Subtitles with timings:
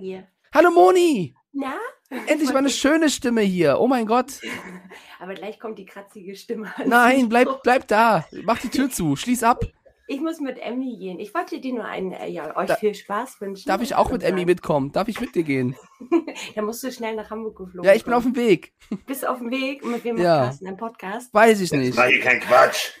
[0.00, 0.26] Hier.
[0.54, 1.34] Hallo Moni!
[1.52, 1.74] Na?
[2.26, 3.78] Endlich mal eine schöne Stimme hier.
[3.80, 4.40] Oh mein Gott.
[5.20, 6.72] Aber gleich kommt die kratzige Stimme.
[6.86, 8.26] Nein, bleib, bleib da.
[8.44, 9.16] Mach die Tür zu.
[9.16, 9.64] Schließ ab.
[10.10, 11.18] Ich muss mit Emmy gehen.
[11.20, 13.68] Ich wollte dir nur einen, äh, ja, euch Da- viel Spaß wünschen.
[13.68, 14.90] Darf ich auch mit Emmy mitkommen?
[14.92, 15.76] Darf ich mit dir gehen?
[16.54, 17.84] Dann musst du schnell nach Hamburg geflogen.
[17.86, 18.72] Ja, ich bin auf dem Weg.
[19.06, 20.46] Bist auf dem Weg und mit wem Ja.
[20.46, 21.32] machst du einen Podcast?
[21.34, 21.96] Weiß ich Jetzt nicht.
[21.96, 22.92] mach hier kein Quatsch.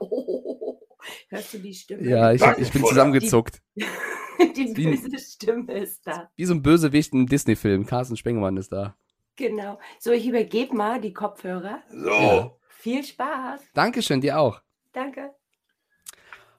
[0.00, 0.80] Oh,
[1.28, 2.08] hörst du die Stimme?
[2.08, 3.60] Ja, ich, ich bin zusammengezuckt.
[3.76, 3.84] Die
[4.54, 6.30] Wie- böse Stimme ist da.
[6.36, 7.86] Wie so ein Bösewicht in einem Disney-Film.
[7.86, 8.96] Carsten Spengemann ist da.
[9.36, 9.78] Genau.
[9.98, 11.82] So, ich übergebe mal die Kopfhörer.
[11.90, 12.08] So.
[12.08, 12.50] Ja.
[12.68, 13.60] Viel Spaß.
[13.74, 14.60] Dankeschön, dir auch.
[14.92, 15.30] Danke.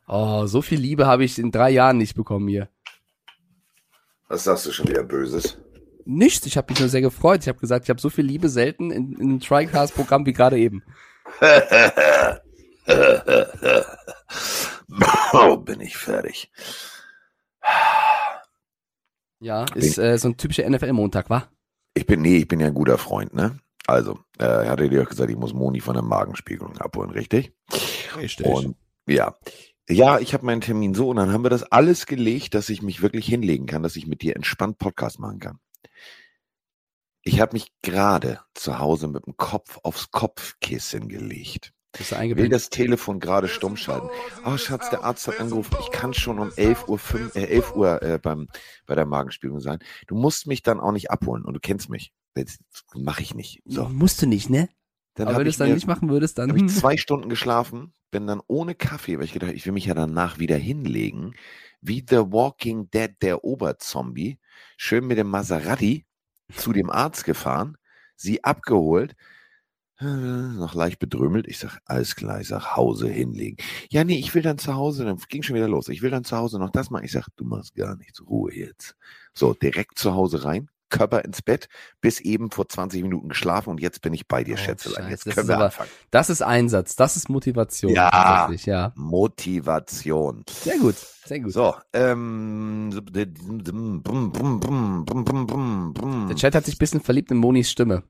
[0.07, 2.70] Oh, so viel Liebe habe ich in drei Jahren nicht bekommen hier.
[4.27, 5.57] Was sagst du schon wieder Böses?
[6.05, 7.41] Nichts, ich habe mich nur sehr gefreut.
[7.41, 10.57] Ich habe gesagt, ich habe so viel Liebe selten in, in einem Tricast-Programm wie gerade
[10.57, 10.84] eben.
[15.34, 16.52] oh, bin ich fertig.
[19.41, 21.48] Ja, ist äh, so ein typischer NFL-Montag, wa?
[21.94, 23.60] Ich bin, nee, ich bin ja ein guter Freund, ne?
[23.88, 27.54] Also, äh, ich hatte dir auch gesagt, ich muss Moni von der Magenspiegelung abholen, richtig?
[28.18, 28.46] Richtig.
[28.46, 28.76] Und
[29.08, 29.35] ja.
[29.90, 32.84] Ja, ich habe meinen Termin so und dann haben wir das alles gelegt, dass ich
[32.84, 35.60] mich wirklich hinlegen kann, dass ich mit dir entspannt Podcast machen kann.
[37.24, 41.74] Ich habe mich gerade zu Hause mit dem Kopf aufs Kopfkissen gelegt.
[41.98, 44.07] Will das Telefon gerade stumm schalten.
[44.45, 45.76] Oh, Schatz, der Arzt hat angerufen.
[45.82, 48.48] Ich kann schon um 11 Uhr, fünf- äh, 11 Uhr äh, beim,
[48.85, 49.79] bei der Magenspiegelung sein.
[50.07, 52.13] Du musst mich dann auch nicht abholen und du kennst mich.
[52.35, 52.59] Das
[52.93, 53.62] mache ich nicht.
[53.65, 54.70] So, Musst du nicht, ne?
[55.15, 56.49] dann Aber habe wenn du ich, es dann mir- nicht machen würdest, dann.
[56.49, 56.70] hab ich hm.
[56.70, 60.37] zwei Stunden geschlafen, bin dann ohne Kaffee, weil ich gedacht, ich will mich ja danach
[60.37, 61.34] wieder hinlegen,
[61.81, 64.40] wie The Walking Dead, der Oberzombie,
[64.78, 66.06] schön mit dem Maserati
[66.56, 67.78] zu dem Arzt gefahren,
[68.16, 69.16] sie abgeholt,
[70.02, 71.47] noch leicht bedrömmelt.
[71.47, 73.58] Ich sag, alles klar, ich sag, Hause hinlegen.
[73.90, 75.90] Ja, nee, ich will dann zu Hause, dann ging schon wieder los.
[75.90, 77.03] Ich will dann zu Hause noch das machen.
[77.03, 78.96] Ich sag, du machst gar nichts, Ruhe jetzt.
[79.34, 81.68] So, direkt zu Hause rein, Körper ins Bett,
[82.00, 85.09] bis eben vor 20 Minuten geschlafen und jetzt bin ich bei dir, oh, Schätzelein.
[85.09, 85.90] Jetzt können wir aber, anfangen.
[86.12, 87.92] Das ist Einsatz, das ist Motivation.
[87.94, 88.94] Ja, ja.
[88.96, 90.46] Motivation.
[90.50, 90.96] Sehr gut,
[91.26, 91.52] sehr gut.
[91.52, 93.28] So, ähm, der
[96.36, 98.04] Chat hat sich ein bisschen verliebt in Monis Stimme.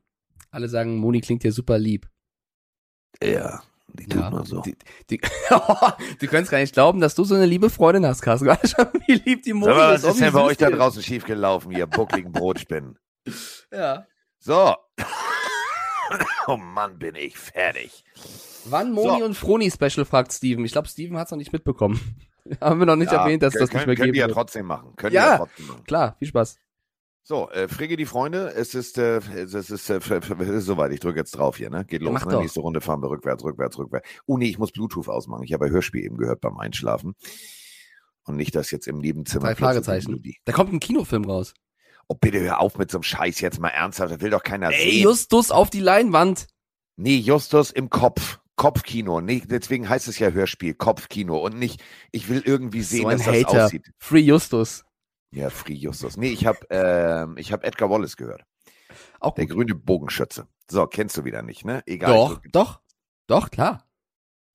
[0.52, 2.08] Alle sagen, Moni klingt ja super lieb.
[3.22, 3.62] Ja,
[3.94, 4.62] die tut Ja, nur so.
[4.62, 4.76] Die,
[5.10, 5.20] die,
[6.20, 8.48] du kannst gar nicht glauben, dass du so eine liebe Freundin hast, Carsten.
[9.08, 10.04] Wie lieb die Moni mal, ist.
[10.04, 12.98] was ist denn bei euch da die draußen schiefgelaufen, ihr buckligen Brotspinnen?
[13.72, 14.08] Ja.
[14.40, 14.76] So.
[16.48, 18.04] Oh Mann, bin ich fertig.
[18.66, 19.26] Wann Moni So.
[19.26, 20.66] und Froni Special, fragt Steven.
[20.66, 22.00] Ich glaube, Steven hat es noch nicht mitbekommen.
[22.60, 24.28] Haben wir noch nicht Ja, erwähnt, dass das können, nicht mehr Könnt geben ihr ja
[24.28, 24.36] wird.
[24.36, 24.96] trotzdem machen.
[24.96, 25.24] Könnt Ja.
[25.26, 25.84] ihr ja trotzdem machen.
[25.84, 26.58] Klar, viel Spaß.
[27.30, 30.92] So, äh, Frigge die Freunde, es ist, äh, es ist, äh, es ist soweit.
[30.92, 31.86] Ich drücke jetzt drauf hier, ne?
[31.86, 32.26] Geht los.
[32.26, 32.38] ne?
[32.38, 34.10] Nächste Runde fahren wir rückwärts, rückwärts, rückwärts.
[34.26, 35.44] Oh nee, ich muss Bluetooth ausmachen.
[35.44, 37.14] Ich habe ein Hörspiel eben gehört beim Einschlafen.
[38.24, 39.44] Und nicht das jetzt im Nebenzimmer.
[39.44, 40.24] Drei plötzlich Fragezeichen.
[40.46, 41.54] Da kommt ein Kinofilm raus.
[42.08, 44.12] Oh, bitte hör auf mit so einem Scheiß jetzt mal ernsthaft.
[44.12, 45.04] Das will doch keiner Ey, sehen.
[45.04, 46.48] Justus auf die Leinwand.
[46.96, 48.40] Nee, Justus im Kopf.
[48.56, 49.22] Kopfkino.
[49.22, 50.74] Nee, deswegen heißt es ja Hörspiel.
[50.74, 51.38] Kopfkino.
[51.38, 51.80] Und nicht,
[52.12, 53.66] ich will irgendwie sehen, so ein dass das Hater.
[53.66, 53.92] aussieht.
[54.00, 54.84] Free Justus.
[55.32, 56.18] Ja, Free Justus.
[56.18, 58.44] Nee, ich habe ähm, ich hab Edgar Wallace gehört.
[59.20, 59.56] Auch Der gut.
[59.58, 60.48] grüne Bogenschütze.
[60.70, 61.84] So, kennst du wieder nicht, ne?
[61.86, 62.14] Egal.
[62.14, 62.80] Doch, doch,
[63.28, 63.86] doch, klar.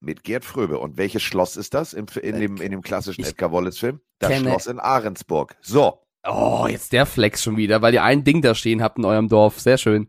[0.01, 0.79] Mit Gerd Fröbe.
[0.79, 4.01] Und welches Schloss ist das im, in, Äh, dem, in dem klassischen ich Edgar Wallace-Film?
[4.19, 5.57] Das kenne- Schloss in Ahrensburg.
[5.61, 6.01] So.
[6.27, 9.29] Oh, jetzt der Flex schon wieder, weil ihr ein Ding da stehen habt in eurem
[9.29, 9.61] Dorf.
[9.61, 10.09] Sehr schön.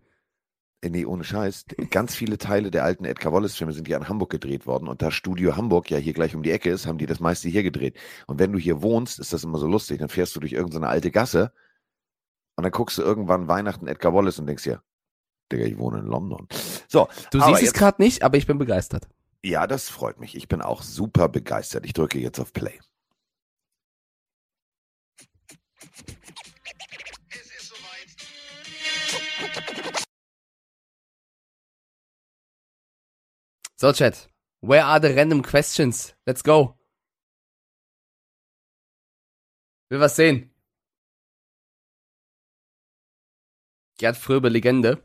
[0.85, 1.66] Äh, Nee, ohne Scheiß.
[1.90, 4.88] Ganz viele Teile der alten Edgar Wallace-Filme sind ja in Hamburg gedreht worden.
[4.88, 7.50] Und da Studio Hamburg ja hier gleich um die Ecke ist, haben die das meiste
[7.50, 7.97] hier gedreht.
[8.28, 10.00] Und wenn du hier wohnst, ist das immer so lustig.
[10.00, 11.51] Dann fährst du durch irgendeine alte Gasse
[12.56, 14.81] und dann guckst du irgendwann Weihnachten Edgar Wallace und denkst dir,
[15.51, 16.47] Digga, ich wohne in London.
[16.88, 17.07] So.
[17.31, 19.07] Du siehst es jetzt- gerade nicht, aber ich bin begeistert.
[19.44, 20.35] Ja, das freut mich.
[20.35, 21.85] Ich bin auch super begeistert.
[21.85, 22.79] Ich drücke jetzt auf Play.
[33.78, 34.30] So, Chat.
[34.62, 36.16] Where are the random questions?
[36.25, 36.78] Let's go.
[39.90, 40.50] Will was sehen.
[43.97, 45.03] Gerd Fröbe, Legende.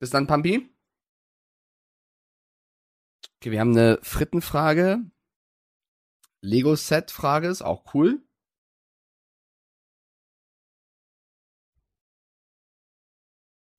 [0.00, 0.68] Bis dann, Pampi.
[3.40, 4.98] Okay, wir haben eine Frittenfrage.
[6.42, 8.22] Lego-Set-Frage ist auch cool.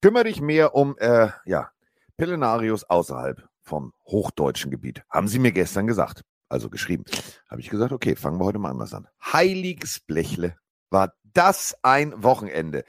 [0.01, 1.73] Kümmere dich mehr um, äh, ja,
[2.19, 5.03] Pillenarius außerhalb vom hochdeutschen Gebiet.
[5.09, 6.23] Haben sie mir gestern gesagt.
[6.49, 7.05] Also geschrieben.
[7.49, 9.07] Habe ich gesagt, okay, fangen wir heute mal anders an.
[9.23, 10.57] Heiliges Blechle.
[10.89, 12.83] War das ein Wochenende?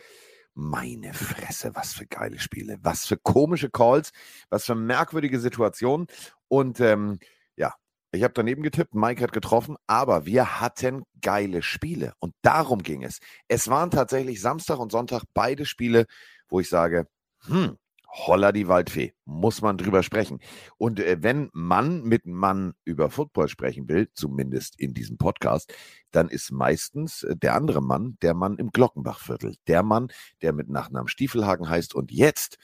[0.54, 4.10] Meine Fresse, was für geile Spiele, was für komische Calls,
[4.48, 6.08] was für merkwürdige Situationen.
[6.48, 7.20] Und ähm,
[7.56, 7.74] ja,
[8.12, 13.04] Ich habe daneben getippt, Mike hat getroffen, aber wir hatten geile Spiele und darum ging
[13.04, 13.20] es.
[13.46, 16.06] Es waren tatsächlich Samstag und Sonntag beide Spiele,
[16.48, 17.06] wo ich sage,
[17.46, 17.76] hm,
[18.10, 20.40] holla die Waldfee, muss man drüber sprechen.
[20.76, 25.72] Und äh, wenn Mann mit Mann über Football sprechen will, zumindest in diesem Podcast,
[26.10, 29.56] dann ist meistens äh, der andere Mann der Mann im Glockenbachviertel.
[29.68, 30.08] Der Mann,
[30.42, 32.58] der mit Nachnamen Stiefelhagen heißt und jetzt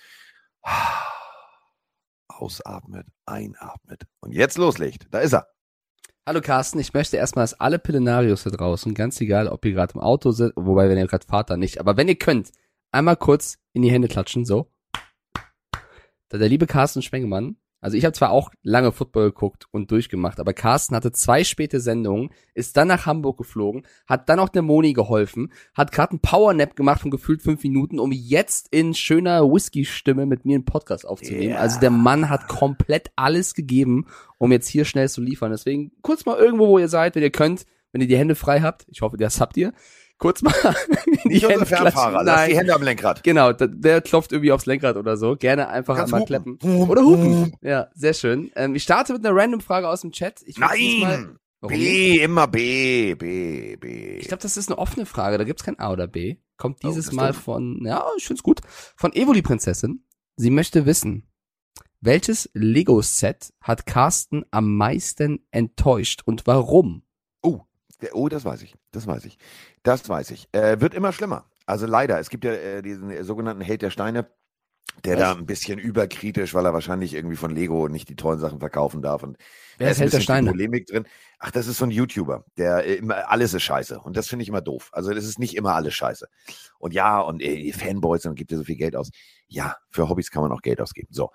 [2.28, 5.06] ausatmet, einatmet und jetzt loslegt.
[5.10, 5.46] Da ist er.
[6.28, 9.94] Hallo Carsten, ich möchte erstmal, dass alle Pillenarios da draußen, ganz egal, ob ihr gerade
[9.94, 12.50] im Auto seid, wobei, wenn ihr gerade fahrt, dann nicht, aber wenn ihr könnt,
[12.90, 14.72] einmal kurz in die Hände klatschen, so.
[16.28, 20.40] Da der liebe Carsten Spengemann also ich habe zwar auch lange Football geguckt und durchgemacht,
[20.40, 24.62] aber Carsten hatte zwei späte Sendungen, ist dann nach Hamburg geflogen, hat dann auch der
[24.62, 29.44] Moni geholfen, hat gerade einen Powernap gemacht von gefühlt fünf Minuten, um jetzt in schöner
[29.44, 31.50] Whisky-Stimme mit mir einen Podcast aufzunehmen.
[31.50, 31.60] Yeah.
[31.60, 34.06] Also der Mann hat komplett alles gegeben,
[34.38, 35.50] um jetzt hier schnell zu liefern.
[35.50, 38.62] Deswegen kurz mal irgendwo, wo ihr seid, wenn ihr könnt, wenn ihr die Hände frei
[38.62, 38.86] habt.
[38.88, 39.72] Ich hoffe, das habt ihr
[40.18, 40.54] kurz mal
[41.24, 43.22] in die Hände Fernfahrer, lass die Hände am Lenkrad.
[43.22, 45.36] Genau, der, der klopft irgendwie aufs Lenkrad oder so.
[45.36, 46.58] Gerne einfach Kannst einmal hupen.
[46.58, 46.88] kleppen.
[46.88, 47.56] Oder hupen.
[47.62, 48.50] Ja, sehr schön.
[48.56, 50.42] Ähm, ich starte mit einer random Frage aus dem Chat.
[50.46, 51.38] Ich Nein!
[51.62, 52.22] B, nicht?
[52.22, 54.18] immer B, B, B.
[54.18, 55.38] Ich glaube, das ist eine offene Frage.
[55.38, 56.36] Da gibt's kein A oder B.
[56.56, 58.60] Kommt oh, dieses oh, Mal von, ja, ich find's gut,
[58.96, 60.04] von Evoli Prinzessin.
[60.36, 61.28] Sie möchte wissen,
[62.00, 67.02] welches Lego-Set hat Carsten am meisten enttäuscht und warum?
[68.12, 68.74] Oh, das weiß ich.
[68.90, 69.38] Das weiß ich.
[69.82, 70.48] Das weiß ich.
[70.52, 71.46] Äh, wird immer schlimmer.
[71.66, 72.18] Also leider.
[72.20, 74.28] Es gibt ja äh, diesen äh, sogenannten Hate der Steine,
[75.04, 75.20] der Was?
[75.20, 79.02] da ein bisschen überkritisch, weil er wahrscheinlich irgendwie von Lego nicht die tollen Sachen verkaufen
[79.02, 79.22] darf.
[79.22, 79.36] Und
[79.78, 80.50] Wer ist Held der Steine?
[80.50, 81.06] Polemik drin.
[81.38, 84.00] Ach, das ist so ein YouTuber, der äh, immer alles ist scheiße.
[84.00, 84.90] Und das finde ich immer doof.
[84.92, 86.28] Also das ist nicht immer alles scheiße.
[86.78, 89.10] Und ja, und äh, Fanboys, und gibt ja so viel Geld aus.
[89.48, 91.08] Ja, für Hobbys kann man auch Geld ausgeben.
[91.10, 91.30] So.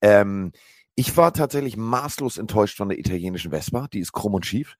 [0.00, 0.52] Ähm,
[0.94, 3.88] ich war tatsächlich maßlos enttäuscht von der italienischen Vespa.
[3.92, 4.76] Die ist krumm und schief.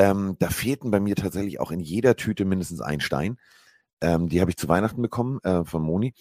[0.00, 3.36] Ähm, da fehlten bei mir tatsächlich auch in jeder Tüte mindestens ein Stein.
[4.00, 6.14] Ähm, die habe ich zu Weihnachten bekommen äh, von Moni.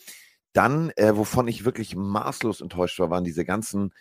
[0.51, 3.93] Dann, äh, wovon ich wirklich maßlos enttäuscht war, waren diese ganzen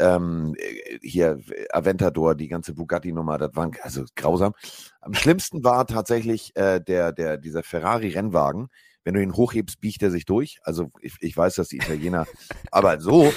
[0.00, 1.38] ähm, äh, hier
[1.72, 4.52] Aventador, die ganze Bugatti-Nummer, das war also grausam.
[5.00, 8.66] Am schlimmsten war tatsächlich äh, der, der, dieser Ferrari-Rennwagen.
[9.04, 10.58] Wenn du ihn hochhebst, biegt er sich durch.
[10.64, 12.26] Also ich, ich weiß, dass die Italiener,
[12.72, 13.32] aber so.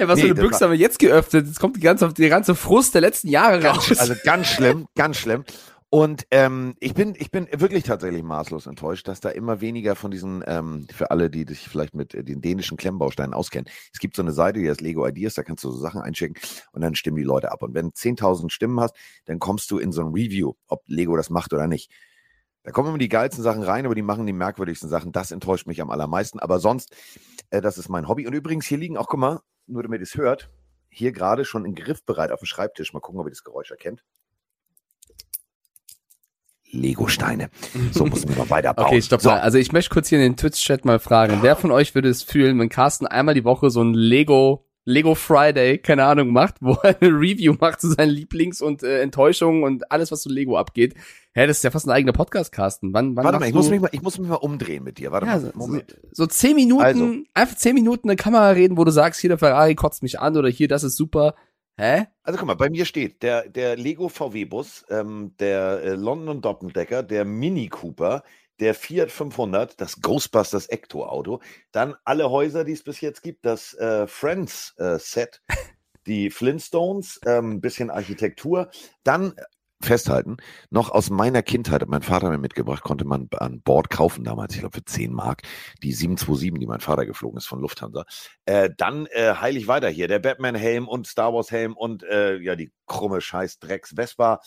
[0.00, 1.46] Hey, was nee, für eine Büchse haben wir jetzt geöffnet?
[1.46, 3.98] Jetzt kommt die ganze, die ganze Frust der letzten Jahre raus.
[3.98, 5.44] Also ganz schlimm, ganz schlimm.
[5.90, 10.10] Und ähm, ich bin, ich bin wirklich tatsächlich maßlos enttäuscht, dass da immer weniger von
[10.10, 13.68] diesen, ähm, für alle, die sich vielleicht mit äh, den dänischen Klemmbausteinen auskennen.
[13.92, 16.40] Es gibt so eine Seite, die heißt Lego Ideas, da kannst du so Sachen einschicken
[16.72, 17.62] und dann stimmen die Leute ab.
[17.62, 18.94] Und wenn 10.000 Stimmen hast,
[19.26, 21.90] dann kommst du in so ein Review, ob Lego das macht oder nicht.
[22.62, 25.12] Da kommen immer die geilsten Sachen rein, aber die machen die merkwürdigsten Sachen.
[25.12, 26.40] Das enttäuscht mich am allermeisten.
[26.40, 26.96] Aber sonst,
[27.50, 28.26] äh, das ist mein Hobby.
[28.26, 30.50] Und übrigens, hier liegen auch, guck mal, nur damit ihr es hört,
[30.88, 32.92] hier gerade schon in Griffbereit auf dem Schreibtisch.
[32.92, 34.02] Mal gucken, ob ihr das Geräusch erkennt.
[36.72, 37.50] Lego-Steine.
[37.92, 38.86] So muss man mal weiterbauen.
[38.90, 39.30] Okay, stopp so.
[39.30, 39.40] mal.
[39.40, 42.22] Also ich möchte kurz hier in den Twitch-Chat mal fragen, wer von euch würde es
[42.22, 46.72] fühlen, wenn Carsten einmal die Woche so ein Lego Lego Friday, keine Ahnung, macht, wo
[46.82, 50.56] er eine Review macht zu seinen Lieblings- und äh, Enttäuschungen und alles, was zu Lego
[50.56, 50.94] abgeht.
[51.32, 52.92] Hä, das ist ja fast ein eigener Podcast, Carsten.
[52.92, 55.12] Wann, wann Warte mal, ich muss, mich mal, ich muss mich mal umdrehen mit dir.
[55.12, 55.96] Warte ja, mal, Moment.
[56.10, 57.14] So, so zehn Minuten, also.
[57.34, 60.18] einfach zehn Minuten in der Kamera reden, wo du sagst, hier der Ferrari kotzt mich
[60.18, 61.34] an oder hier, das ist super.
[61.76, 62.06] Hä?
[62.24, 67.02] Also guck mal, bei mir steht der, der Lego VW-Bus, ähm, der äh, London Doppeldecker,
[67.02, 68.22] der Mini Cooper,
[68.60, 71.40] der Fiat 500, das Ghostbusters Ecto-Auto,
[71.72, 75.54] dann alle Häuser, die es bis jetzt gibt, das äh, Friends-Set, äh,
[76.06, 78.70] die Flintstones, ein ähm, bisschen Architektur,
[79.02, 79.34] dann
[79.82, 80.36] festhalten,
[80.68, 84.54] noch aus meiner Kindheit, hat mein Vater mir mitgebracht, konnte man an Bord kaufen damals,
[84.54, 85.42] ich glaube für 10 Mark,
[85.82, 88.04] die 727, die mein Vater geflogen ist von Lufthansa.
[88.44, 92.70] Äh, dann äh, heilig weiter hier, der Batman-Helm und Star Wars-Helm und äh, ja, die
[92.90, 94.40] krumme Scheiß Drecks Vespa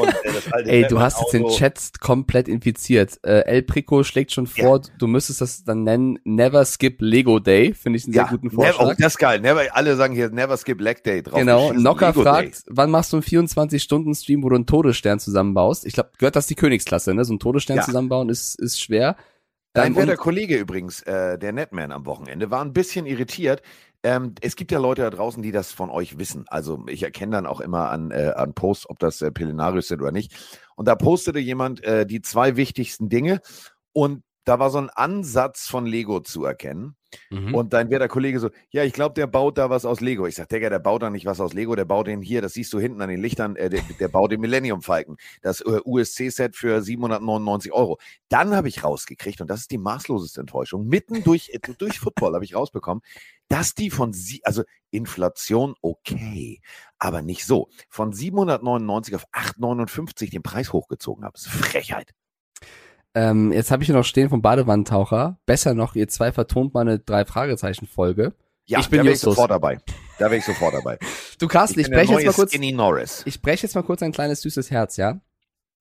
[0.00, 3.18] und äh, Ey, du hast jetzt den Chat komplett infiziert.
[3.24, 4.92] Äh, El Prico schlägt schon vor, ja.
[4.98, 8.50] du müsstest das dann nennen, Never Skip Lego Day, finde ich einen ja, sehr guten
[8.50, 8.78] Vorschlag.
[8.78, 9.40] Never, oh, das ist geil.
[9.40, 11.40] Never, alle sagen hier Never Skip Leg Day drauf.
[11.40, 12.62] Genau, Nocker fragt, Day.
[12.68, 15.84] wann machst du einen 24-Stunden-Stream, wo du einen Todesstern zusammenbaust?
[15.84, 17.24] Ich glaube, gehört das die Königsklasse, ne?
[17.24, 17.82] So einen Todesstern ja.
[17.82, 19.16] zusammenbauen ist, ist schwer.
[19.74, 23.62] Dein ähm, der Kollege übrigens, äh, der Netman am Wochenende, war ein bisschen irritiert,
[24.02, 26.44] ähm, es gibt ja Leute da draußen, die das von euch wissen.
[26.48, 30.00] Also ich erkenne dann auch immer an, äh, an Posts, ob das äh, Pillenarius sind
[30.00, 30.34] oder nicht.
[30.76, 33.40] Und da postete jemand äh, die zwei wichtigsten Dinge.
[33.92, 36.96] Und da war so ein Ansatz von Lego zu erkennen.
[37.30, 37.54] Mhm.
[37.54, 40.26] Und dann wäre der Kollege so, ja, ich glaube, der baut da was aus Lego.
[40.26, 42.54] Ich sag, Digga, der baut da nicht was aus Lego, der baut den hier, das
[42.54, 45.80] siehst du hinten an den Lichtern, äh, der, der baut den Millennium Falcon, das äh,
[45.84, 47.98] USC-Set für 799 Euro.
[48.28, 52.34] Dann habe ich rausgekriegt, und das ist die maßloseste Enttäuschung, mitten durch, äh, durch Football
[52.34, 53.02] habe ich rausbekommen,
[53.48, 56.60] dass die von sie, also Inflation okay,
[56.98, 61.32] aber nicht so, von 799 auf 859 den Preis hochgezogen haben.
[61.34, 62.14] Das ist Frechheit.
[63.14, 65.38] Ähm, jetzt habe ich hier noch stehen vom Badewannentaucher.
[65.46, 68.34] Besser noch, ihr zwei vertont mal eine Drei-Fragezeichen-Folge.
[68.66, 69.78] Ja, Ich bin da wäre ich sofort dabei.
[70.18, 70.98] Da wäre ich sofort dabei.
[71.38, 73.22] Du Carsten, ich, der breche jetzt mal kurz, Skinny Norris.
[73.24, 75.20] ich breche jetzt mal kurz ein kleines süßes Herz, ja?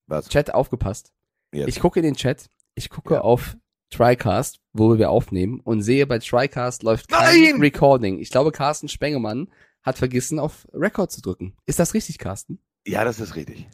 [0.08, 0.30] Was?
[0.30, 1.12] Chat aufgepasst.
[1.52, 1.68] Jetzt.
[1.68, 3.22] Ich gucke in den Chat, ich gucke Ja.
[3.22, 3.58] auf
[3.90, 7.62] TriCast, wo wir aufnehmen und sehe bei TriCast läuft kein Nein!
[7.62, 8.20] Recording.
[8.20, 9.48] Ich glaube, Carsten Spengemann
[9.84, 11.56] hat vergessen, auf Record zu drücken.
[11.66, 12.60] Ist das richtig, Carsten?
[12.86, 13.68] Ja, das ist richtig.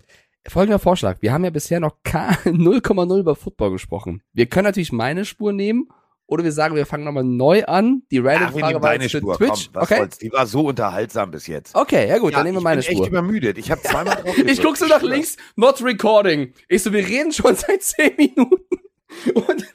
[0.47, 1.17] Folgender Vorschlag.
[1.21, 4.21] Wir haben ja bisher noch K- 0,0 über Football gesprochen.
[4.33, 5.87] Wir können natürlich meine Spur nehmen
[6.25, 8.03] oder wir sagen, wir fangen nochmal neu an.
[8.11, 9.37] Die Random-Frage war jetzt Spur.
[9.37, 9.69] Twitch.
[9.73, 9.97] Komm, okay.
[9.97, 10.17] soll's?
[10.19, 11.73] Die war so unterhaltsam bis jetzt.
[11.75, 13.07] Okay, ja gut, Ja, dann nehmen wir ich meine bin echt Spur.
[13.07, 13.57] übermüdet.
[13.57, 16.53] Ich habe zweimal drauf Ich guck so nach links, not recording.
[16.69, 18.77] Ich so, wir reden schon seit 10 Minuten.
[19.35, 19.65] Und,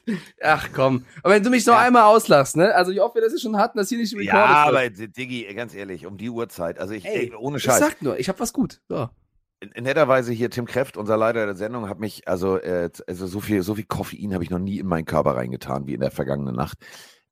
[0.41, 1.05] ach komm.
[1.23, 1.79] Aber wenn du mich noch Ja.
[1.81, 2.73] einmal auslachst, ne?
[2.75, 4.75] Also ich hoffe, dass wir schon hatten, dass hier nicht recorded Ja, wird.
[4.75, 7.79] aber Diggi, ganz ehrlich, um die Uhrzeit, also ich, Ey, ey, ohne Ich Scheiß.
[7.79, 8.81] sag nur, ich hab was gut.
[8.89, 9.09] So.
[9.75, 13.61] Netterweise hier Tim Kräft, unser Leiter der Sendung, hat mich, also, äh, also so viel,
[13.61, 16.55] so viel Koffein habe ich noch nie in meinen Körper reingetan wie in der vergangenen
[16.55, 16.77] Nacht.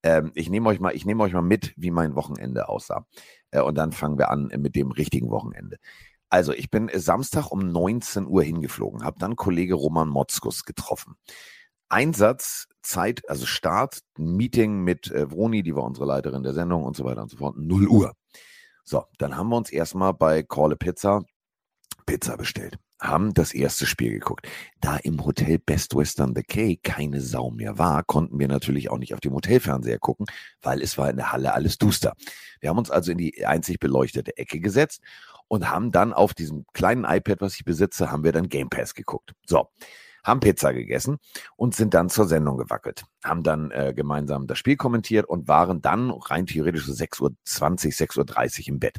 [0.03, 3.05] Ähm, ich nehme euch mal, ich nehme euch mal mit, wie mein Wochenende aussah.
[3.51, 5.77] Äh, und dann fangen wir an mit dem richtigen Wochenende.
[6.29, 11.15] Also, ich bin äh, Samstag um 19 Uhr hingeflogen, habe dann Kollege Roman Motzkus getroffen.
[11.89, 16.96] Einsatz, Zeit, also Start, Meeting mit äh, Vroni, die war unsere Leiterin der Sendung und
[16.96, 18.13] so weiter und so fort, 0 Uhr.
[18.84, 21.22] So, dann haben wir uns erstmal bei Call a Pizza
[22.08, 24.48] Pizza bestellt, haben das erste Spiel geguckt.
[24.79, 28.98] Da im Hotel Best Western The Cay keine Sau mehr war, konnten wir natürlich auch
[28.98, 30.25] nicht auf dem Hotelfernseher gucken,
[30.62, 32.13] weil es war in der Halle alles duster.
[32.62, 35.01] Wir haben uns also in die einzig beleuchtete Ecke gesetzt
[35.48, 38.94] und haben dann auf diesem kleinen iPad, was ich besitze, haben wir dann Game Pass
[38.94, 39.34] geguckt.
[39.46, 39.67] So,
[40.27, 41.17] haben Pizza gegessen
[41.55, 43.05] und sind dann zur Sendung gewackelt.
[43.24, 47.31] Haben dann äh, gemeinsam das Spiel kommentiert und waren dann rein theoretisch so 6.20 Uhr,
[48.25, 48.98] 6.30 Uhr im Bett.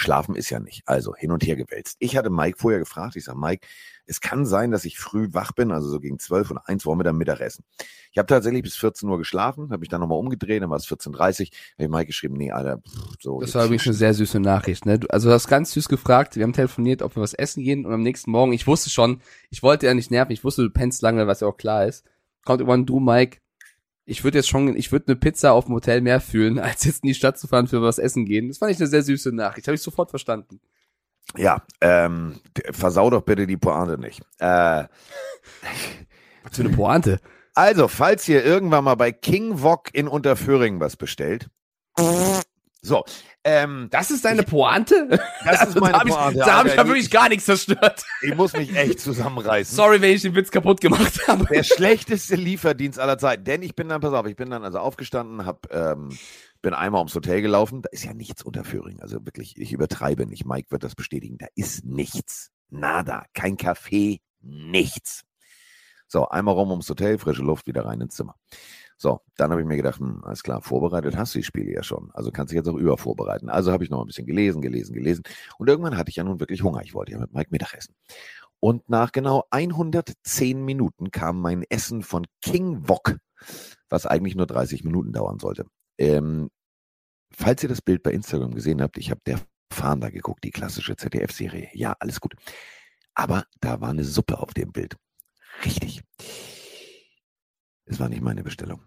[0.00, 0.82] Schlafen ist ja nicht.
[0.86, 1.96] Also hin und her gewälzt.
[2.00, 3.16] Ich hatte Mike vorher gefragt.
[3.16, 3.66] Ich sage, Mike,
[4.06, 6.98] es kann sein, dass ich früh wach bin, also so gegen 12 und 1 wollen
[6.98, 7.64] wir dann Mittagessen.
[8.10, 10.86] Ich habe tatsächlich bis 14 Uhr geschlafen, habe mich dann nochmal umgedreht, dann war es
[10.86, 11.20] 14.30 Uhr.
[11.20, 13.40] Habe ich Mike geschrieben, nee, Alter, pff, so.
[13.40, 14.98] Das war übrigens eine sehr süße Nachricht, ne?
[14.98, 17.86] Du, also du hast ganz süß gefragt, wir haben telefoniert, ob wir was essen gehen
[17.86, 20.70] und am nächsten Morgen, ich wusste schon, ich wollte ja nicht nerven, ich wusste, du
[20.70, 22.04] pennst lange, was ja auch klar ist.
[22.44, 23.38] Kommt irgendwann du, Mike,
[24.04, 27.04] ich würde jetzt schon, ich würde eine Pizza auf dem Hotel mehr fühlen, als jetzt
[27.04, 28.48] in die Stadt zu fahren für was essen gehen.
[28.48, 30.60] Das fand ich eine sehr süße Nachricht, habe ich sofort verstanden.
[31.36, 32.40] Ja, ähm,
[32.72, 34.20] versau doch bitte die Pointe nicht.
[34.38, 34.84] Äh,
[36.42, 37.20] Was für eine Pointe.
[37.54, 41.50] also, falls ihr irgendwann mal bei King Wok in Unterföhring was bestellt.
[42.82, 43.04] So,
[43.44, 45.08] ähm, Das ist deine Pointe?
[45.44, 46.38] das ist meine da hab ich, Pointe.
[46.38, 48.04] Da habe ich ja wirklich gar nichts zerstört.
[48.22, 49.74] Ich muss mich echt zusammenreißen.
[49.76, 51.44] Sorry, wenn ich den Witz kaputt gemacht habe.
[51.46, 53.44] Der schlechteste Lieferdienst aller Zeiten.
[53.44, 56.16] Denn ich bin dann, pass auf, ich bin dann also aufgestanden, hab, ähm,
[56.62, 57.82] bin einmal ums Hotel gelaufen.
[57.82, 59.00] Da ist ja nichts unter Föhring.
[59.00, 60.46] Also wirklich, ich übertreibe nicht.
[60.46, 61.38] Mike wird das bestätigen.
[61.38, 62.50] Da ist nichts.
[62.70, 63.24] Nada.
[63.34, 64.20] Kein Café.
[64.40, 65.24] Nichts.
[66.06, 68.34] So, einmal rum ums Hotel, frische Luft, wieder rein ins Zimmer.
[69.02, 71.82] So, dann habe ich mir gedacht, hm, alles klar, vorbereitet hast du die Spiele ja
[71.82, 72.10] schon.
[72.12, 73.48] Also kannst du jetzt auch übervorbereiten.
[73.48, 75.22] Also habe ich noch ein bisschen gelesen, gelesen, gelesen.
[75.56, 76.82] Und irgendwann hatte ich ja nun wirklich Hunger.
[76.82, 77.94] Ich wollte ja mit Mike Mittagessen.
[78.60, 83.16] Und nach genau 110 Minuten kam mein Essen von King Wok,
[83.88, 85.64] was eigentlich nur 30 Minuten dauern sollte.
[85.96, 86.50] Ähm,
[87.32, 89.40] falls ihr das Bild bei Instagram gesehen habt, ich habe der
[89.72, 91.70] Fahnder geguckt, die klassische ZDF-Serie.
[91.72, 92.34] Ja, alles gut.
[93.14, 94.96] Aber da war eine Suppe auf dem Bild.
[95.64, 96.02] Richtig.
[97.90, 98.80] Es war nicht meine Bestellung.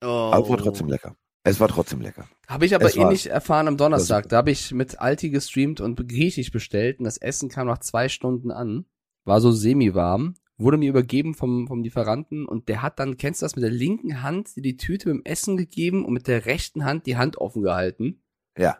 [0.00, 1.16] Aber war trotzdem lecker.
[1.42, 2.28] Es war trotzdem lecker.
[2.48, 4.28] Habe ich aber Es war- ähnlich erfahren am Donnerstag.
[4.28, 8.08] Da habe ich mit Alti gestreamt und griechisch bestellt und das Essen kam nach zwei
[8.08, 8.84] Stunden an.
[9.24, 10.34] War so semi-warm.
[10.58, 13.70] Wurde mir übergeben vom, vom Lieferanten und der hat dann, kennst du das, mit der
[13.70, 17.38] linken Hand die Tüte mit dem Essen gegeben und mit der rechten Hand die Hand
[17.38, 18.20] offen gehalten.
[18.58, 18.76] Ja.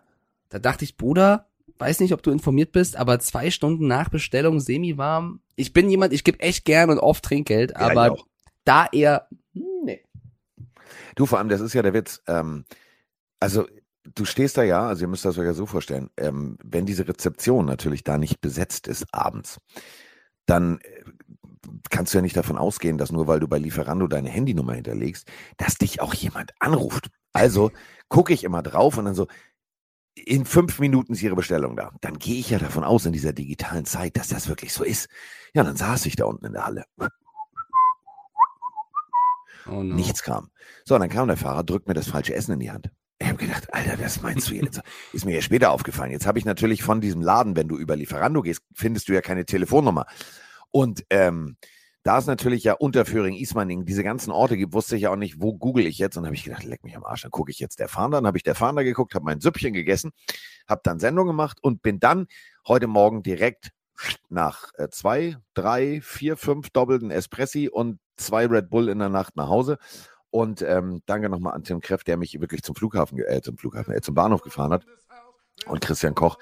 [0.50, 1.48] Da dachte ich, Bruder,
[1.78, 5.40] weiß nicht, ob du informiert bist, aber zwei Stunden nach Bestellung semi-warm.
[5.56, 8.16] Ich bin jemand, ich gebe echt gern und oft Trinkgeld, Ja, aber
[8.64, 8.98] da nee.
[11.20, 12.22] Du, vor allem, das ist ja der Witz.
[12.28, 12.64] Ähm,
[13.40, 13.66] also,
[14.04, 17.06] du stehst da ja, also ihr müsst das euch ja so vorstellen, ähm, wenn diese
[17.06, 19.58] Rezeption natürlich da nicht besetzt ist abends,
[20.46, 21.04] dann äh,
[21.90, 25.28] kannst du ja nicht davon ausgehen, dass nur weil du bei Lieferando deine Handynummer hinterlegst,
[25.58, 27.10] dass dich auch jemand anruft.
[27.34, 27.70] Also
[28.08, 29.26] gucke ich immer drauf und dann so,
[30.14, 31.92] in fünf Minuten ist Ihre Bestellung da.
[32.00, 35.10] Dann gehe ich ja davon aus in dieser digitalen Zeit, dass das wirklich so ist.
[35.52, 36.84] Ja, dann saß ich da unten in der Halle.
[39.66, 39.94] Oh no.
[39.94, 40.50] Nichts kam.
[40.84, 42.90] So, und dann kam der Fahrer, drückt mir das falsche Essen in die Hand.
[43.18, 44.80] Ich habe gedacht, Alter, das meinst du jetzt?
[45.12, 46.10] Ist mir ja später aufgefallen.
[46.10, 49.20] Jetzt habe ich natürlich von diesem Laden, wenn du über Lieferando gehst, findest du ja
[49.20, 50.06] keine Telefonnummer.
[50.70, 51.56] Und ähm,
[52.02, 55.40] da es natürlich ja Unterföhring, Ismaning, diese ganzen Orte gibt, wusste ich ja auch nicht,
[55.40, 56.16] wo google ich jetzt.
[56.16, 58.18] Und habe ich gedacht, leck mich am Arsch, dann gucke ich jetzt der Fahnder.
[58.18, 60.12] Dann habe ich der Fahnder geguckt, habe mein Süppchen gegessen,
[60.66, 62.26] habe dann Sendung gemacht und bin dann
[62.66, 63.70] heute Morgen direkt
[64.28, 69.36] nach äh, zwei, drei, vier, fünf doppelten Espressi und zwei Red Bull in der Nacht
[69.36, 69.78] nach Hause.
[70.30, 73.94] Und ähm, danke nochmal an Tim Kreff, der mich wirklich zum Flughafen, äh, zum Flughafen,
[73.94, 74.84] äh, zum Bahnhof gefahren hat.
[75.66, 76.38] Und Christian Koch,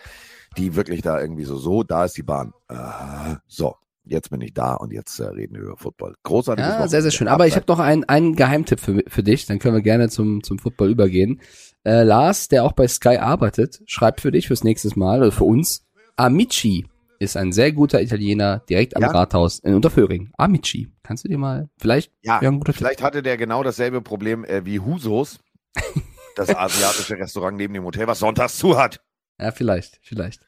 [0.56, 2.52] die wirklich da irgendwie so, so, da ist die Bahn.
[2.68, 6.14] Äh, so, jetzt bin ich da und jetzt äh, reden wir über Football.
[6.22, 6.90] Großartiges Ja, Wochenende.
[6.90, 7.28] sehr, sehr schön.
[7.28, 10.42] Aber ich habe noch einen, einen Geheimtipp für, für dich, dann können wir gerne zum,
[10.42, 11.40] zum Football übergehen.
[11.84, 15.44] Äh, Lars, der auch bei Sky arbeitet, schreibt für dich fürs nächste Mal, oder für
[15.44, 15.86] uns,
[16.16, 16.86] Amici
[17.18, 19.10] ist ein sehr guter Italiener, direkt am Ja?
[19.10, 20.30] Rathaus in Unterföhring.
[20.36, 20.92] Amici.
[21.02, 22.76] Kannst du dir mal, vielleicht, Ja, guter Tipp.
[22.76, 25.40] vielleicht hatte der genau dasselbe Problem äh, wie Husos,
[26.36, 29.00] das asiatische Restaurant neben dem Hotel, was sonntags zu hat.
[29.40, 30.42] Ja, vielleicht, vielleicht.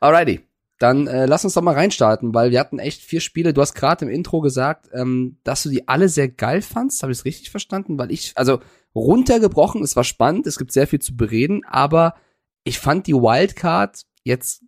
[0.00, 0.40] Alrighty.
[0.78, 3.54] Dann äh, lass uns doch mal reinstarten, weil wir hatten echt vier Spiele.
[3.54, 7.02] Du hast gerade im Intro gesagt, ähm, dass du die alle sehr geil fandst.
[7.02, 7.98] Habe ich es richtig verstanden?
[7.98, 8.60] Weil ich, also
[8.94, 12.14] runtergebrochen, es war spannend, es gibt sehr viel zu bereden, aber
[12.64, 14.64] ich fand die Wildcard jetzt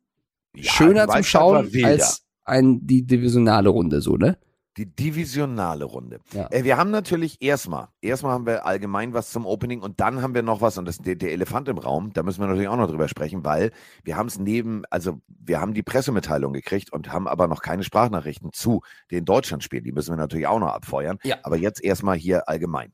[0.62, 4.38] Ja, schöner zum Wildcard Schauen als ein, die divisionale Runde, so, ne?
[4.76, 6.20] Die divisionale Runde.
[6.32, 6.46] Ja.
[6.50, 10.34] Äh, wir haben natürlich erstmal, erstmal haben wir allgemein was zum Opening und dann haben
[10.34, 12.68] wir noch was, und das ist der, der Elefant im Raum, da müssen wir natürlich
[12.68, 13.72] auch noch drüber sprechen, weil
[14.04, 17.82] wir haben es neben, also wir haben die Pressemitteilung gekriegt und haben aber noch keine
[17.82, 19.84] Sprachnachrichten zu den Deutschlandspielen.
[19.84, 21.18] Die müssen wir natürlich auch noch abfeuern.
[21.24, 21.38] Ja.
[21.42, 22.92] Aber jetzt erstmal hier allgemein.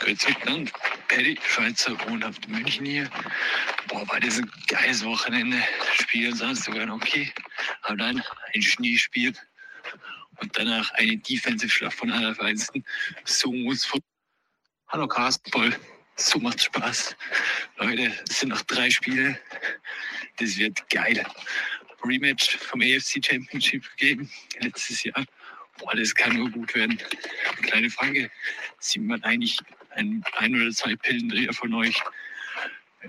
[0.00, 0.72] Grüezi miteinander.
[1.08, 3.08] Paddy, Schweizer, wohnhaft in München hier.
[3.88, 5.62] Boah, war das ein geiles Wochenende.
[5.94, 7.32] Spiel sah sogar noch okay.
[7.82, 8.22] Aber dann
[8.54, 9.32] ein Schneespiel
[10.40, 12.84] und danach eine Defensive-Schlacht von allerfeinsten.
[13.24, 14.00] So muss von
[14.88, 15.76] Hallo Carsten Boll.
[16.16, 17.16] So macht Spaß.
[17.76, 19.38] Leute, es sind noch drei Spiele.
[20.38, 21.24] Das wird geil.
[22.04, 25.24] Rematch vom AFC Championship geben letztes Jahr.
[25.78, 26.98] Boah, das kann nur gut werden.
[27.62, 28.30] Kleine Frage.
[28.78, 29.58] Sieht man eigentlich
[29.96, 32.00] ein, ein oder zwei Pillendreher von euch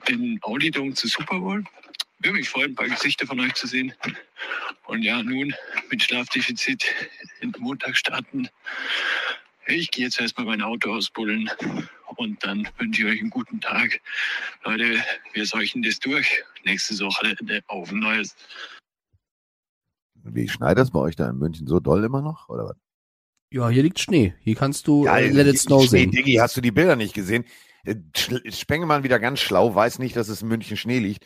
[0.08, 1.64] in Audidom zu Super Bowl?
[2.20, 3.94] Würde mich freuen, ein paar Gesichter von euch zu sehen.
[4.86, 5.54] Und ja, nun
[5.92, 6.86] mit Schlafdefizit
[7.42, 8.50] in Montag starten.
[9.68, 11.50] Ich gehe jetzt erstmal mein Auto ausbuddeln
[12.16, 14.00] und dann wünsche ich euch einen guten Tag.
[14.64, 16.44] Leute, wir seuchen das durch.
[16.64, 17.36] Nächste Woche
[17.68, 18.36] auf ein neues.
[20.24, 22.50] Wie schneit das bei euch da in München so doll immer noch?
[22.50, 22.87] Oder was?
[23.50, 24.34] Ja, hier liegt Schnee.
[24.40, 26.12] Hier kannst du äh, Let It Snow Schnee, sehen.
[26.12, 27.46] Diggi, hast du die Bilder nicht gesehen?
[27.86, 27.96] Äh,
[28.50, 31.26] Spengemann wieder ganz schlau, weiß nicht, dass es in München Schnee liegt.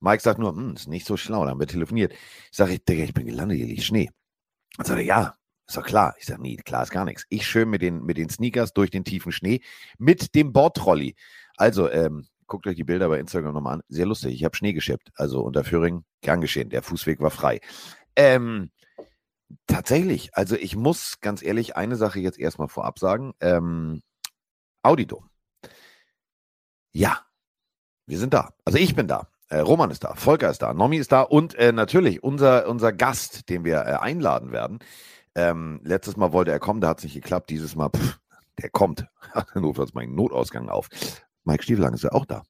[0.00, 2.12] Mike sagt nur, hm, ist nicht so schlau, da haben wir telefoniert.
[2.12, 4.10] Ich sage, Digga, ich bin gelandet, hier liegt Schnee.
[4.76, 5.34] Dann sagt er, ja,
[5.66, 6.14] ist doch klar.
[6.18, 7.24] Ich sage, nee, klar ist gar nichts.
[7.30, 9.60] Ich schön mit den, mit den Sneakers durch den tiefen Schnee
[9.98, 11.16] mit dem Bordtrolley.
[11.56, 13.82] Also, ähm, guckt euch die Bilder bei Instagram nochmal an.
[13.88, 14.34] Sehr lustig.
[14.34, 15.10] Ich habe Schnee geschippt.
[15.14, 16.70] Also unter Föhring, gern geschehen.
[16.70, 17.60] Der Fußweg war frei.
[18.16, 18.70] Ähm,
[19.66, 23.32] tatsächlich, also ich muss ganz ehrlich eine Sache jetzt erstmal vorab sagen.
[23.40, 24.02] Ähm,
[24.82, 25.28] Audidom.
[26.92, 27.20] Ja,
[28.06, 28.54] wir sind da.
[28.64, 29.28] Also ich bin da.
[29.48, 32.92] Äh, Roman ist da, Volker ist da, Nomi ist da und äh, natürlich unser, unser
[32.92, 34.78] Gast, den wir äh, einladen werden.
[35.34, 37.48] Ähm, letztes Mal wollte er kommen, da hat es nicht geklappt.
[37.48, 38.18] Dieses Mal, pff,
[38.60, 39.06] der kommt.
[39.54, 40.88] Notfalls meinen Notausgang auf.
[41.44, 42.42] Mike Stiefelang ist ja auch da.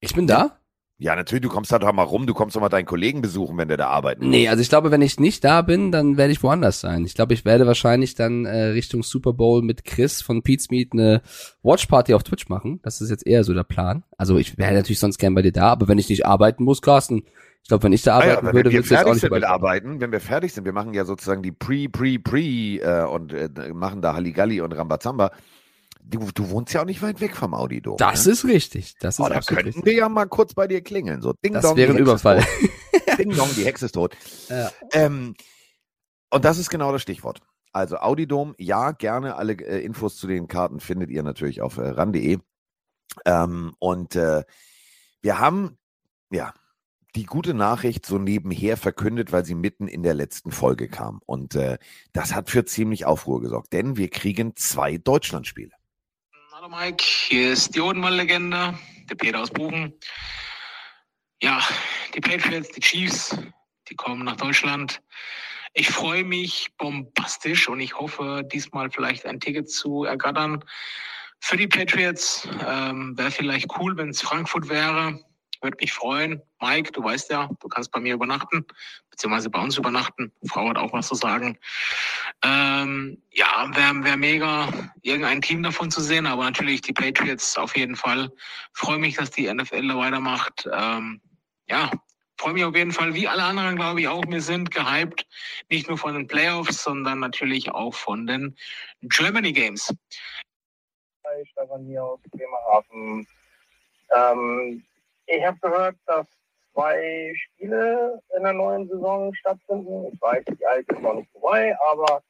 [0.00, 0.58] Ich bin da?
[1.00, 3.56] Ja, natürlich, du kommst da doch mal rum, du kommst doch mal deinen Kollegen besuchen,
[3.56, 6.32] wenn der da arbeiten Nee, also ich glaube, wenn ich nicht da bin, dann werde
[6.32, 7.04] ich woanders sein.
[7.04, 10.94] Ich glaube, ich werde wahrscheinlich dann äh, Richtung Super Bowl mit Chris von Pete's Meet
[10.94, 11.22] eine
[11.62, 12.80] Watchparty auf Twitch machen.
[12.82, 14.02] Das ist jetzt eher so der Plan.
[14.16, 16.82] Also ich wäre natürlich sonst gern bei dir da, aber wenn ich nicht arbeiten muss,
[16.82, 17.22] Carsten,
[17.62, 19.30] ich glaube, wenn ich da Ah ja, arbeiten würde, würdest du jetzt auch nicht sind
[19.30, 19.44] mit.
[19.44, 23.32] Arbeiten, wenn wir fertig sind, wir machen ja sozusagen die Pre, Pre, Pre äh, und
[23.32, 25.30] äh, machen da Halligalli und Rambazamba.
[26.10, 27.98] Du, du wohnst ja auch nicht weit weg vom Audidom.
[27.98, 28.32] Das ne?
[28.32, 28.94] ist richtig.
[28.98, 29.84] Das ist Oh, da könnten richtig.
[29.84, 31.20] wir ja mal kurz bei dir klingeln.
[31.20, 32.42] So, Ding Das Dong, wäre ein Überfall.
[33.18, 34.16] Ding Dong, die Hexe ist tot.
[34.48, 34.70] Ja.
[34.92, 35.34] Ähm,
[36.30, 37.40] und das ist genau das Stichwort.
[37.72, 41.88] Also Audidom, ja, gerne alle äh, Infos zu den Karten findet ihr natürlich auf äh,
[41.90, 42.38] ran.de.
[43.26, 44.44] Ähm, und äh,
[45.20, 45.76] wir haben,
[46.30, 46.54] ja,
[47.14, 51.20] die gute Nachricht so nebenher verkündet, weil sie mitten in der letzten Folge kam.
[51.26, 51.78] Und äh,
[52.12, 55.72] das hat für ziemlich Aufruhr gesorgt, denn wir kriegen zwei Deutschlandspiele.
[56.60, 58.76] Hallo Mike, hier ist die Odenwald-Legende,
[59.08, 59.94] der Peter aus Buchen.
[61.40, 61.60] Ja,
[62.16, 63.38] die Patriots, die Chiefs,
[63.88, 65.00] die kommen nach Deutschland.
[65.74, 70.64] Ich freue mich bombastisch und ich hoffe, diesmal vielleicht ein Ticket zu ergattern
[71.38, 72.48] für die Patriots.
[72.66, 75.24] Ähm, wäre vielleicht cool, wenn es Frankfurt wäre.
[75.60, 76.42] Würde mich freuen.
[76.60, 78.66] Mike, du weißt ja, du kannst bei mir übernachten,
[79.10, 80.32] beziehungsweise bei uns übernachten.
[80.48, 81.56] Frau hat auch was zu sagen.
[82.44, 84.68] Ähm, ja, wäre wär mega,
[85.02, 88.30] irgendein Team davon zu sehen, aber natürlich die Patriots auf jeden Fall.
[88.74, 90.68] Freue mich, dass die NFL da weitermacht.
[90.72, 91.20] Ähm,
[91.66, 91.90] ja,
[92.38, 94.24] freue mich auf jeden Fall, wie alle anderen, glaube ich, auch.
[94.28, 95.26] Wir sind gehypt,
[95.68, 98.56] nicht nur von den Playoffs, sondern natürlich auch von den
[99.02, 99.92] Germany Games.
[101.24, 103.26] Hi, Stefan hier aus Bremerhaven.
[104.16, 104.84] Ähm,
[105.26, 106.26] ich habe gehört, dass
[106.78, 110.12] zwei Spiele in der neuen Saison stattfinden.
[110.12, 112.22] Ich weiß, die alte ist noch nicht vorbei, aber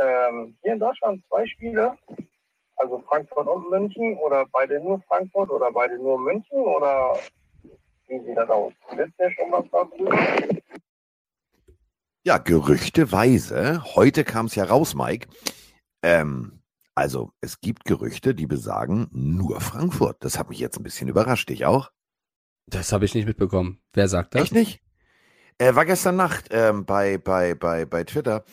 [0.00, 1.96] ähm, hier in Deutschland zwei Spiele.
[2.76, 7.18] Also Frankfurt und München oder beide nur Frankfurt oder beide nur München oder
[8.06, 8.72] wie sieht das aus?
[8.94, 10.16] Wisst ihr schon was darüber?
[12.24, 15.28] Ja, gerüchteweise, heute kam es ja raus, Mike.
[16.04, 16.62] Ähm,
[16.94, 20.18] also, es gibt Gerüchte, die besagen nur Frankfurt.
[20.20, 21.48] Das hat mich jetzt ein bisschen überrascht.
[21.48, 21.90] Dich auch?
[22.66, 23.80] Das habe ich nicht mitbekommen.
[23.92, 24.42] Wer sagt das?
[24.42, 24.80] Echt nicht?
[25.58, 28.44] Äh, war gestern Nacht ähm, bei, bei, bei, bei Twitter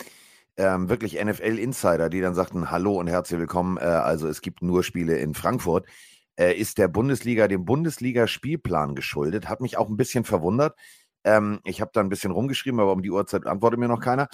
[0.57, 3.77] ähm, wirklich NFL-Insider, die dann sagten, hallo und herzlich willkommen.
[3.77, 5.87] Äh, also es gibt nur Spiele in Frankfurt.
[6.35, 9.47] Äh, ist der Bundesliga, dem Bundesliga-Spielplan geschuldet.
[9.47, 10.77] Hat mich auch ein bisschen verwundert.
[11.23, 14.27] Ähm, ich habe da ein bisschen rumgeschrieben, aber um die Uhrzeit antwortet mir noch keiner.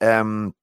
[0.00, 0.54] Ähm,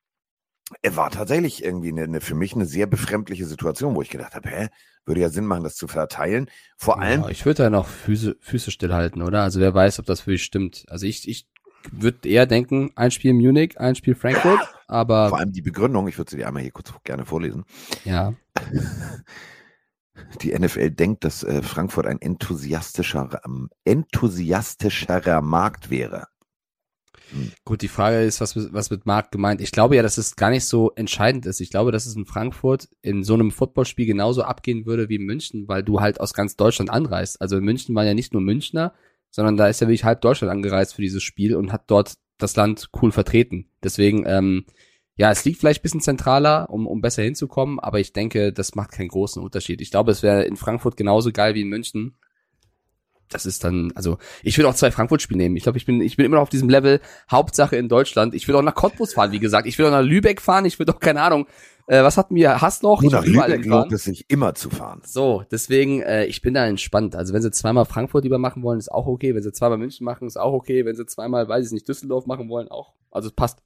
[0.82, 4.36] er war tatsächlich irgendwie eine, eine, für mich eine sehr befremdliche Situation, wo ich gedacht
[4.36, 4.68] habe, hä,
[5.06, 6.50] würde ja Sinn machen, das zu verteilen.
[6.78, 7.26] Vor ja, allem.
[7.30, 9.44] Ich würde da noch Füße, Füße stillhalten, oder?
[9.44, 10.86] Also wer weiß, ob das wirklich stimmt.
[10.90, 11.48] Also ich, ich
[11.92, 15.30] würde eher denken, ein Spiel Munich, ein Spiel Frankfurt, aber.
[15.30, 17.66] Vor allem die Begründung, ich würde sie dir einmal hier kurz gerne vorlesen.
[18.06, 18.34] Ja.
[20.42, 26.28] Die NFL denkt, dass äh, Frankfurt ein enthusiastischer, ähm, enthusiastischerer Markt wäre.
[27.64, 29.62] Gut, die Frage ist, was, was mit Markt gemeint?
[29.62, 31.62] Ich glaube ja, dass es gar nicht so entscheidend ist.
[31.62, 35.26] Ich glaube, dass es in Frankfurt in so einem Footballspiel genauso abgehen würde wie in
[35.26, 37.42] München, weil du halt aus ganz Deutschland anreist.
[37.42, 38.94] Also in München waren ja nicht nur Münchner,
[39.32, 42.56] sondern da ist ja wirklich halb Deutschland angereist für dieses Spiel und hat dort das
[42.56, 43.70] Land cool vertreten.
[43.84, 44.66] Deswegen, ähm,
[45.16, 48.94] ja, es liegt vielleicht bisschen zentraler, um, um besser hinzukommen, aber ich denke, das macht
[48.94, 49.82] keinen großen Unterschied.
[49.82, 52.18] Ich glaube, es wäre in Frankfurt genauso geil wie in München
[53.30, 55.56] das ist dann, also ich würde auch zwei Frankfurt-Spiele nehmen.
[55.56, 57.00] Ich glaube, ich bin, ich bin immer noch auf diesem Level,
[57.32, 58.34] Hauptsache in Deutschland.
[58.34, 59.68] Ich will auch nach Cottbus fahren, wie gesagt.
[59.68, 61.48] Ich will auch nach Lübeck fahren, ich will doch, keine Ahnung,
[61.90, 63.02] äh, was hatten wir, Hass noch?
[63.02, 65.02] Nur nach Lübeck lohnt es sich immer zu fahren.
[65.06, 67.16] So, deswegen, äh, ich bin da entspannt.
[67.16, 69.34] Also wenn sie zweimal Frankfurt lieber machen wollen, ist auch okay.
[69.34, 70.86] Wenn sie zweimal München machen, ist auch okay.
[70.86, 72.94] Wenn sie zweimal, weiß ich nicht, Düsseldorf machen wollen, auch.
[73.10, 73.60] Also es passt.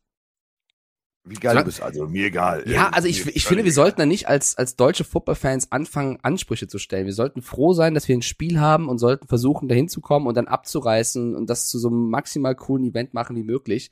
[1.26, 2.64] Wie geil du bist, also mir egal.
[2.68, 6.68] Ja, also ich, ich finde, wir sollten da nicht als, als deutsche Football-Fans anfangen, Ansprüche
[6.68, 7.06] zu stellen.
[7.06, 10.28] Wir sollten froh sein, dass wir ein Spiel haben und sollten versuchen, dahin zu kommen
[10.28, 13.90] und dann abzureißen und das zu so einem maximal coolen Event machen wie möglich.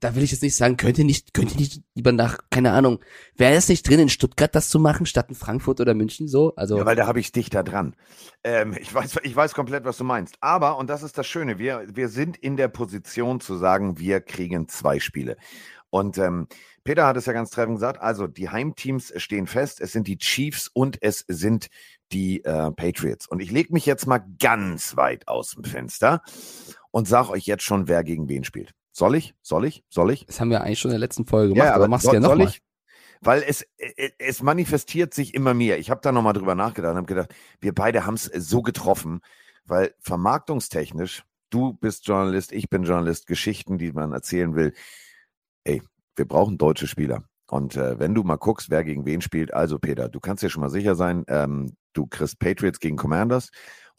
[0.00, 2.72] Da will ich jetzt nicht sagen, könnt ihr nicht, könnt ihr nicht lieber nach, keine
[2.72, 3.00] Ahnung,
[3.34, 6.54] wäre es nicht drin, in Stuttgart das zu machen, statt in Frankfurt oder München so?
[6.56, 6.76] Also.
[6.76, 7.96] Ja, weil da habe ich dich da dran.
[8.42, 10.36] Ähm, ich weiß, ich weiß komplett, was du meinst.
[10.40, 14.20] Aber, und das ist das Schöne, wir, wir sind in der Position zu sagen, wir
[14.20, 15.38] kriegen zwei Spiele.
[15.94, 16.48] Und ähm,
[16.82, 18.00] Peter hat es ja ganz treffend gesagt.
[18.00, 19.80] Also die Heimteams stehen fest.
[19.80, 21.68] Es sind die Chiefs und es sind
[22.10, 23.28] die äh, Patriots.
[23.28, 26.20] Und ich lege mich jetzt mal ganz weit aus dem Fenster
[26.90, 28.72] und sage euch jetzt schon, wer gegen wen spielt.
[28.90, 29.36] Soll ich?
[29.40, 29.84] Soll ich?
[29.88, 30.26] Soll ich?
[30.26, 32.12] Das haben wir eigentlich schon in der letzten Folge gemacht, ja, aber, aber machst du
[32.12, 32.52] ja nochmal.
[33.20, 35.78] Weil es, äh, es manifestiert sich immer mehr.
[35.78, 39.20] Ich habe da nochmal drüber nachgedacht und habe gedacht, wir beide haben es so getroffen,
[39.64, 44.74] weil vermarktungstechnisch, du bist Journalist, ich bin Journalist, Geschichten, die man erzählen will,
[45.64, 45.82] ey,
[46.16, 47.24] wir brauchen deutsche Spieler.
[47.48, 50.50] Und äh, wenn du mal guckst, wer gegen wen spielt, also Peter, du kannst dir
[50.50, 53.50] schon mal sicher sein, ähm, du kriegst Patriots gegen Commanders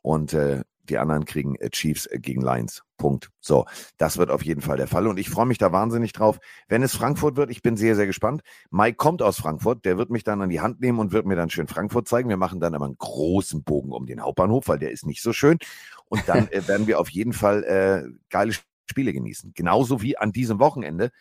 [0.01, 2.84] und äh, die anderen kriegen äh, Chiefs äh, gegen Lions.
[2.97, 3.30] Punkt.
[3.41, 3.65] So,
[3.97, 6.39] das wird auf jeden Fall der Fall und ich freue mich da wahnsinnig drauf.
[6.67, 8.41] Wenn es Frankfurt wird, ich bin sehr, sehr gespannt.
[8.71, 11.36] Mike kommt aus Frankfurt, der wird mich dann an die Hand nehmen und wird mir
[11.36, 12.30] dann schön Frankfurt zeigen.
[12.30, 15.34] Wir machen dann aber einen großen Bogen um den Hauptbahnhof, weil der ist nicht so
[15.34, 15.58] schön.
[16.06, 18.54] Und dann äh, werden wir auf jeden Fall äh, geile
[18.89, 19.51] Spiele genießen.
[19.54, 21.12] Genauso wie an diesem Wochenende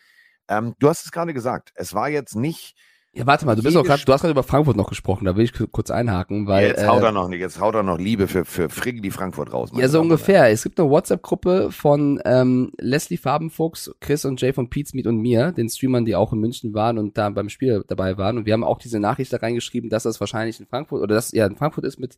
[0.49, 2.75] ähm, du hast es gerade gesagt, es war jetzt nicht.
[3.13, 5.37] Ja, warte mal, du bist auch grad, du hast gerade über Frankfurt noch gesprochen, da
[5.37, 6.67] will ich kurz einhaken, weil.
[6.67, 9.09] Jetzt haut äh, er noch nicht, jetzt haut er noch Liebe für, für Frigg die
[9.09, 9.71] Frankfurt raus.
[9.73, 10.51] Ja, so ungefähr.
[10.51, 15.19] Es gibt eine WhatsApp-Gruppe von ähm, Leslie Farbenfuchs, Chris und Jay von Pete's Meet und
[15.21, 18.37] mir, den Streamern, die auch in München waren und da beim Spiel dabei waren.
[18.37, 21.31] Und wir haben auch diese Nachricht da reingeschrieben, dass das wahrscheinlich in Frankfurt oder dass
[21.31, 22.17] ja in Frankfurt ist mit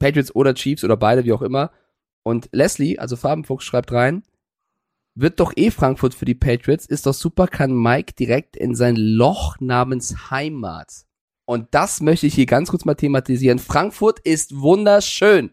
[0.00, 1.70] Patriots oder Chiefs oder beide, wie auch immer.
[2.24, 4.24] Und Leslie, also Farbenfuchs, schreibt rein,
[5.14, 8.96] wird doch eh Frankfurt für die Patriots, ist doch super, kann Mike direkt in sein
[8.96, 11.04] Loch namens Heimat.
[11.44, 13.58] Und das möchte ich hier ganz kurz mal thematisieren.
[13.58, 15.50] Frankfurt ist wunderschön.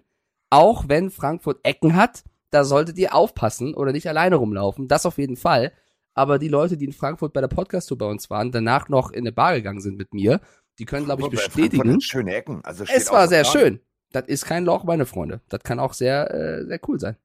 [0.50, 4.88] Auch wenn Frankfurt Ecken hat, da solltet ihr aufpassen oder nicht alleine rumlaufen.
[4.88, 5.74] Das auf jeden Fall.
[6.14, 9.20] Aber die Leute, die in Frankfurt bei der Podcast-Tour bei uns waren, danach noch in
[9.20, 10.40] eine Bar gegangen sind mit mir,
[10.80, 12.00] die können, glaube ich, bestätigen.
[12.02, 12.64] Schöne Ecken.
[12.64, 13.80] Also es war sehr schön.
[14.12, 15.42] Das ist kein Loch, meine Freunde.
[15.50, 17.18] Das kann auch sehr, äh, sehr cool sein.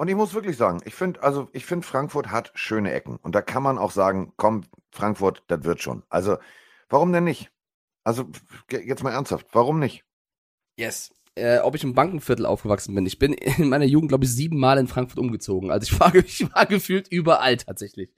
[0.00, 3.18] Und ich muss wirklich sagen, ich finde, also ich finde, Frankfurt hat schöne Ecken.
[3.20, 6.04] Und da kann man auch sagen, komm, Frankfurt, das wird schon.
[6.08, 6.38] Also,
[6.88, 7.50] warum denn nicht?
[8.02, 8.24] Also,
[8.70, 10.02] jetzt mal ernsthaft, warum nicht?
[10.78, 11.12] Yes.
[11.34, 13.04] Äh, ob ich im Bankenviertel aufgewachsen bin.
[13.04, 15.70] Ich bin in meiner Jugend, glaube ich, siebenmal in Frankfurt umgezogen.
[15.70, 18.08] Also ich war, ich war gefühlt überall tatsächlich.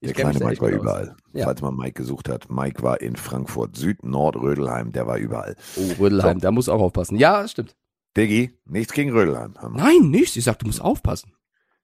[0.00, 0.74] Ich Der kleine Mike war aus.
[0.76, 1.16] überall.
[1.32, 1.46] Ja.
[1.46, 2.50] Falls man Mike gesucht hat.
[2.50, 5.56] Mike war in Frankfurt Süd, Nord, Rödelheim, der war überall.
[5.74, 7.16] Oh, Rödelheim, da muss auch aufpassen.
[7.16, 7.74] Ja, stimmt.
[8.16, 9.54] Diggi, nichts gegen Rödelheim.
[9.72, 10.36] Nein, nicht.
[10.36, 11.32] Ich sag, du musst aufpassen.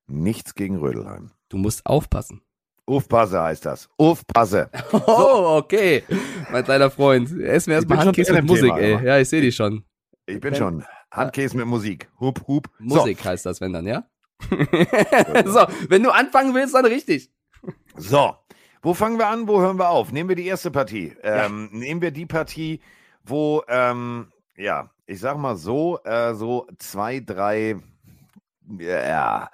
[0.07, 1.31] Nichts gegen Rödelheim.
[1.49, 2.43] Du musst aufpassen.
[2.87, 3.89] Aufpasse heißt das.
[3.99, 4.71] Aufpasse.
[4.93, 6.05] Oh, okay.
[6.51, 7.31] Mein kleiner Freund.
[7.41, 8.95] Essen wir erstmal Handkäse mit Musik, Thema, ey.
[8.95, 9.03] aber.
[9.05, 9.85] Ja, ich sehe dich schon.
[10.27, 10.85] Ich bin Wenn- schon.
[11.11, 12.09] Handkäse mit Musik.
[12.21, 12.69] Hup, hup.
[12.79, 14.05] Musik heißt das, wenn dann, ja?
[15.45, 17.31] so, wenn du anfangen willst, dann richtig.
[17.97, 18.11] So.
[18.11, 18.35] so.
[18.83, 19.49] Wo fangen wir an?
[19.49, 20.13] Wo hören wir auf?
[20.13, 21.15] Nehmen wir die erste Partie.
[21.23, 22.81] Ähm, Nehmen wir die Partie,
[23.25, 27.77] wo, ähm, ja, ich sag mal so, äh, so zwei, drei,
[28.79, 29.51] ja,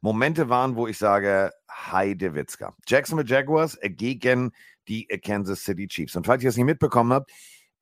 [0.00, 2.74] Momente waren, wo ich sage, Heide Witzka.
[2.86, 4.52] Jacksonville Jaguars gegen
[4.88, 6.16] die Kansas City Chiefs.
[6.16, 7.30] Und falls ihr es nicht mitbekommen habt,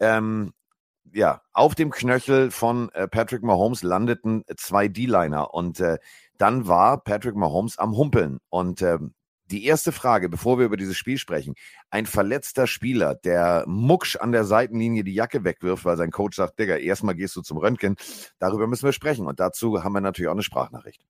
[0.01, 0.53] ähm,
[1.13, 5.99] ja, auf dem Knöchel von äh, Patrick Mahomes landeten zwei D-Liner und äh,
[6.39, 8.41] dann war Patrick Mahomes am Humpeln.
[8.49, 9.15] Und ähm,
[9.53, 11.55] die erste Frage, bevor wir über dieses Spiel sprechen,
[11.91, 16.59] ein verletzter Spieler, der mucksch an der Seitenlinie die Jacke wegwirft, weil sein Coach sagt,
[16.59, 17.97] Digga, erstmal gehst du zum Röntgen,
[18.39, 19.27] darüber müssen wir sprechen.
[19.27, 21.03] Und dazu haben wir natürlich auch eine Sprachnachricht.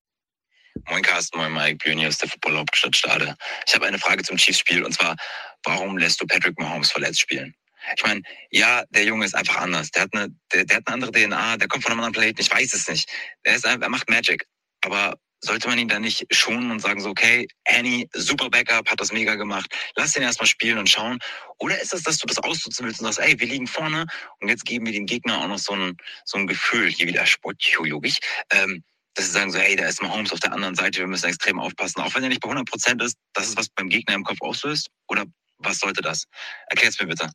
[0.89, 3.37] Moin Carsten, moin Mike, hier aus der Football-Hauptstadt Stade.
[3.67, 5.17] Ich habe eine Frage zum Chiefs-Spiel und zwar,
[5.65, 7.55] warum lässt du Patrick Mahomes verletzt spielen?
[7.97, 9.91] Ich meine, ja, der Junge ist einfach anders.
[9.91, 12.41] Der hat eine, der, der hat eine andere DNA, der kommt von einem anderen Planeten,
[12.41, 13.09] ich weiß es nicht.
[13.43, 14.47] Er, ist, er macht Magic.
[14.83, 19.01] Aber sollte man ihn dann nicht schonen und sagen so, okay, Annie, super Backup, hat
[19.01, 21.19] das mega gemacht, lass den erstmal spielen und schauen.
[21.59, 24.07] Oder ist es, dass du das ausnutzen willst und sagst, ey, wir liegen vorne
[24.41, 27.27] und jetzt geben wir dem Gegner auch noch so ein, so ein Gefühl, hier wieder
[27.27, 28.19] sportchirurgisch,
[28.51, 31.27] ähm, dass sie sagen so, hey, da ist Mahomes auf der anderen Seite, wir müssen
[31.27, 32.01] extrem aufpassen.
[32.01, 34.41] Auch wenn er nicht bei 100 Prozent ist, dass es was beim Gegner im Kopf
[34.41, 34.89] auslöst?
[35.09, 35.25] Oder
[35.59, 36.25] was sollte das?
[36.69, 37.31] Erklär's mir bitte.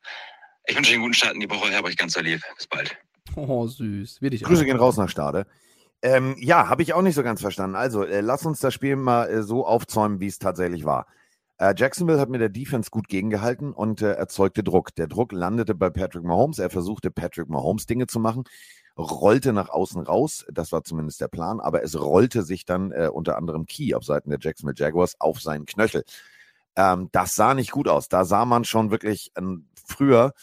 [0.65, 2.41] Ich wünsche euch einen guten Start in die Woche, hab euch ganz so lieb.
[2.57, 2.97] Bis bald.
[3.35, 4.19] Oh, süß.
[4.21, 4.49] Ich auch.
[4.49, 5.45] Grüße gehen raus nach Stade.
[6.01, 7.75] Ähm, ja, habe ich auch nicht so ganz verstanden.
[7.75, 11.07] Also, äh, lass uns das Spiel mal äh, so aufzäumen, wie es tatsächlich war.
[11.59, 14.93] Äh, Jacksonville hat mit der Defense gut gegengehalten und äh, erzeugte Druck.
[14.95, 16.59] Der Druck landete bei Patrick Mahomes.
[16.59, 18.43] Er versuchte, Patrick Mahomes Dinge zu machen,
[18.97, 20.45] rollte nach außen raus.
[20.51, 24.03] Das war zumindest der Plan, aber es rollte sich dann äh, unter anderem Key auf
[24.03, 26.03] Seiten der Jacksonville Jaguars auf seinen Knöchel.
[26.75, 28.07] Ähm, das sah nicht gut aus.
[28.07, 30.33] Da sah man schon wirklich ähm, früher,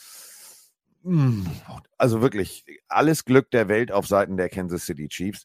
[1.98, 5.44] also wirklich alles Glück der Welt auf Seiten der Kansas City Chiefs,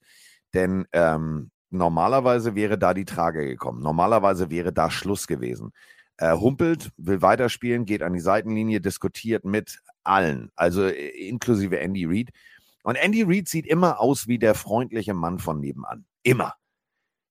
[0.54, 3.82] denn ähm, normalerweise wäre da die Trage gekommen.
[3.82, 5.72] Normalerweise wäre da Schluss gewesen.
[6.18, 12.06] Er humpelt, will weiterspielen, geht an die Seitenlinie, diskutiert mit allen, also äh, inklusive Andy
[12.06, 12.30] Reid.
[12.84, 16.06] Und Andy Reid sieht immer aus wie der freundliche Mann von nebenan.
[16.24, 16.56] Immer.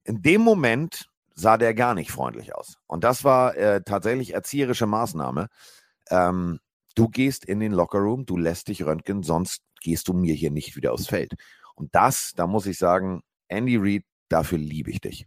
[0.04, 2.78] In dem Moment sah der gar nicht freundlich aus.
[2.86, 5.48] Und das war äh, tatsächlich erzieherische Maßnahme.
[6.10, 6.60] Ähm,
[6.98, 10.76] du gehst in den Lockerroom, du lässt dich röntgen, sonst gehst du mir hier nicht
[10.76, 11.34] wieder aufs Feld.
[11.74, 15.26] Und das, da muss ich sagen, Andy Reid, dafür liebe ich dich.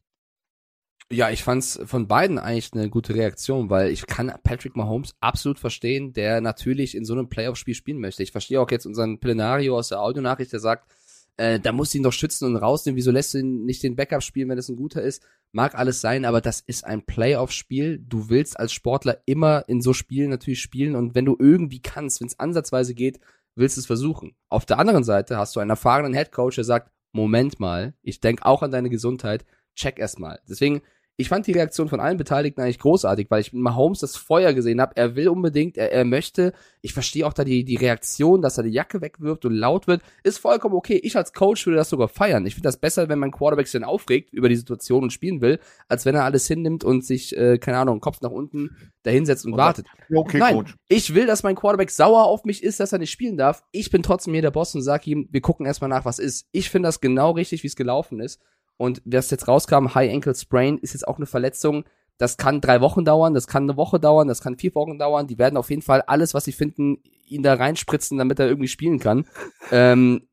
[1.09, 5.59] Ja, ich fand's von beiden eigentlich eine gute Reaktion, weil ich kann Patrick Mahomes absolut
[5.59, 8.23] verstehen, der natürlich in so einem Playoff-Spiel spielen möchte.
[8.23, 10.89] Ich verstehe auch jetzt unseren Plenario aus der Audionachricht, der sagt,
[11.37, 12.97] äh, da muss ihn doch schützen und rausnehmen.
[12.97, 15.23] Wieso lässt du ihn nicht den Backup spielen, wenn es ein guter ist?
[15.51, 17.99] Mag alles sein, aber das ist ein Playoff-Spiel.
[17.99, 22.21] Du willst als Sportler immer in so Spielen natürlich spielen und wenn du irgendwie kannst,
[22.21, 23.19] wenn es ansatzweise geht,
[23.55, 24.35] willst du es versuchen.
[24.49, 28.43] Auf der anderen Seite hast du einen erfahrenen Headcoach, der sagt, Moment mal, ich denk
[28.43, 30.39] auch an deine Gesundheit, check erst mal.
[30.47, 30.81] Deswegen,
[31.17, 34.53] ich fand die Reaktion von allen Beteiligten eigentlich großartig, weil ich mit Mahomes das Feuer
[34.53, 34.95] gesehen habe.
[34.95, 36.53] Er will unbedingt, er, er möchte.
[36.81, 40.01] Ich verstehe auch da die, die Reaktion, dass er die Jacke wegwirft und laut wird.
[40.23, 40.99] Ist vollkommen okay.
[41.03, 42.45] Ich als Coach würde das sogar feiern.
[42.45, 45.41] Ich finde das besser, wenn mein Quarterback sich dann aufregt über die Situation und spielen
[45.41, 49.45] will, als wenn er alles hinnimmt und sich, äh, keine Ahnung, Kopf nach unten dahinsetzt
[49.45, 49.87] und Und wartet.
[50.13, 53.37] Okay, Nein, ich will, dass mein Quarterback sauer auf mich ist, dass er nicht spielen
[53.37, 53.63] darf.
[53.71, 56.47] Ich bin trotzdem hier der Boss und sag ihm, wir gucken erstmal nach, was ist.
[56.51, 58.39] Ich finde das genau richtig, wie es gelaufen ist.
[58.81, 61.83] Und was jetzt rauskam, High Ankle Sprain, ist jetzt auch eine Verletzung.
[62.17, 65.27] Das kann drei Wochen dauern, das kann eine Woche dauern, das kann vier Wochen dauern.
[65.27, 68.67] Die werden auf jeden Fall alles, was sie finden, ihn da reinspritzen, damit er irgendwie
[68.67, 69.25] spielen kann.
[69.71, 70.23] Ähm,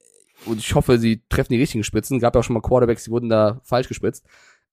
[0.47, 2.21] und ich hoffe, sie treffen die richtigen Spitzen.
[2.21, 4.25] Gab ja auch schon mal Quarterbacks, die wurden da falsch gespritzt.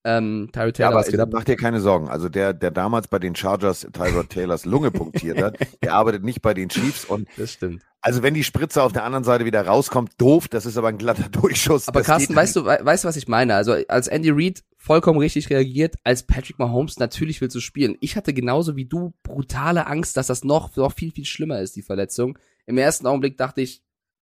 [0.06, 1.30] Ähm, Tyrod Ja, Taylor, aber was geht ab?
[1.34, 2.08] mach dir keine Sorgen.
[2.08, 6.42] Also der, der damals bei den Chargers Tyrod Taylors Lunge punktiert hat, der arbeitet nicht
[6.42, 7.04] bei den Chiefs.
[7.04, 7.84] Und Das stimmt.
[8.06, 11.00] Also wenn die Spritze auf der anderen Seite wieder rauskommt, doof, das ist aber ein
[11.00, 11.88] glatter Durchschuss.
[11.88, 13.56] Aber das Carsten, weißt du, we- weißt du, was ich meine?
[13.56, 17.98] Also als Andy Reid vollkommen richtig reagiert, als Patrick Mahomes natürlich willst du spielen.
[18.02, 21.76] Ich hatte genauso wie du brutale Angst, dass das noch, noch viel, viel schlimmer ist,
[21.76, 22.38] die Verletzung.
[22.68, 23.82] Im ersten Augenblick dachte ich,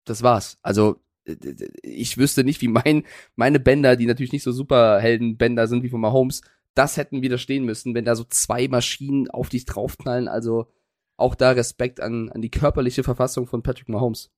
[0.04, 0.58] das war's.
[0.62, 1.36] Also äh,
[1.82, 3.04] ich wüsste nicht, wie mein,
[3.36, 6.40] meine Bänder, die natürlich nicht so Superheldenbänder sind wie von Mahomes,
[6.74, 10.26] das hätten widerstehen müssen, wenn da so zwei Maschinen auf dich draufknallen.
[10.28, 10.66] Also
[11.18, 14.30] auch da Respekt an, an die körperliche Verfassung von Patrick Mahomes.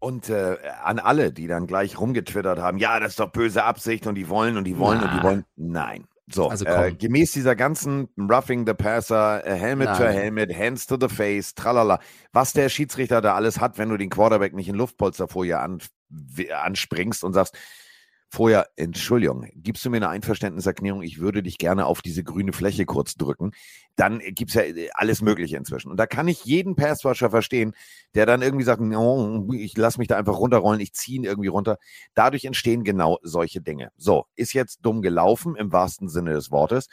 [0.00, 4.08] Und äh, an alle, die dann gleich rumgetwittert haben, ja, das ist doch böse Absicht
[4.08, 5.08] und die wollen und die wollen Na.
[5.08, 5.44] und die wollen.
[5.54, 6.08] Nein.
[6.32, 9.98] So, also äh, gemäß dieser ganzen Roughing the Passer, äh, Helmet Nein.
[9.98, 12.00] to Helmet, Hands to the Face, tralala,
[12.32, 15.78] was der Schiedsrichter da alles hat, wenn du den Quarterback nicht in Luftpolsterfolie an,
[16.52, 17.56] anspringst und sagst,
[18.32, 22.86] vorher, Entschuldigung, gibst du mir eine Einverständniserklärung, ich würde dich gerne auf diese grüne Fläche
[22.86, 23.52] kurz drücken,
[23.94, 25.90] dann gibt's ja äh, alles Mögliche inzwischen.
[25.90, 27.74] Und da kann ich jeden Passwasher verstehen,
[28.14, 31.48] der dann irgendwie sagt, oh, ich lass mich da einfach runterrollen, ich ziehe ihn irgendwie
[31.48, 31.76] runter.
[32.14, 33.90] Dadurch entstehen genau solche Dinge.
[33.98, 36.88] So, ist jetzt dumm gelaufen, im wahrsten Sinne des Wortes.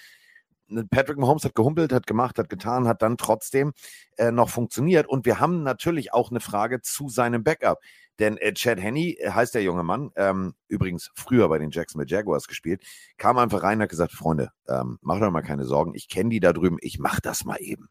[0.90, 3.72] Patrick Mahomes hat gehumpelt, hat gemacht, hat getan, hat dann trotzdem
[4.18, 5.08] äh, noch funktioniert.
[5.08, 7.80] Und wir haben natürlich auch eine Frage zu seinem Backup.
[8.20, 12.10] Denn äh, Chad Henney äh, heißt der junge Mann, ähm, übrigens früher bei den Jacksonville
[12.10, 12.84] Jaguars gespielt,
[13.18, 16.30] kam einfach rein und hat gesagt, Freunde, ähm, macht euch mal keine Sorgen, ich kenne
[16.30, 17.90] die da drüben, ich mach das mal eben.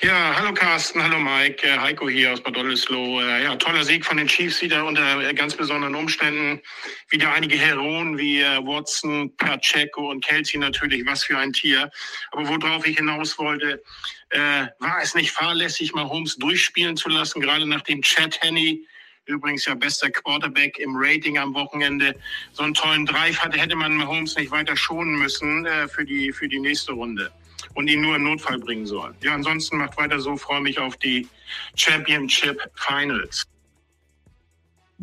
[0.00, 3.22] Ja, hallo Carsten, hallo Mike, äh, Heiko hier aus Bad Oldesloe.
[3.22, 6.62] Äh, ja, toller Sieg von den Chiefs wieder unter ganz besonderen Umständen.
[7.10, 11.90] Wieder einige Heroen wie Watson, Pacheco und Kelsey natürlich, was für ein Tier.
[12.32, 13.82] Aber worauf ich hinaus wollte,
[14.30, 18.86] äh, war es nicht fahrlässig, mal Holmes durchspielen zu lassen, gerade nachdem Chad Henney
[19.28, 22.14] übrigens ja bester Quarterback im Rating am Wochenende,
[22.52, 26.32] so einen tollen Drive hatte, hätte man Mahomes nicht weiter schonen müssen äh, für, die,
[26.32, 27.30] für die nächste Runde
[27.74, 29.14] und ihn nur im Notfall bringen sollen.
[29.22, 31.28] Ja, ansonsten macht weiter so, freue mich auf die
[31.76, 33.46] Championship Finals.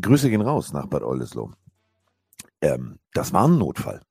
[0.01, 1.53] Grüße gehen raus nach Bad Oldesloe.
[2.61, 4.01] Ähm, das war ein Notfall.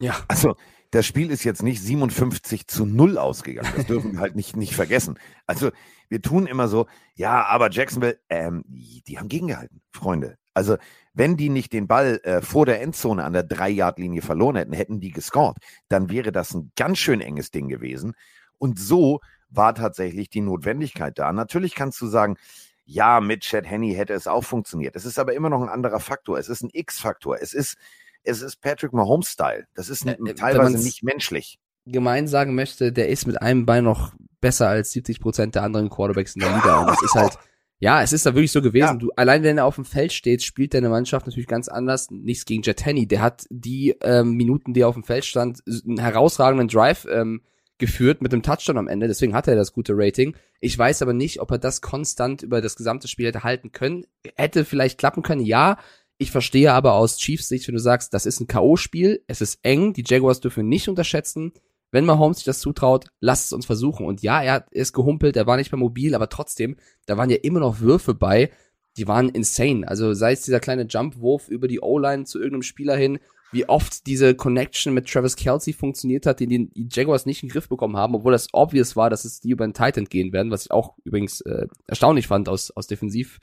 [0.00, 0.22] Ja.
[0.28, 0.56] Also,
[0.90, 3.72] das Spiel ist jetzt nicht 57 zu 0 ausgegangen.
[3.76, 5.18] Das dürfen wir halt nicht, nicht vergessen.
[5.46, 5.70] Also,
[6.10, 10.36] wir tun immer so, ja, aber Jacksonville, ähm, die haben gegengehalten, Freunde.
[10.52, 10.76] Also,
[11.14, 15.00] wenn die nicht den Ball äh, vor der Endzone an der Drei-Yard-Linie verloren hätten, hätten
[15.00, 15.56] die gescored.
[15.88, 18.14] Dann wäre das ein ganz schön enges Ding gewesen.
[18.58, 21.32] Und so war tatsächlich die Notwendigkeit da.
[21.32, 22.36] Natürlich kannst du sagen,
[22.84, 24.96] ja, mit Chad Henney hätte es auch funktioniert.
[24.96, 26.38] Es ist aber immer noch ein anderer Faktor.
[26.38, 27.38] Es ist ein X-Faktor.
[27.40, 27.76] Es ist,
[28.24, 29.66] es ist Patrick Mahomes-Style.
[29.74, 31.58] Das ist äh, teilweise nicht menschlich.
[31.92, 35.90] Gemein sagen möchte, der ist mit einem Bein noch besser als 70 Prozent der anderen
[35.90, 36.80] Quarterbacks in der Liga.
[36.80, 37.38] Und das ist halt,
[37.78, 38.84] ja, es ist da wirklich so gewesen.
[38.84, 38.94] Ja.
[38.94, 42.10] Du, allein wenn er auf dem Feld steht, spielt deine Mannschaft natürlich ganz anders.
[42.10, 43.06] Nichts gegen Jet Henney.
[43.06, 47.42] Der hat die ähm, Minuten, die er auf dem Feld stand, einen herausragenden Drive ähm,
[47.78, 49.08] geführt mit dem Touchdown am Ende.
[49.08, 50.36] Deswegen hat er das gute Rating.
[50.60, 54.04] Ich weiß aber nicht, ob er das konstant über das gesamte Spiel hätte halten können.
[54.36, 55.78] Hätte vielleicht klappen können, ja.
[56.18, 59.58] Ich verstehe aber aus Chiefs Sicht, wenn du sagst, das ist ein K.O.-Spiel, es ist
[59.62, 61.54] eng, die Jaguars dürfen nicht unterschätzen
[61.90, 64.06] wenn Mahomes sich das zutraut, lasst es uns versuchen.
[64.06, 66.76] Und ja, er ist gehumpelt, er war nicht mehr mobil, aber trotzdem,
[67.06, 68.50] da waren ja immer noch Würfe bei,
[68.96, 69.86] die waren insane.
[69.86, 73.18] Also sei es dieser kleine Jump-Wurf über die O-Line zu irgendeinem Spieler hin,
[73.52, 77.52] wie oft diese Connection mit Travis Kelsey funktioniert hat, den die Jaguars nicht in den
[77.52, 80.52] Griff bekommen haben, obwohl das obvious war, dass es die über den Titan gehen werden,
[80.52, 83.40] was ich auch übrigens äh, erstaunlich fand aus, aus defensiv,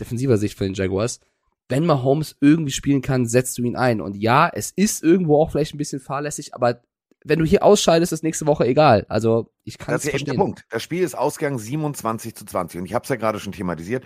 [0.00, 1.20] defensiver Sicht von den Jaguars.
[1.68, 4.00] Wenn Mahomes irgendwie spielen kann, setzt du ihn ein.
[4.00, 6.80] Und ja, es ist irgendwo auch vielleicht ein bisschen fahrlässig, aber
[7.28, 9.04] wenn du hier ausscheidest, ist nächste Woche egal.
[9.08, 10.64] Also ich kann Das ist ja der Punkt.
[10.70, 14.04] Das Spiel ist Ausgang 27 zu 20 und ich habe es ja gerade schon thematisiert.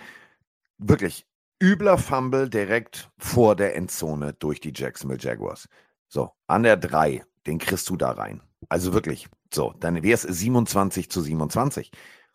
[0.77, 1.25] Wirklich
[1.61, 5.67] übler Fumble direkt vor der Endzone durch die Jacksonville Jaguars.
[6.07, 8.41] So, an der 3, den kriegst du da rein.
[8.69, 11.91] Also wirklich, so, dann wäre es 27 zu 27.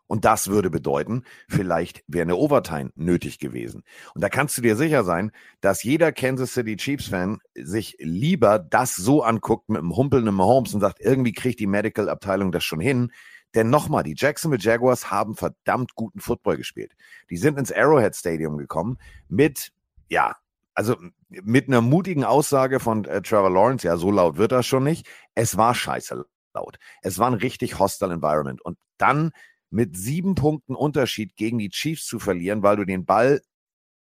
[0.06, 3.82] Und das würde bedeuten, vielleicht wäre eine Overtime nötig gewesen.
[4.14, 8.94] Und da kannst du dir sicher sein, dass jeder Kansas City Chiefs-Fan sich lieber das
[8.94, 13.10] so anguckt mit einem humpelnden Mahomes und sagt, irgendwie kriegt die Medical-Abteilung das schon hin.
[13.54, 16.92] Denn nochmal, die Jacksonville Jaguars haben verdammt guten Football gespielt.
[17.30, 19.72] Die sind ins Arrowhead Stadium gekommen mit,
[20.08, 20.36] ja,
[20.74, 20.96] also
[21.28, 25.08] mit einer mutigen Aussage von äh, Trevor Lawrence, ja, so laut wird das schon nicht.
[25.34, 26.78] Es war scheiße laut.
[27.02, 28.60] Es war ein richtig hostile Environment.
[28.62, 29.32] Und dann
[29.70, 33.40] mit sieben Punkten Unterschied gegen die Chiefs zu verlieren, weil du den Ball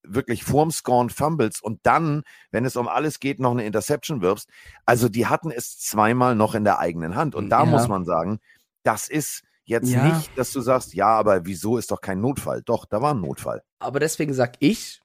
[0.02, 4.48] wirklich vorm Scorn fumbles und dann, wenn es um alles geht, noch eine Interception wirfst.
[4.86, 7.34] Also die hatten es zweimal noch in der eigenen Hand.
[7.34, 7.66] Und da ja.
[7.66, 8.40] muss man sagen,
[8.82, 10.08] das ist jetzt ja.
[10.08, 12.62] nicht, dass du sagst, ja, aber wieso ist doch kein Notfall?
[12.62, 13.62] Doch, da war ein Notfall.
[13.78, 15.02] Aber deswegen sag ich,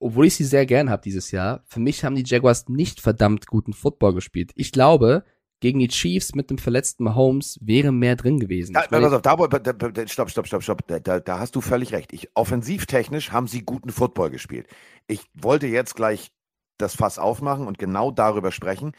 [0.00, 3.46] obwohl ich sie sehr gern habe dieses Jahr, für mich haben die Jaguars nicht verdammt
[3.46, 4.50] guten Football gespielt.
[4.56, 5.24] Ich glaube,
[5.62, 8.74] gegen die Chiefs mit dem verletzten Mahomes wäre mehr drin gewesen.
[8.74, 10.86] Da, pass auf, da, da, stopp, stopp, stopp, stopp.
[10.88, 12.12] Da, da hast du völlig recht.
[12.12, 14.66] Ich, offensivtechnisch haben sie guten Football gespielt.
[15.06, 16.32] Ich wollte jetzt gleich
[16.78, 18.92] das Fass aufmachen und genau darüber sprechen.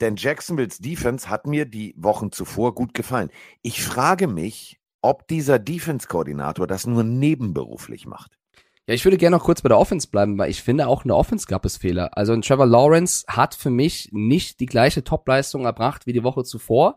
[0.00, 3.30] Denn Jacksonville's Defense hat mir die Wochen zuvor gut gefallen.
[3.62, 8.38] Ich frage mich, ob dieser Defense-Koordinator das nur nebenberuflich macht.
[8.86, 11.08] Ja, ich würde gerne noch kurz bei der Offense bleiben, weil ich finde, auch in
[11.08, 12.16] der Offense gab es Fehler.
[12.16, 16.44] Also ein Trevor Lawrence hat für mich nicht die gleiche Topleistung erbracht wie die Woche
[16.44, 16.96] zuvor.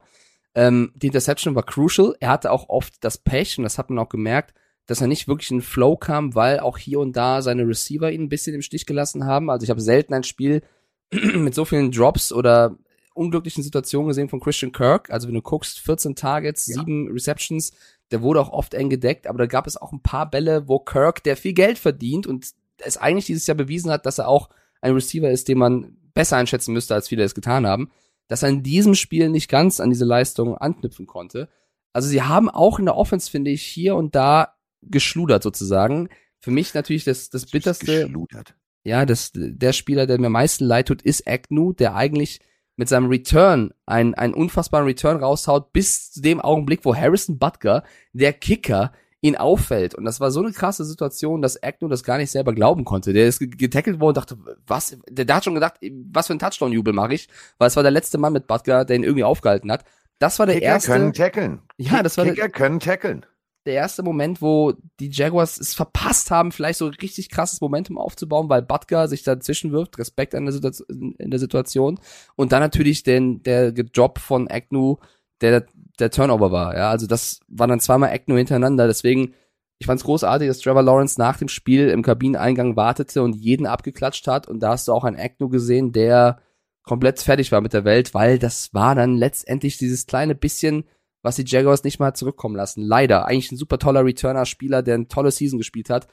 [0.53, 2.15] Ähm, die Interception war crucial.
[2.19, 4.53] Er hatte auch oft das Pech, und das hat man auch gemerkt,
[4.85, 8.23] dass er nicht wirklich in Flow kam, weil auch hier und da seine Receiver ihn
[8.23, 9.49] ein bisschen im Stich gelassen haben.
[9.49, 10.61] Also ich habe selten ein Spiel
[11.11, 12.75] mit so vielen Drops oder
[13.15, 15.09] unglücklichen Situationen gesehen von Christian Kirk.
[15.09, 16.79] Also wenn du guckst, 14 Targets, ja.
[16.79, 17.71] 7 Receptions,
[18.11, 20.79] der wurde auch oft eng gedeckt, aber da gab es auch ein paar Bälle, wo
[20.79, 22.47] Kirk, der viel Geld verdient und
[22.77, 24.49] es eigentlich dieses Jahr bewiesen hat, dass er auch
[24.81, 27.91] ein Receiver ist, den man besser einschätzen müsste, als viele es getan haben,
[28.27, 31.49] dass er in diesem Spiel nicht ganz an diese Leistung anknüpfen konnte.
[31.93, 36.09] Also sie haben auch in der Offense, finde ich, hier und da geschludert sozusagen.
[36.39, 38.05] Für mich natürlich das, das bitterste.
[38.05, 38.55] Geschludert.
[38.83, 42.39] Ja, das, der Spieler, der mir am meisten leid tut, ist Agnew, der eigentlich
[42.79, 47.83] mit seinem Return einen, einen unfassbaren Return raushaut, bis zu dem Augenblick, wo Harrison Butker,
[48.13, 49.95] der Kicker, ihn auffällt.
[49.95, 53.11] Und das war so eine krasse Situation, dass Agnew das gar nicht selber glauben konnte.
[53.11, 54.97] Der ist getackelt worden und dachte, was?
[55.09, 55.73] Der, der hat schon gedacht,
[56.09, 57.27] was für ein Touchdown-Jubel mache ich?
[57.57, 59.83] Weil es war der letzte Mann mit Butker, der ihn irgendwie aufgehalten hat.
[60.19, 60.91] Das war der Kicker erste.
[60.91, 61.61] können tackeln.
[61.75, 63.25] Ja, das war Kicker der, können tackeln
[63.69, 68.49] der erste Moment, wo die Jaguars es verpasst haben, vielleicht so richtig krasses Momentum aufzubauen,
[68.49, 71.99] weil Butker sich dazwischen wirft, Respekt an der in der Situation.
[72.35, 74.97] Und dann natürlich den, der Job von Agnew,
[75.41, 75.67] der
[75.99, 76.75] der Turnover war.
[76.75, 78.87] Ja, also das war dann zweimal Agnew hintereinander.
[78.87, 79.33] Deswegen,
[79.77, 83.67] ich fand es großartig, dass Trevor Lawrence nach dem Spiel im Kabineneingang wartete und jeden
[83.67, 84.47] abgeklatscht hat.
[84.47, 86.39] Und da hast du auch einen Agnew gesehen, der
[86.83, 90.85] komplett fertig war mit der Welt, weil das war dann letztendlich dieses kleine bisschen
[91.21, 92.81] was die Jaguars nicht mal zurückkommen lassen.
[92.81, 93.25] Leider.
[93.25, 96.07] Eigentlich ein super toller Returner-Spieler, der eine tolle Season gespielt hat.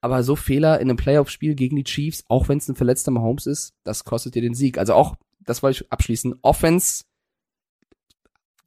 [0.00, 3.46] Aber so Fehler in einem Playoff-Spiel gegen die Chiefs, auch wenn es ein verletzter Mahomes
[3.46, 4.78] ist, das kostet dir den Sieg.
[4.78, 7.04] Also auch, das wollte ich abschließen, Offense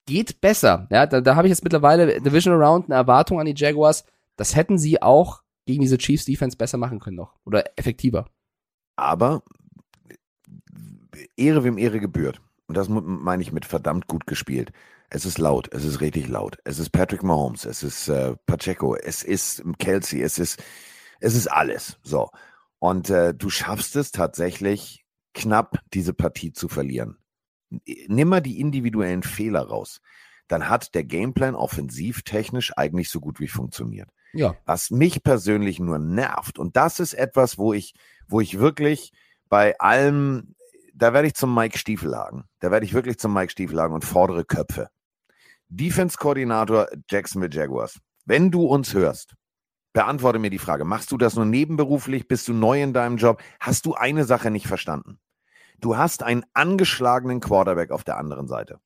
[0.05, 0.87] geht besser.
[0.91, 4.03] Ja, da, da habe ich jetzt mittlerweile Division Around eine Erwartung an die Jaguars.
[4.35, 7.35] Das hätten sie auch gegen diese Chiefs Defense besser machen können noch.
[7.45, 8.25] Oder effektiver.
[8.95, 9.43] Aber
[11.37, 12.41] Ehre wem Ehre gebührt.
[12.67, 14.71] Und das meine ich mit verdammt gut gespielt.
[15.09, 16.57] Es ist laut, es ist richtig laut.
[16.65, 20.61] Es ist Patrick Mahomes, es ist äh, Pacheco, es ist Kelsey, es ist,
[21.19, 21.97] es ist alles.
[22.03, 22.29] So.
[22.77, 27.17] Und äh, du schaffst es tatsächlich knapp, diese Partie zu verlieren.
[28.07, 30.01] Nimm mal die individuellen Fehler raus.
[30.47, 34.09] Dann hat der Gameplan offensivtechnisch eigentlich so gut wie funktioniert.
[34.33, 34.55] Ja.
[34.65, 37.93] Was mich persönlich nur nervt, und das ist etwas, wo ich,
[38.27, 39.11] wo ich wirklich
[39.49, 40.55] bei allem,
[40.93, 42.45] da werde ich zum Mike Stiefelhagen.
[42.59, 44.89] Da werde ich wirklich zum Mike Stiefelhagen und fordere Köpfe.
[45.69, 47.99] Defense-Koordinator Jacksonville Jaguars.
[48.25, 49.35] Wenn du uns hörst,
[49.93, 50.85] beantworte mir die Frage.
[50.85, 52.27] Machst du das nur nebenberuflich?
[52.27, 53.41] Bist du neu in deinem Job?
[53.59, 55.19] Hast du eine Sache nicht verstanden?
[55.79, 58.79] Du hast einen angeschlagenen Quarterback auf der anderen Seite.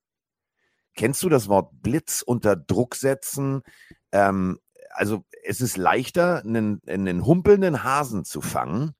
[0.95, 3.63] Kennst du das Wort Blitz unter Druck setzen?
[4.11, 4.59] Ähm,
[4.91, 8.93] also es ist leichter, einen, einen humpelnden Hasen zu fangen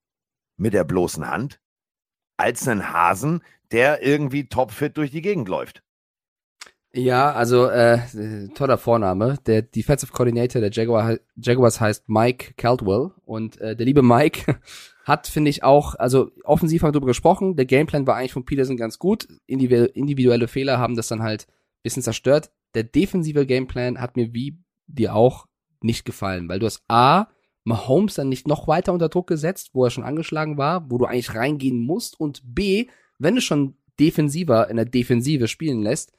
[0.57, 1.59] mit der bloßen Hand,
[2.38, 5.84] als einen Hasen, der irgendwie topfit durch die Gegend läuft.
[6.95, 7.97] Ja, also äh,
[8.53, 9.37] toller Vorname.
[9.47, 14.59] Der Defensive Coordinator der Jaguar, Jaguars heißt Mike Caldwell und äh, der liebe Mike
[15.03, 18.45] hat, finde ich auch, also offensiv haben wir darüber gesprochen, der Gameplan war eigentlich von
[18.45, 21.47] Peterson ganz gut, individuelle Fehler haben das dann halt
[21.81, 22.51] bisschen zerstört.
[22.75, 25.47] Der defensive Gameplan hat mir wie dir auch
[25.81, 27.27] nicht gefallen, weil du hast A,
[27.65, 31.05] Mahomes dann nicht noch weiter unter Druck gesetzt, wo er schon angeschlagen war, wo du
[31.05, 32.87] eigentlich reingehen musst und B,
[33.19, 36.13] wenn du schon defensiver in der Defensive spielen lässt,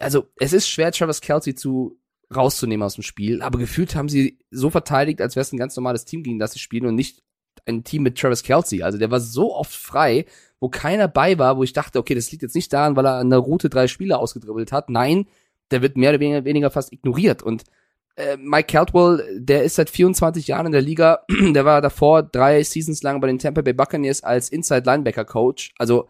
[0.00, 1.98] also es ist schwer, Travis Kelsey zu
[2.34, 5.74] rauszunehmen aus dem Spiel, aber gefühlt haben sie so verteidigt, als wäre es ein ganz
[5.76, 7.22] normales Team, gegen das sie spielen und nicht
[7.66, 8.82] ein Team mit Travis Kelsey.
[8.82, 10.26] Also der war so oft frei,
[10.60, 13.16] wo keiner bei war, wo ich dachte, okay, das liegt jetzt nicht daran, weil er
[13.16, 14.90] an der Route drei Spieler ausgedribbelt hat.
[14.90, 15.26] Nein,
[15.70, 17.42] der wird mehr oder weniger, weniger fast ignoriert.
[17.42, 17.64] Und
[18.16, 21.20] äh, Mike Caldwell, der ist seit 24 Jahren in der Liga,
[21.54, 25.72] der war davor drei Seasons lang bei den Tampa Bay Buccaneers als Inside Linebacker Coach.
[25.78, 26.08] Also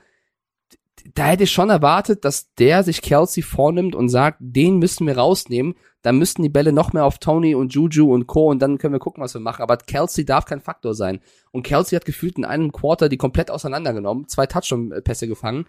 [1.15, 5.17] da hätte ich schon erwartet, dass der sich Kelsey vornimmt und sagt, den müssen wir
[5.19, 5.75] rausnehmen.
[6.03, 8.49] Dann müssten die Bälle noch mehr auf Tony und Juju und Co.
[8.49, 9.63] und dann können wir gucken, was wir machen.
[9.63, 11.21] Aber Kelsey darf kein Faktor sein.
[11.51, 15.67] Und Kelsey hat gefühlt in einem Quarter die komplett auseinandergenommen, zwei Touchdown-Pässe gefangen.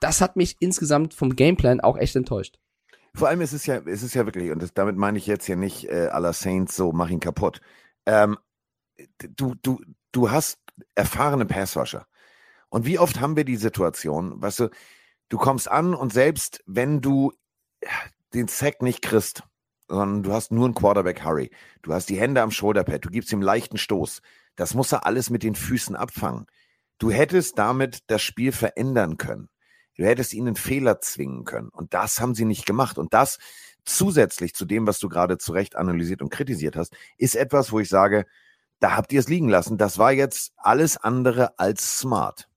[0.00, 2.58] Das hat mich insgesamt vom Gameplan auch echt enttäuscht.
[3.14, 5.46] Vor allem ist es ja, ist es ja wirklich, und das, damit meine ich jetzt
[5.46, 7.60] ja nicht äh, aller Saints so, mach ihn kaputt.
[8.06, 8.36] Ähm,
[9.18, 9.80] du, du,
[10.12, 10.58] du hast
[10.94, 12.06] erfahrene Passwasher.
[12.74, 14.70] Und wie oft haben wir die Situation, weißt du,
[15.28, 17.32] du kommst an und selbst wenn du
[18.34, 19.44] den Sack nicht kriegst,
[19.86, 21.52] sondern du hast nur einen Quarterback-Hurry,
[21.82, 24.22] du hast die Hände am Shoulderpad, du gibst ihm leichten Stoß,
[24.56, 26.46] das muss er alles mit den Füßen abfangen.
[26.98, 29.48] Du hättest damit das Spiel verändern können.
[29.96, 31.68] Du hättest ihnen Fehler zwingen können.
[31.68, 32.98] Und das haben sie nicht gemacht.
[32.98, 33.38] Und das
[33.84, 37.78] zusätzlich zu dem, was du gerade zu Recht analysiert und kritisiert hast, ist etwas, wo
[37.78, 38.26] ich sage,
[38.80, 39.78] da habt ihr es liegen lassen.
[39.78, 42.48] Das war jetzt alles andere als smart.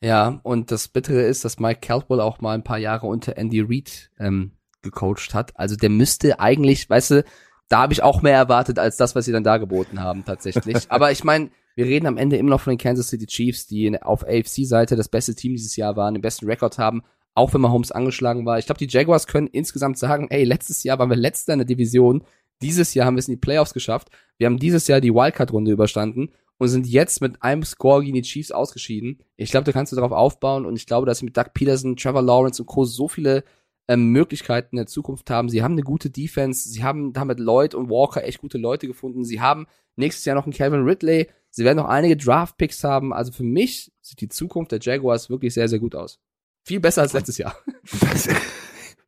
[0.00, 3.60] Ja, und das Bittere ist, dass Mike Caldwell auch mal ein paar Jahre unter Andy
[3.60, 5.58] Reid ähm, gecoacht hat.
[5.58, 7.24] Also der müsste eigentlich, weißt du,
[7.68, 10.86] da habe ich auch mehr erwartet als das, was sie dann da geboten haben tatsächlich.
[10.88, 14.00] Aber ich meine, wir reden am Ende immer noch von den Kansas City Chiefs, die
[14.00, 17.02] auf AFC-Seite das beste Team dieses Jahr waren, den besten Rekord haben,
[17.34, 18.58] auch wenn Mahomes angeschlagen war.
[18.58, 21.66] Ich glaube, die Jaguars können insgesamt sagen, ey, letztes Jahr waren wir letzter in der
[21.66, 22.24] Division,
[22.62, 25.70] dieses Jahr haben wir es in die Playoffs geschafft, wir haben dieses Jahr die Wildcard-Runde
[25.70, 29.18] überstanden und sind jetzt mit einem Score gegen die Chiefs ausgeschieden.
[29.36, 31.96] Ich glaube, da kannst du darauf aufbauen und ich glaube, dass sie mit Doug Peterson,
[31.96, 32.84] Trevor Lawrence und Co.
[32.84, 33.44] so viele
[33.86, 35.48] ähm, Möglichkeiten in der Zukunft haben.
[35.48, 39.24] Sie haben eine gute Defense, sie haben damit Lloyd und Walker echt gute Leute gefunden.
[39.24, 41.28] Sie haben nächstes Jahr noch einen Calvin Ridley.
[41.50, 43.12] Sie werden noch einige Draft-Picks haben.
[43.12, 46.20] Also für mich sieht die Zukunft der Jaguars wirklich sehr, sehr gut aus.
[46.64, 47.56] Viel besser als letztes Jahr.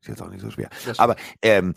[0.01, 0.71] Das ist jetzt auch nicht so schwer.
[0.97, 1.75] Aber ähm,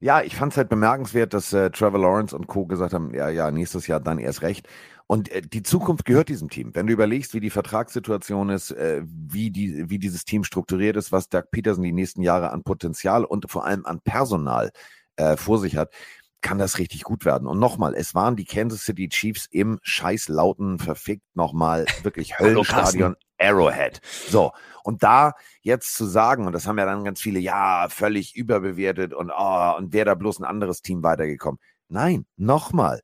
[0.00, 2.66] ja, ich fand es halt bemerkenswert, dass äh, Trevor Lawrence und Co.
[2.66, 4.66] gesagt haben, ja, ja, nächstes Jahr dann erst recht.
[5.06, 6.74] Und äh, die Zukunft gehört diesem Team.
[6.74, 11.12] Wenn du überlegst, wie die Vertragssituation ist, äh, wie, die, wie dieses Team strukturiert ist,
[11.12, 14.70] was Doug Peterson die nächsten Jahre an Potenzial und vor allem an Personal
[15.16, 15.92] äh, vor sich hat,
[16.40, 17.46] kann das richtig gut werden.
[17.46, 23.16] Und nochmal, es waren die Kansas City Chiefs im scheiß lauten, verfickt nochmal wirklich Höllenstadion
[23.38, 24.00] Arrowhead.
[24.28, 24.52] So,
[24.84, 29.14] und da jetzt zu sagen, und das haben ja dann ganz viele, ja, völlig überbewertet
[29.14, 31.58] und, oh, und wäre da bloß ein anderes Team weitergekommen.
[31.88, 33.00] Nein, nochmal,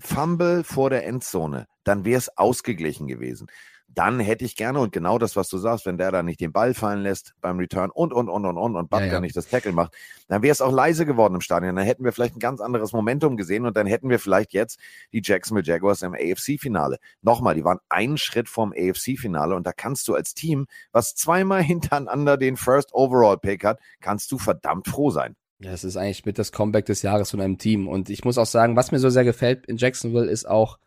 [0.00, 3.46] Fumble vor der Endzone, dann wäre es ausgeglichen gewesen.
[3.94, 6.52] Dann hätte ich gerne, und genau das, was du sagst, wenn der da nicht den
[6.52, 9.20] Ball fallen lässt beim Return und, und, und, und, und, und Butker ja, ja.
[9.20, 9.94] nicht das Tackle macht,
[10.28, 11.76] dann wäre es auch leise geworden im Stadion.
[11.76, 14.78] Dann hätten wir vielleicht ein ganz anderes Momentum gesehen und dann hätten wir vielleicht jetzt
[15.12, 16.98] die Jacksonville Jaguars im AFC-Finale.
[17.22, 21.62] Nochmal, die waren einen Schritt vom AFC-Finale und da kannst du als Team, was zweimal
[21.74, 25.36] hintereinander den First Overall Pick hat, kannst du verdammt froh sein.
[25.60, 27.88] Ja, es ist eigentlich mit das Comeback des Jahres von einem Team.
[27.88, 30.78] Und ich muss auch sagen, was mir so sehr gefällt in Jacksonville ist auch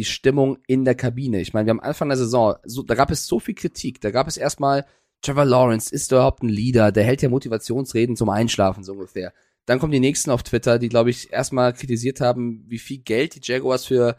[0.00, 1.42] die Stimmung in der Kabine.
[1.42, 4.00] Ich meine, wir haben Anfang der Saison, so, da gab es so viel Kritik.
[4.00, 4.86] Da gab es erstmal,
[5.20, 6.90] Trevor Lawrence, ist überhaupt ein Leader?
[6.90, 9.34] Der hält ja Motivationsreden zum Einschlafen, so ungefähr.
[9.66, 13.34] Dann kommen die nächsten auf Twitter, die, glaube ich, erstmal kritisiert haben, wie viel Geld
[13.34, 14.16] die Jaguars für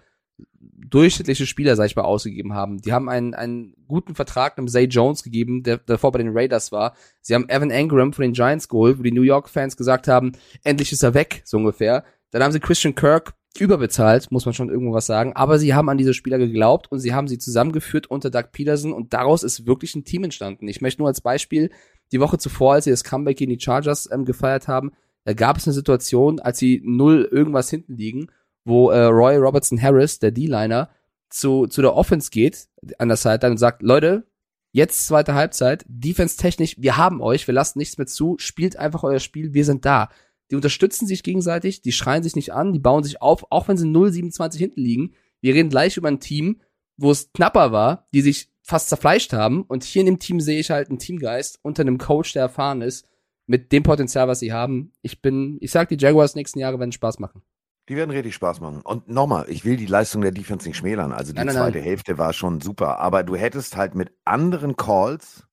[0.60, 2.80] durchschnittliche Spieler, sag ich mal, ausgegeben haben.
[2.80, 6.72] Die haben einen, einen guten Vertrag einem Zay Jones gegeben, der davor bei den Raiders
[6.72, 6.96] war.
[7.22, 10.34] Sie haben Evan Engram von den Giants geholt, wo die New York Fans gesagt haben,
[10.64, 12.04] endlich ist er weg, so ungefähr.
[12.30, 15.34] Dann haben sie Christian Kirk überbezahlt, muss man schon irgendwo was sagen.
[15.36, 18.94] Aber sie haben an diese Spieler geglaubt und sie haben sie zusammengeführt unter Doug Peterson
[18.94, 20.68] und daraus ist wirklich ein Team entstanden.
[20.68, 21.70] Ich möchte nur als Beispiel
[22.12, 24.92] die Woche zuvor, als sie das Comeback gegen die Chargers ähm, gefeiert haben,
[25.24, 28.28] da gab es eine Situation, als sie null irgendwas hinten liegen
[28.66, 30.90] wo äh, Roy Robertson Harris, der D-Liner,
[31.30, 34.28] zu, zu der Offense geht an der Seite und sagt, Leute,
[34.72, 39.20] jetzt zweite Halbzeit, defense-technisch, wir haben euch, wir lassen nichts mehr zu, spielt einfach euer
[39.20, 40.10] Spiel, wir sind da.
[40.52, 43.78] Die unterstützen sich gegenseitig, die schreien sich nicht an, die bauen sich auf, auch wenn
[43.78, 45.14] sie 0,27 hinten liegen.
[45.40, 46.62] Wir reden gleich über ein Team,
[46.98, 49.64] wo es knapper war, die sich fast zerfleischt haben.
[49.64, 52.82] Und hier in dem Team sehe ich halt einen Teamgeist unter einem Coach, der erfahren
[52.82, 53.08] ist,
[53.48, 54.92] mit dem Potenzial, was sie haben.
[55.02, 57.42] Ich bin, ich sag, die Jaguars nächsten Jahre werden Spaß machen.
[57.90, 58.82] Die werden richtig Spaß machen.
[58.82, 61.12] Und nochmal, ich will die Leistung der Defense nicht schmälern.
[61.12, 61.88] Also die nein, nein, zweite nein.
[61.88, 63.00] Hälfte war schon super.
[63.00, 65.48] Aber du hättest halt mit anderen Calls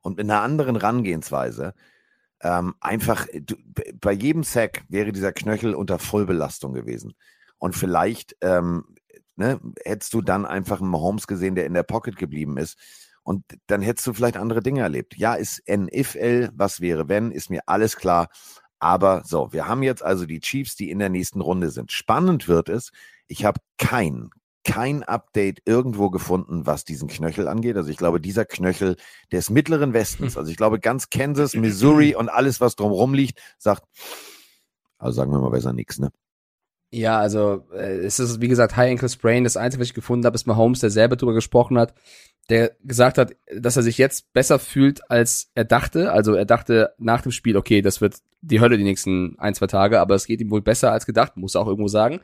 [0.00, 1.74] und mit einer anderen Rangehensweise
[2.40, 3.56] ähm, einfach, du,
[4.00, 7.14] bei jedem Sack wäre dieser Knöchel unter Vollbelastung gewesen.
[7.58, 8.84] Und vielleicht ähm,
[9.36, 12.78] ne, hättest du dann einfach einen Mahomes gesehen, der in der Pocket geblieben ist.
[13.22, 15.16] Und dann hättest du vielleicht andere Dinge erlebt.
[15.16, 18.28] Ja, ist NFL, was wäre, wenn, ist mir alles klar.
[18.78, 21.90] Aber so, wir haben jetzt also die Chiefs, die in der nächsten Runde sind.
[21.90, 22.90] Spannend wird es.
[23.26, 24.28] Ich habe kein,
[24.64, 27.76] kein Update irgendwo gefunden, was diesen Knöchel angeht.
[27.76, 28.96] Also ich glaube, dieser Knöchel
[29.30, 30.40] des mittleren Westens, hm.
[30.40, 33.84] also ich glaube ganz Kansas, Missouri und alles, was drumherum liegt, sagt,
[34.98, 36.10] also sagen wir mal besser nichts, ne?
[36.90, 39.42] Ja, also äh, es ist wie gesagt High Ankle Sprain.
[39.42, 41.92] Das Einzige, was ich gefunden habe, ist mal Holmes, der selber drüber gesprochen hat,
[42.50, 46.12] der gesagt hat, dass er sich jetzt besser fühlt, als er dachte.
[46.12, 49.66] Also er dachte nach dem Spiel, okay, das wird die Hölle die nächsten ein, zwei
[49.66, 52.20] Tage, aber es geht ihm wohl besser als gedacht, muss er auch irgendwo sagen.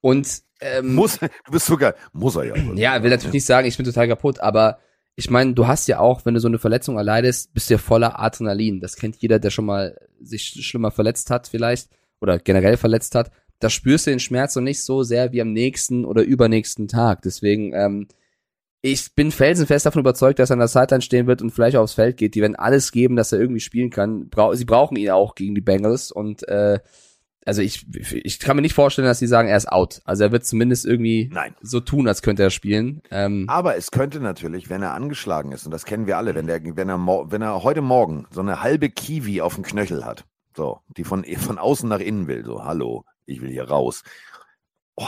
[0.00, 2.56] Und ähm, muss, du bist sogar, muss er ja.
[2.74, 4.78] Ja, will natürlich nicht sagen, ich bin total kaputt, aber
[5.16, 7.78] ich meine, du hast ja auch, wenn du so eine Verletzung erleidest, bist du ja
[7.78, 8.80] voller Adrenalin.
[8.80, 11.88] Das kennt jeder, der schon mal sich schlimmer verletzt hat vielleicht
[12.20, 13.32] oder generell verletzt hat.
[13.58, 17.22] Da spürst du den Schmerz noch nicht so sehr wie am nächsten oder übernächsten Tag.
[17.22, 18.06] Deswegen ähm,
[18.80, 21.94] ich bin felsenfest davon überzeugt, dass er an der Sideline stehen wird und vielleicht aufs
[21.94, 22.36] Feld geht.
[22.36, 24.28] Die werden alles geben, dass er irgendwie spielen kann.
[24.28, 26.78] Bra sie brauchen ihn auch gegen die Bengals und äh,
[27.48, 30.02] also ich, ich kann mir nicht vorstellen, dass sie sagen, er ist out.
[30.04, 31.56] Also er wird zumindest irgendwie Nein.
[31.62, 33.00] so tun, als könnte er spielen.
[33.10, 36.46] Ähm, Aber es könnte natürlich, wenn er angeschlagen ist, und das kennen wir alle, wenn,
[36.46, 40.26] der, wenn, er, wenn er heute Morgen so eine halbe Kiwi auf dem Knöchel hat,
[40.54, 44.02] so, die von, von außen nach innen will, so, hallo, ich will hier raus.
[44.96, 45.06] Oh,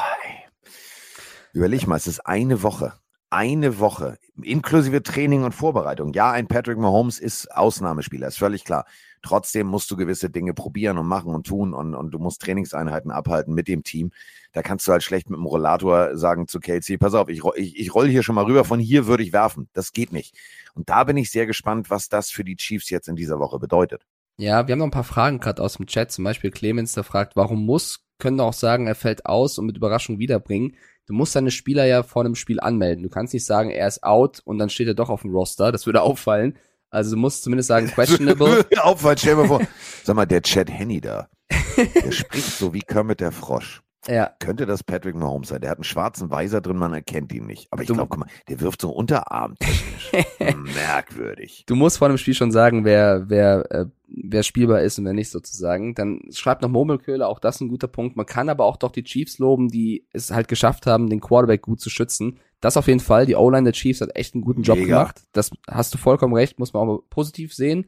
[1.53, 2.95] Überleg mal, es ist eine Woche.
[3.29, 6.15] Eine Woche, inklusive Training und Vorbereitung.
[6.15, 8.87] Ja, ein Patrick Mahomes ist Ausnahmespieler, ist völlig klar.
[9.23, 13.11] Trotzdem musst du gewisse Dinge probieren und machen und tun und, und du musst Trainingseinheiten
[13.11, 14.13] abhalten mit dem Team.
[14.53, 17.79] Da kannst du halt schlecht mit dem Rollator sagen zu Kelsey, pass auf, ich, ich,
[17.79, 19.69] ich roll hier schon mal rüber, von hier würde ich werfen.
[19.73, 20.37] Das geht nicht.
[20.75, 23.59] Und da bin ich sehr gespannt, was das für die Chiefs jetzt in dieser Woche
[23.59, 24.07] bedeutet.
[24.39, 26.11] Ja, wir haben noch ein paar Fragen gerade aus dem Chat.
[26.11, 29.77] Zum Beispiel Clemens, der fragt, warum muss, können auch sagen, er fällt aus und mit
[29.77, 30.77] Überraschung wiederbringen.
[31.07, 33.03] Du musst deine Spieler ja vor einem Spiel anmelden.
[33.03, 35.73] Du kannst nicht sagen, er ist out und dann steht er doch auf dem Roster.
[35.73, 36.57] Das würde auffallen.
[36.91, 38.67] Also du musst zumindest sagen, questionable.
[38.79, 39.61] auffallen, stell mal vor.
[40.05, 41.29] Sag mal, der Chad Henny da,
[41.77, 43.83] der spricht so wie Kermit der Frosch.
[44.09, 44.35] Ja.
[44.39, 45.61] Könnte das Patrick Mahomes sein?
[45.61, 47.69] Der hat einen schwarzen Weiser drin, man erkennt ihn nicht.
[47.71, 50.13] Aber ich glaube, guck mal, der wirft so unterarmtechnisch.
[50.75, 51.65] Merkwürdig.
[51.67, 55.13] Du musst vor dem Spiel schon sagen, wer, wer, äh, wer spielbar ist und wer
[55.13, 55.95] nicht sozusagen.
[55.95, 58.17] Dann schreibt noch Murmelköhler, auch das ein guter Punkt.
[58.17, 61.63] Man kann aber auch doch die Chiefs loben, die es halt geschafft haben, den Quarterback
[61.63, 62.39] gut zu schützen.
[62.61, 63.27] Das auf jeden Fall.
[63.27, 64.99] Die O-Line der Chiefs hat echt einen guten Job Mega.
[64.99, 65.23] gemacht.
[65.33, 67.87] Das hast du vollkommen recht, muss man auch positiv sehen.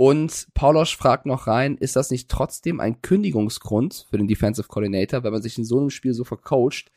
[0.00, 5.24] Und Paulosch fragt noch rein, ist das nicht trotzdem ein Kündigungsgrund für den Defensive Coordinator,
[5.24, 6.90] wenn man sich in so einem Spiel so vercoacht?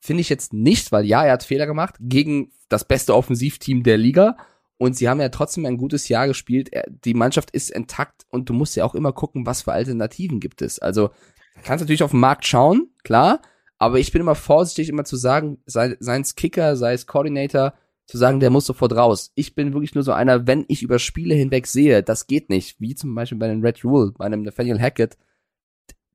[0.00, 3.98] Finde ich jetzt nicht, weil ja, er hat Fehler gemacht gegen das beste Offensivteam der
[3.98, 4.38] Liga.
[4.78, 6.70] Und sie haben ja trotzdem ein gutes Jahr gespielt.
[7.04, 10.62] Die Mannschaft ist intakt und du musst ja auch immer gucken, was für Alternativen gibt
[10.62, 10.78] es.
[10.78, 11.10] Also
[11.64, 13.42] kannst natürlich auf den Markt schauen, klar.
[13.76, 17.74] Aber ich bin immer vorsichtig, immer zu sagen, sei, sei es Kicker, sei es Coordinator,
[18.08, 19.32] zu sagen, der muss sofort raus.
[19.34, 22.80] Ich bin wirklich nur so einer, wenn ich über Spiele hinweg sehe, das geht nicht,
[22.80, 25.18] wie zum Beispiel bei den Red Rule, bei einem Nathaniel Hackett,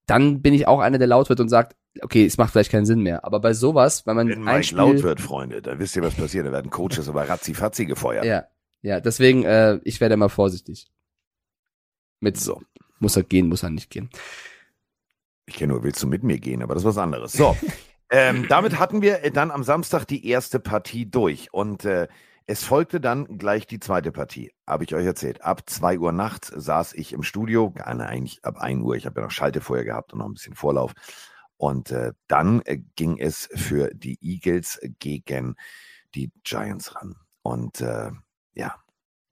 [0.07, 2.87] dann bin ich auch einer, der laut wird und sagt, okay, es macht vielleicht keinen
[2.87, 3.23] Sinn mehr.
[3.23, 6.15] Aber bei sowas, wenn man Wenn ein Spiel, laut wird, Freunde, dann wisst ihr, was
[6.15, 6.47] passiert.
[6.47, 8.25] Da werden Coaches aber ratzi-fatzi gefeuert.
[8.25, 8.45] ja,
[8.81, 10.91] ja, deswegen, äh, ich werde immer vorsichtig.
[12.19, 12.61] Mit So.
[12.99, 14.09] muss er gehen, muss er nicht gehen.
[15.45, 17.33] Ich kenne nur, willst du mit mir gehen, aber das ist was anderes.
[17.33, 17.55] So,
[18.13, 22.07] ähm, damit hatten wir äh, dann am Samstag die erste Partie durch und äh,
[22.45, 24.53] es folgte dann gleich die zweite Partie.
[24.67, 25.41] Habe ich euch erzählt.
[25.41, 28.95] Ab 2 Uhr nachts saß ich im Studio, äh, eigentlich ab 1 Uhr.
[28.95, 30.93] Ich habe ja noch Schalte vorher gehabt und noch ein bisschen Vorlauf.
[31.57, 35.55] Und äh, dann äh, ging es für die Eagles gegen
[36.13, 37.15] die Giants ran.
[37.41, 38.11] Und äh,
[38.53, 38.75] ja,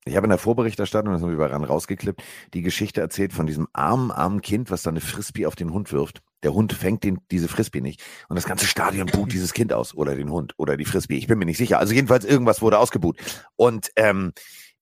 [0.06, 2.24] ich habe in der Vorberichterstattung, das haben wir ran rausgeklippt,
[2.56, 5.92] die Geschichte erzählt von diesem armen, armen Kind, was da eine Frisbee auf den Hund
[5.92, 6.24] wirft.
[6.44, 8.02] Der Hund fängt den, diese Frisbee nicht.
[8.30, 9.94] Und das ganze Stadion buht dieses Kind aus.
[9.94, 10.54] Oder den Hund.
[10.58, 11.18] Oder die Frisbee.
[11.18, 11.80] Ich bin mir nicht sicher.
[11.80, 13.18] Also jedenfalls irgendwas wurde ausgebuht.
[13.56, 14.34] Und ähm,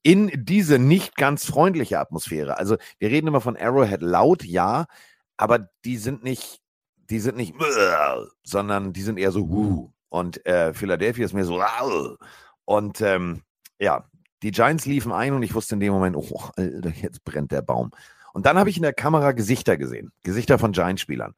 [0.03, 2.57] in diese nicht ganz freundliche Atmosphäre.
[2.57, 4.85] Also wir reden immer von Arrowhead laut, ja,
[5.37, 6.61] aber die sind nicht,
[7.09, 7.53] die sind nicht,
[8.43, 9.91] sondern die sind eher so, wuh.
[10.09, 12.15] Und äh, Philadelphia ist mehr so, "Au."
[12.65, 13.43] und ähm,
[13.79, 14.09] ja,
[14.41, 17.61] die Giants liefen ein und ich wusste in dem Moment, oh, Alter, jetzt brennt der
[17.61, 17.91] Baum.
[18.39, 20.13] Und dann habe ich in der Kamera Gesichter gesehen.
[20.23, 21.33] Gesichter von Giants-Spielern.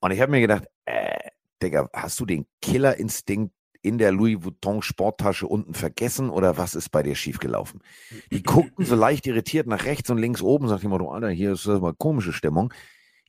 [0.00, 1.28] Und ich habe mir gedacht, äh,
[1.62, 6.88] Digga, hast du den Killerinstinkt in der Louis Vuitton Sporttasche unten vergessen oder was ist
[6.88, 7.82] bei dir schiefgelaufen?
[8.30, 11.66] Die guckten so leicht irritiert nach rechts und links oben, sagt jemand, Alter, hier ist
[11.66, 12.72] das mal komische Stimmung.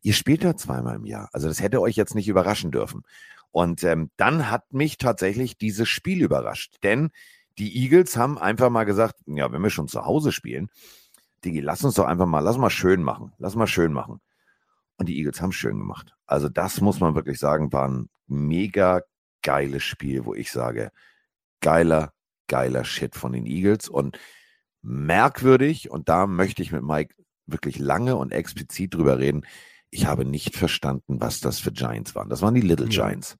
[0.01, 1.28] Ihr spielt da zweimal im Jahr.
[1.34, 3.01] Also das hätte euch jetzt nicht überraschen dürfen.
[3.51, 6.76] Und ähm, dann hat mich tatsächlich dieses Spiel überrascht.
[6.84, 7.10] Denn
[7.58, 10.70] die Eagles haben einfach mal gesagt, ja, wenn wir schon zu Hause spielen,
[11.44, 13.34] Digi, lass uns doch einfach mal, lass mal schön machen.
[13.38, 14.22] Lass mal schön machen.
[14.98, 16.16] Und die Eagles haben schön gemacht.
[16.26, 19.02] Also das muss man wirklich sagen, war ein mega
[19.44, 20.92] geiles Spiel, wo ich sage,
[21.62, 22.14] geiler,
[22.48, 24.18] geiler Shit von den Eagles und
[24.82, 27.16] merkwürdig, und da möchte ich mit Mike
[27.46, 29.46] wirklich lange und explizit drüber reden,
[29.90, 32.30] ich habe nicht verstanden, was das für Giants waren.
[32.30, 33.08] Das waren die Little Ja.
[33.08, 33.38] Giants.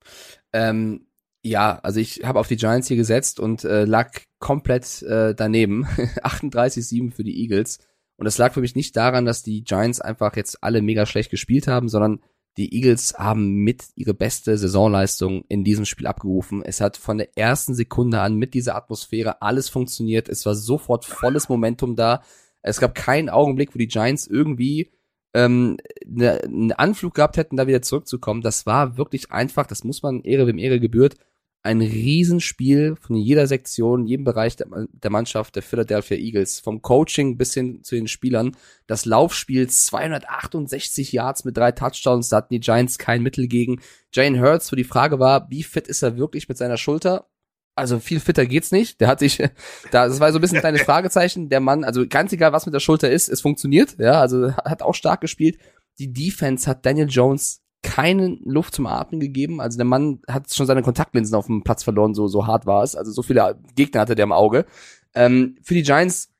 [0.54, 1.05] Ähm,
[1.46, 5.86] ja, also ich habe auf die Giants hier gesetzt und äh, lag komplett äh, daneben.
[6.24, 7.78] 38-7 für die Eagles.
[8.18, 11.30] Und das lag für mich nicht daran, dass die Giants einfach jetzt alle mega schlecht
[11.30, 12.22] gespielt haben, sondern
[12.58, 16.64] die Eagles haben mit ihre beste Saisonleistung in diesem Spiel abgerufen.
[16.64, 20.30] Es hat von der ersten Sekunde an mit dieser Atmosphäre alles funktioniert.
[20.30, 22.24] Es war sofort volles Momentum da.
[22.64, 24.89] Es gab keinen Augenblick, wo die Giants irgendwie
[25.36, 25.78] ähm,
[26.08, 28.41] ne, einen Anflug gehabt hätten, da wieder zurückzukommen.
[28.41, 31.18] Das war wirklich einfach, das muss man Ehre wem Ehre gebührt,
[31.66, 37.38] ein Riesenspiel von jeder Sektion, jedem Bereich der, der Mannschaft der Philadelphia Eagles, vom Coaching
[37.38, 38.55] bis hin zu den Spielern.
[38.86, 43.82] Das Laufspiel 268 Yards mit drei Touchdowns, da hatten die Giants kein Mittel gegen.
[44.13, 47.28] Jane Hurts, wo die Frage war, wie fit ist er wirklich mit seiner Schulter?
[47.74, 49.01] Also viel fitter geht's nicht.
[49.01, 49.38] Der hat sich,
[49.91, 51.49] da, das war so ein bisschen ein kleines Fragezeichen.
[51.49, 53.97] Der Mann, also ganz egal, was mit der Schulter ist, es funktioniert.
[53.97, 55.57] Ja, also hat auch stark gespielt.
[55.97, 59.61] Die Defense hat Daniel Jones keine Luft zum Atmen gegeben.
[59.61, 62.81] Also der Mann hat schon seine Kontaktlinsen auf dem Platz verloren, so, so hart war
[62.81, 62.95] es.
[62.95, 64.65] Also so viele Gegner hatte der im Auge.
[65.13, 66.31] Ähm, für die Giants,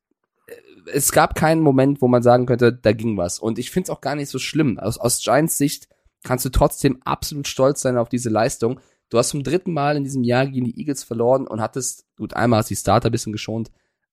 [0.48, 0.54] äh,
[0.92, 3.38] es gab keinen Moment, wo man sagen könnte, da ging was.
[3.38, 4.80] Und ich finde es auch gar nicht so schlimm.
[4.80, 5.88] Aus, aus Giants Sicht
[6.24, 8.80] kannst du trotzdem absolut stolz sein auf diese Leistung.
[9.10, 12.34] Du hast zum dritten Mal in diesem Jahr gegen die Eagles verloren und hattest, gut,
[12.34, 13.70] einmal hast die Starter ein bisschen geschont,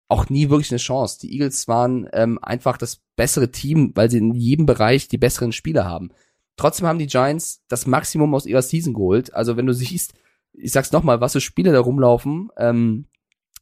[0.08, 1.18] auch nie wirklich eine Chance.
[1.20, 5.52] Die Eagles waren ähm, einfach das bessere Team, weil sie in jedem Bereich die besseren
[5.52, 6.10] Spieler haben.
[6.56, 9.34] Trotzdem haben die Giants das Maximum aus ihrer Season geholt.
[9.34, 10.14] Also wenn du siehst,
[10.52, 13.06] ich sag's nochmal, was für Spieler da rumlaufen, ähm,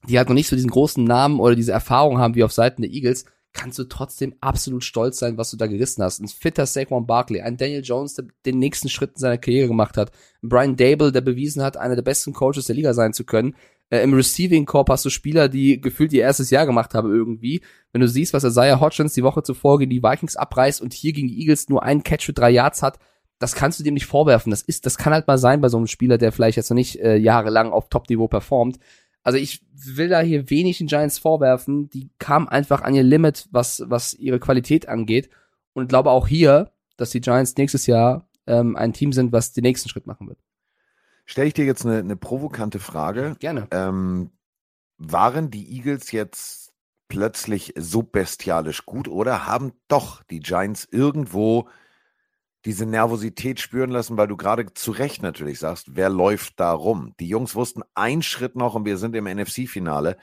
[0.09, 2.83] die halt noch nicht so diesen großen Namen oder diese Erfahrung haben wie auf Seiten
[2.83, 6.21] der Eagles, kannst du trotzdem absolut stolz sein, was du da gerissen hast.
[6.21, 9.97] Ein fitter Saquon Barkley, ein Daniel Jones, der den nächsten Schritt in seiner Karriere gemacht
[9.97, 10.13] hat,
[10.43, 13.57] ein Brian Dable, der bewiesen hat, einer der besten Coaches der Liga sein zu können,
[13.91, 17.61] äh, Im Receiving Corp hast du Spieler, die gefühlt ihr erstes Jahr gemacht haben irgendwie.
[17.93, 21.13] Wenn du siehst, was Isaiah Hodgins die Woche zuvor gegen die Vikings abreißt und hier
[21.13, 22.99] gegen die Eagles nur einen Catch für drei Yards hat,
[23.41, 24.51] das kannst du dem nicht vorwerfen.
[24.51, 26.77] Das ist, das kann halt mal sein bei so einem Spieler, der vielleicht jetzt noch
[26.77, 28.79] nicht äh, jahrelang auf Top-Niveau performt.
[29.23, 31.89] Also ich will da hier wenig den Giants vorwerfen.
[31.91, 35.31] Die kamen einfach an ihr Limit, was, was ihre Qualität angeht.
[35.73, 39.63] Und glaube auch hier, dass die Giants nächstes Jahr ähm, ein Team sind, was den
[39.63, 40.39] nächsten Schritt machen wird.
[41.31, 43.37] Stelle ich dir jetzt eine, eine provokante Frage.
[43.39, 43.69] Gerne.
[43.71, 44.33] Ähm,
[44.99, 46.73] waren die Eagles jetzt
[47.07, 51.69] plötzlich so bestialisch gut oder haben doch die Giants irgendwo
[52.65, 57.15] diese Nervosität spüren lassen, weil du gerade zu Recht natürlich sagst, wer läuft da rum?
[57.21, 60.17] Die Jungs wussten einen Schritt noch und wir sind im NFC-Finale.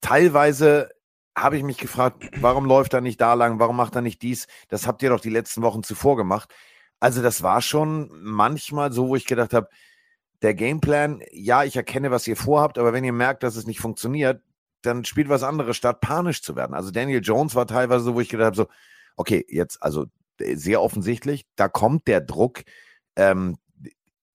[0.00, 0.90] Teilweise
[1.36, 4.46] habe ich mich gefragt, warum läuft er nicht da lang, warum macht er nicht dies?
[4.68, 6.54] Das habt ihr doch die letzten Wochen zuvor gemacht.
[7.00, 9.68] Also das war schon manchmal so, wo ich gedacht habe,
[10.42, 13.80] der Gameplan, ja, ich erkenne, was ihr vorhabt, aber wenn ihr merkt, dass es nicht
[13.80, 14.42] funktioniert,
[14.82, 16.74] dann spielt was anderes, statt panisch zu werden.
[16.74, 18.66] Also Daniel Jones war teilweise so, wo ich gedacht habe, so,
[19.16, 20.06] okay, jetzt, also
[20.38, 22.62] sehr offensichtlich, da kommt der Druck.
[23.16, 23.56] Ähm,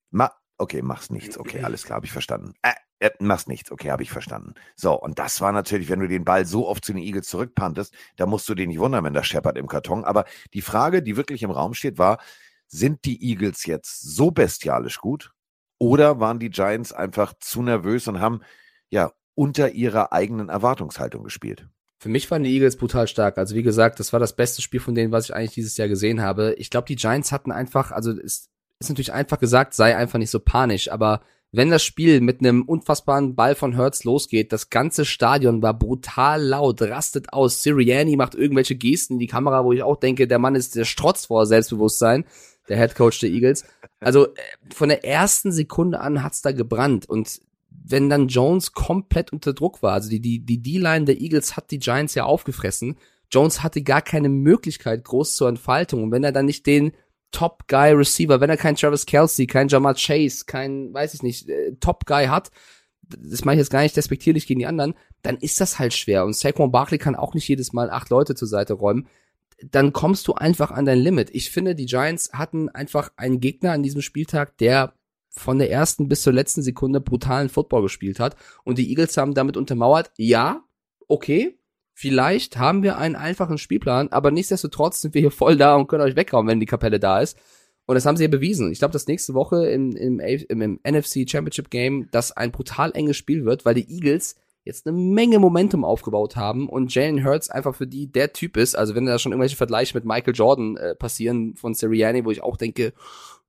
[0.09, 1.37] ma, okay, mach's nichts.
[1.37, 2.53] Okay, alles klar, habe ich verstanden.
[2.63, 3.71] Äh, äh, mach's nichts.
[3.71, 4.53] Okay, habe ich verstanden.
[4.75, 7.93] So, und das war natürlich, wenn du den Ball so oft zu den Eagles zurückpantest,
[8.15, 10.03] da musst du dir nicht wundern, wenn der scheppert im Karton.
[10.03, 12.19] Aber die Frage, die wirklich im Raum steht, war,
[12.67, 15.33] sind die Eagles jetzt so bestialisch gut?
[15.81, 18.41] Oder waren die Giants einfach zu nervös und haben
[18.91, 21.67] ja unter ihrer eigenen Erwartungshaltung gespielt?
[21.97, 23.39] Für mich waren die Eagles brutal stark.
[23.39, 25.87] Also wie gesagt, das war das beste Spiel von denen, was ich eigentlich dieses Jahr
[25.87, 26.53] gesehen habe.
[26.59, 30.29] Ich glaube, die Giants hatten einfach, also es ist natürlich einfach gesagt, sei einfach nicht
[30.29, 31.21] so panisch, aber
[31.51, 36.43] wenn das Spiel mit einem unfassbaren Ball von Hertz losgeht, das ganze Stadion war brutal
[36.43, 37.63] laut, rastet aus.
[37.63, 40.85] Sirianni macht irgendwelche Gesten in die Kamera, wo ich auch denke, der Mann ist der
[40.85, 42.25] Strotz vor Selbstbewusstsein
[42.71, 43.65] der Head Coach der Eagles.
[43.99, 44.39] Also äh,
[44.73, 49.83] von der ersten Sekunde an hat's da gebrannt und wenn dann Jones komplett unter Druck
[49.83, 52.97] war, also die die die D-Line der Eagles hat die Giants ja aufgefressen.
[53.29, 56.93] Jones hatte gar keine Möglichkeit groß zur Entfaltung und wenn er dann nicht den
[57.31, 61.49] Top Guy Receiver, wenn er kein Travis Kelsey, kein Jamar Chase, kein weiß ich nicht
[61.49, 62.51] äh, Top Guy hat,
[63.01, 66.25] das mache ich jetzt gar nicht despektierlich gegen die anderen, dann ist das halt schwer
[66.25, 69.07] und Saquon Barkley kann auch nicht jedes Mal acht Leute zur Seite räumen
[69.69, 71.29] dann kommst du einfach an dein Limit.
[71.33, 74.93] Ich finde, die Giants hatten einfach einen Gegner an diesem Spieltag, der
[75.29, 78.35] von der ersten bis zur letzten Sekunde brutalen Football gespielt hat.
[78.63, 80.63] Und die Eagles haben damit untermauert, ja,
[81.07, 81.57] okay,
[81.93, 86.03] vielleicht haben wir einen einfachen Spielplan, aber nichtsdestotrotz sind wir hier voll da und können
[86.03, 87.37] euch weghauen, wenn die Kapelle da ist.
[87.85, 88.71] Und das haben sie ja bewiesen.
[88.71, 92.91] Ich glaube, dass nächste Woche im, im, im, im NFC Championship Game das ein brutal
[92.93, 97.49] enges Spiel wird, weil die Eagles jetzt eine Menge Momentum aufgebaut haben und Jalen Hurts
[97.49, 98.75] einfach für die der Typ ist.
[98.75, 102.43] Also wenn da schon irgendwelche Vergleiche mit Michael Jordan äh, passieren von Sirianni, wo ich
[102.43, 102.93] auch denke,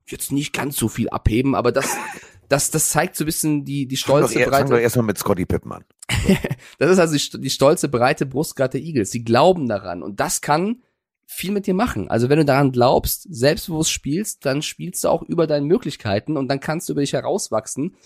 [0.07, 1.97] jetzt nicht ganz so viel abheben, aber das,
[2.49, 4.69] das, das zeigt so ein bisschen die, die stolze fang breite.
[4.69, 5.73] Fang doch erstmal mit Scotty Pippen
[6.79, 9.11] das ist also die, die stolze breite Brustgart der Eagles.
[9.11, 10.83] Sie glauben daran und das kann
[11.27, 12.09] viel mit dir machen.
[12.11, 16.49] Also wenn du daran glaubst, selbstbewusst spielst, dann spielst du auch über deine Möglichkeiten und
[16.49, 17.97] dann kannst du über dich herauswachsen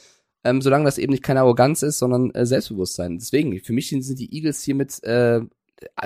[0.47, 3.18] ähm, solange das eben nicht keine Arroganz ist, sondern äh, Selbstbewusstsein.
[3.18, 5.40] Deswegen, für mich sind die Eagles hiermit, äh,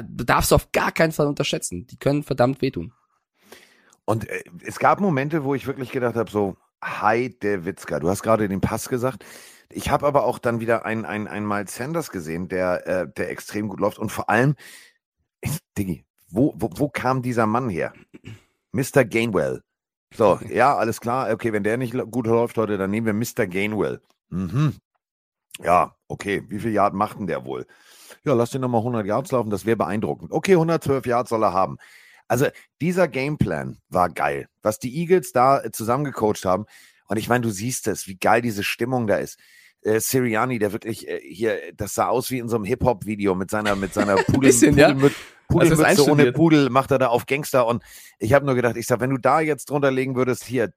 [0.03, 1.86] darfst du auf gar keinen Fall unterschätzen.
[1.86, 2.93] Die können verdammt wehtun.
[4.05, 8.01] Und äh, es gab Momente, wo ich wirklich gedacht habe, so, hi, der Witzka.
[8.01, 9.24] Du hast gerade den Pass gesagt.
[9.70, 13.30] Ich habe aber auch dann wieder einen, einen, einen Miles Sanders gesehen, der, äh, der
[13.30, 13.99] extrem gut läuft.
[13.99, 14.57] Und vor allem,
[15.78, 17.93] Diggi, wo, wo, wo kam dieser Mann her?
[18.72, 19.05] Mr.
[19.05, 19.62] Gainwell.
[20.14, 21.32] So, ja, alles klar.
[21.32, 23.47] Okay, wenn der nicht gut läuft heute, dann nehmen wir Mr.
[23.47, 24.01] Gainwell.
[24.31, 24.74] Mhm.
[25.62, 26.45] Ja, okay.
[26.49, 27.66] Wie viel Yard macht denn der wohl?
[28.24, 30.33] Ja, lass den nochmal 100 Yards laufen, das wäre beeindruckend.
[30.33, 31.78] Okay, 112 Yards soll er haben.
[32.28, 32.49] Also
[32.81, 36.66] dieser Gameplan war geil, was die Eagles da äh, zusammengecoacht haben.
[37.09, 39.39] Und ich meine, du siehst es, wie geil diese Stimmung da ist
[39.83, 43.51] äh, Siriani, der wirklich äh, hier, das sah aus wie in so einem Hip-Hop-Video mit
[43.51, 44.95] seiner, mit seiner Pudel, bisschen, Pudel, ja?
[44.95, 45.12] mit,
[45.49, 47.66] Pudelmütze also ohne Pudel, macht er da auf Gangster.
[47.66, 47.83] Und
[48.18, 50.72] ich habe nur gedacht, ich sag, wenn du da jetzt drunter legen würdest, hier,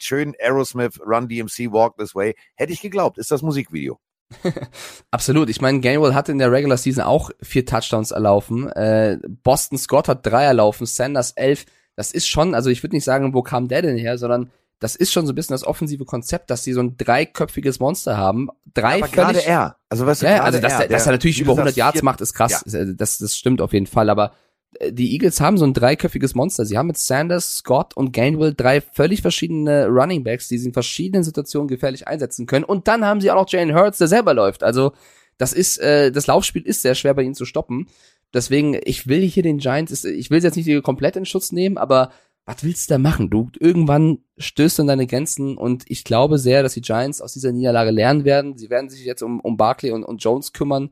[0.00, 3.98] schön Aerosmith, Run DMC, Walk This Way, hätte ich geglaubt, ist das Musikvideo.
[5.10, 5.48] Absolut.
[5.48, 8.70] Ich meine, Gainwell hatte in der Regular Season auch vier Touchdowns erlaufen.
[8.72, 11.64] Äh, Boston Scott hat drei erlaufen, Sanders elf.
[11.96, 14.50] Das ist schon, also ich würde nicht sagen, wo kam der denn her, sondern
[14.80, 18.16] das ist schon so ein bisschen das offensive Konzept, dass sie so ein dreiköpfiges Monster
[18.16, 18.48] haben.
[18.74, 19.76] Drei Aber gerade er.
[19.88, 21.66] Also weißt du, ja, also dass, er, er, dass der- er natürlich über du 100
[21.74, 22.64] sagst, Yards macht, ist krass.
[22.96, 24.08] Das, das stimmt auf jeden Fall.
[24.10, 24.32] Aber
[24.78, 26.64] äh, die Eagles haben so ein dreiköpfiges Monster.
[26.64, 30.72] Sie haben mit Sanders, Scott und Gainwell drei völlig verschiedene Running Backs, die sie in
[30.72, 32.64] verschiedenen Situationen gefährlich einsetzen können.
[32.64, 34.62] Und dann haben sie auch noch Jalen Hurts, der selber läuft.
[34.62, 34.92] Also
[35.38, 37.88] das ist, äh, das Laufspiel ist sehr schwer bei ihnen zu stoppen.
[38.34, 41.78] Deswegen, ich will hier den Giants, ich will sie jetzt nicht komplett in Schutz nehmen,
[41.78, 42.10] aber
[42.48, 43.28] was willst du da machen?
[43.28, 47.34] Du irgendwann stößt du an deine Grenzen und ich glaube sehr, dass die Giants aus
[47.34, 48.56] dieser Niederlage lernen werden.
[48.56, 50.88] Sie werden sich jetzt um, um Barkley und, und Jones kümmern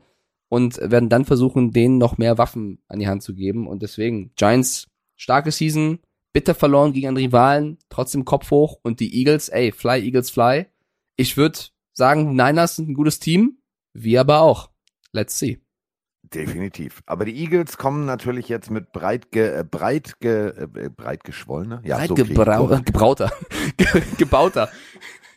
[0.50, 3.66] und werden dann versuchen, denen noch mehr Waffen an die Hand zu geben.
[3.68, 6.00] Und deswegen, Giants, starke Season,
[6.34, 10.66] bitter verloren gegen einen Rivalen, trotzdem Kopf hoch und die Eagles, ey, fly, Eagles, fly.
[11.16, 11.58] Ich würde
[11.94, 13.62] sagen, Niners sind ein gutes Team,
[13.94, 14.68] wir aber auch.
[15.10, 15.65] Let's see.
[16.34, 17.02] Definitiv.
[17.06, 21.80] Aber die Eagles kommen natürlich jetzt mit breit, ge, äh, breit, ge, äh, breit geschwollener.
[21.84, 23.30] Ja, Breit so gebrau gebrauter.
[23.76, 24.68] Ge- Gebauter.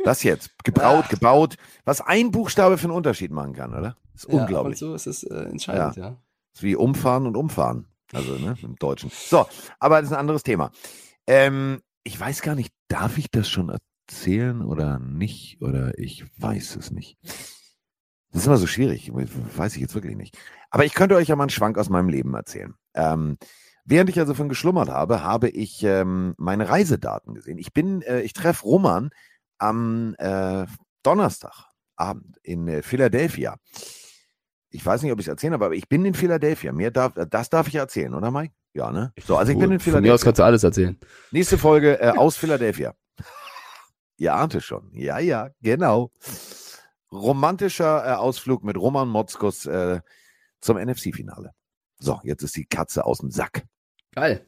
[0.03, 0.51] Das jetzt.
[0.63, 1.09] Gebraut, Ah.
[1.11, 1.55] gebaut.
[1.85, 3.97] Was ein Buchstabe für einen Unterschied machen kann, oder?
[4.15, 4.79] ist Ja, unglaublich.
[4.79, 6.17] so ist es äh, entscheidend, ja.
[6.53, 7.85] ist wie umfahren und umfahren.
[8.13, 9.11] Also, ne, im Deutschen.
[9.13, 9.45] So,
[9.79, 10.71] aber das ist ein anderes Thema.
[11.27, 13.69] Ähm, ich weiß gar nicht, darf ich das schon
[14.09, 15.61] erzählen oder nicht?
[15.61, 17.17] Oder ich weiß es nicht.
[18.31, 19.11] Das ist immer so schwierig.
[19.13, 20.37] Weiß ich jetzt wirklich nicht.
[20.69, 22.75] Aber ich könnte euch ja mal einen Schwank aus meinem Leben erzählen.
[22.93, 23.37] Ähm,
[23.85, 27.57] während ich also von geschlummert habe, habe ich ähm, meine Reisedaten gesehen.
[27.57, 29.09] Ich bin, äh, ich treffe Roman
[29.57, 30.65] am äh,
[31.03, 33.57] Donnerstagabend in äh, Philadelphia.
[34.69, 36.71] Ich weiß nicht, ob ich es erzählen habe, aber ich bin in Philadelphia.
[36.71, 38.53] Mir darf, das darf ich erzählen, oder Mike?
[38.73, 39.11] Ja, ne?
[39.25, 40.23] So, also ich bin in Von mir aus Philadelphia.
[40.23, 40.99] kannst du alles erzählen.
[41.31, 42.93] Nächste Folge äh, aus Philadelphia.
[44.17, 44.91] Ihr ahnt es schon.
[44.93, 46.11] Ja, ja, genau.
[47.11, 50.01] Romantischer äh, Ausflug mit Roman Motzkus äh,
[50.61, 51.51] zum NFC-Finale.
[51.97, 53.63] So, jetzt ist die Katze aus dem Sack.
[54.13, 54.45] Geil.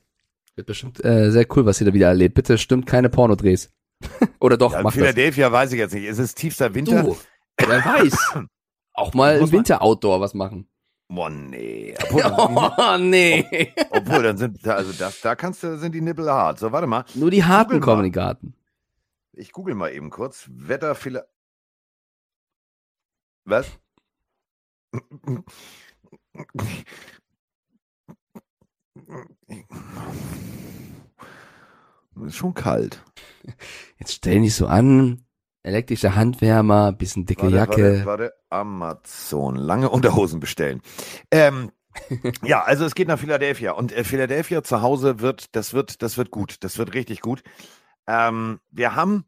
[0.56, 2.36] Wird bestimmt äh, sehr cool, was ihr da wieder erlebt.
[2.36, 3.72] Bitte stimmt keine Pornodrehs.
[4.40, 5.02] Oder doch, Ja, macht das.
[5.02, 6.06] Philadelphia weiß ich jetzt nicht.
[6.06, 7.04] Es ist tiefster Winter.
[7.04, 7.18] Du,
[7.58, 8.36] wer weiß.
[8.94, 10.68] Auch mal im Winter Outdoor was machen.
[11.08, 11.94] Boah, nee.
[12.04, 13.74] Obwohl, Oh, nee.
[13.90, 16.60] obwohl, dann sind, also das, da kannst du, sind die Nippel hart.
[16.60, 17.04] So, warte mal.
[17.16, 18.54] Nur die Harten kommen in den Garten.
[19.34, 20.50] Ich google mal eben kurz.
[20.52, 20.96] Wetter.
[23.46, 23.68] Was?
[32.26, 33.04] Ist schon kalt.
[33.98, 35.26] Jetzt stell nicht so an.
[35.64, 37.84] Elektrischer Handwärmer, bisschen dicke Warte, Jacke.
[37.84, 39.56] Warte, warte, Amazon.
[39.56, 40.82] Lange Unterhosen bestellen.
[41.30, 41.72] Ähm,
[42.44, 43.74] ja, also es geht nach Philadelphia.
[43.74, 46.64] Und äh, Philadelphia zu Hause wird, das wird, das wird gut.
[46.64, 47.44] Das wird richtig gut.
[48.08, 49.26] Ähm, wir haben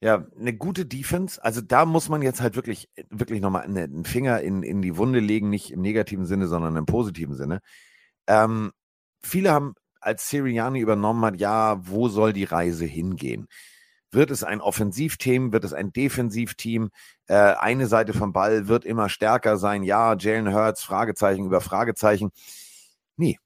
[0.00, 1.42] ja eine gute Defense.
[1.44, 4.96] Also da muss man jetzt halt wirklich, wirklich nochmal eine- einen Finger in, in die
[4.96, 7.60] Wunde legen, nicht im negativen Sinne, sondern im positiven Sinne.
[8.26, 8.72] Ähm,
[9.22, 13.48] viele haben, als Sirianni übernommen hat, ja, wo soll die Reise hingehen?
[14.12, 15.52] Wird es ein Offensivteam?
[15.52, 16.90] Wird es ein Defensivteam?
[17.26, 19.82] Äh, eine Seite vom Ball wird immer stärker sein.
[19.84, 22.30] Ja, Jalen Hurts, Fragezeichen über Fragezeichen.
[23.16, 23.38] Nee.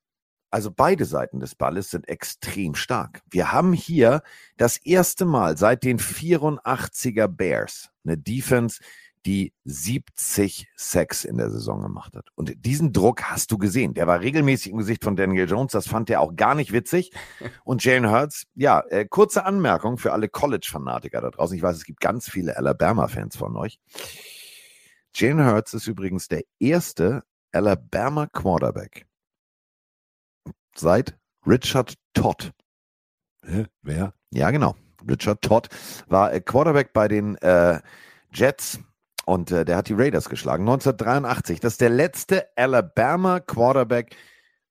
[0.55, 3.23] Also beide Seiten des Balles sind extrem stark.
[3.29, 4.23] Wir haben hier
[4.57, 8.81] das erste Mal seit den 84er Bears eine Defense,
[9.27, 12.29] die 70 Sacks in der Saison gemacht hat.
[12.37, 13.95] Und diesen Druck hast du gesehen.
[13.95, 15.73] Der war regelmäßig im Gesicht von Daniel Jones.
[15.73, 17.11] Das fand er auch gar nicht witzig.
[17.65, 21.57] Und Jalen Hurts, ja, äh, kurze Anmerkung für alle College-Fanatiker da draußen.
[21.57, 23.81] Ich weiß, es gibt ganz viele Alabama-Fans von euch.
[25.17, 29.05] Jalen Hurts ist übrigens der erste Alabama Quarterback
[30.79, 31.17] seit
[31.47, 32.53] Richard Todd.
[33.45, 34.15] Hä, wer?
[34.31, 34.75] Ja, genau.
[35.09, 35.69] Richard Todd
[36.09, 37.81] war äh, Quarterback bei den äh,
[38.33, 38.81] Jets
[39.27, 40.65] und äh, der hat die Raiders geschlagen.
[40.65, 41.61] 1983.
[41.61, 44.17] Das ist der letzte Alabama Quarterback,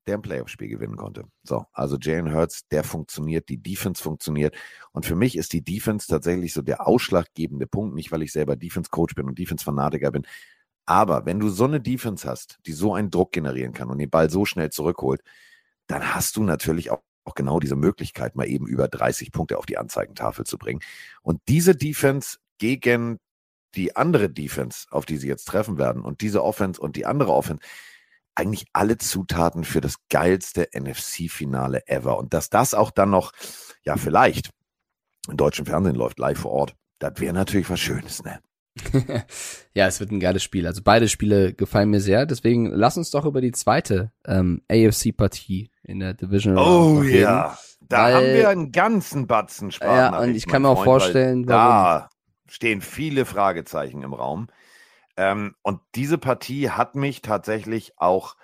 [0.07, 1.25] der ein Playoff-Spiel gewinnen konnte.
[1.43, 4.55] So, also Jalen Hurts, der funktioniert, die Defense funktioniert.
[4.91, 8.55] Und für mich ist die Defense tatsächlich so der ausschlaggebende Punkt, nicht weil ich selber
[8.55, 10.25] Defense-Coach bin und Defense-Fanatiker bin.
[10.85, 14.09] Aber wenn du so eine Defense hast, die so einen Druck generieren kann und den
[14.09, 15.21] Ball so schnell zurückholt,
[15.93, 19.65] dann hast du natürlich auch, auch genau diese Möglichkeit, mal eben über 30 Punkte auf
[19.65, 20.81] die Anzeigentafel zu bringen.
[21.21, 23.19] Und diese Defense gegen
[23.75, 27.31] die andere Defense, auf die sie jetzt treffen werden, und diese Offense und die andere
[27.31, 27.63] Offense,
[28.35, 32.17] eigentlich alle Zutaten für das geilste NFC-Finale ever.
[32.17, 33.31] Und dass das auch dann noch,
[33.83, 34.49] ja, vielleicht
[35.29, 38.39] im deutschen Fernsehen läuft, live vor Ort, das wäre natürlich was Schönes, ne?
[39.73, 40.65] ja, es wird ein geiles Spiel.
[40.65, 42.25] Also beide Spiele gefallen mir sehr.
[42.25, 47.21] Deswegen lass uns doch über die zweite ähm, AFC-Partie in der Division Oh reden.
[47.21, 49.87] ja, da Weil- haben wir einen ganzen Batzen Spaß.
[49.87, 52.09] Ja, und ich kann mir auch vorstellen, da
[52.47, 54.47] stehen viele Fragezeichen im Raum.
[55.17, 58.35] Ähm, und diese Partie hat mich tatsächlich auch,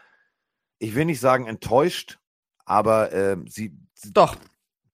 [0.78, 2.20] ich will nicht sagen enttäuscht,
[2.66, 4.36] aber ähm, sie, sie Doch,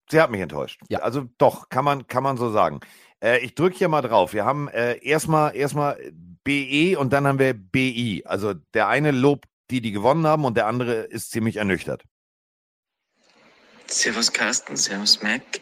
[0.10, 0.82] Sie hat mich enttäuscht.
[0.88, 1.00] Ja.
[1.00, 2.80] Also doch, kann man, kann man so sagen.
[3.24, 4.34] Äh, ich drücke hier mal drauf.
[4.34, 6.00] Wir haben äh, erstmal erstmal
[6.44, 8.24] BE und dann haben wir BI.
[8.26, 12.04] Also der eine lobt die, die gewonnen haben und der andere ist ziemlich ernüchtert.
[13.88, 15.60] Servus Carsten, Servus Mike.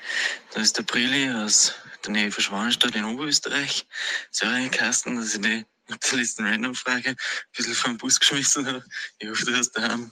[0.53, 1.73] Da ist der Brilli aus
[2.05, 3.85] der Nähe von Schwanenstadt in Oberösterreich.
[4.31, 7.15] Sorry Carsten, dass ich die mit der letzten Random-Frage ein
[7.55, 8.83] bisschen vom Bus geschmissen habe.
[9.19, 10.11] Ich hoffe, du hast daheim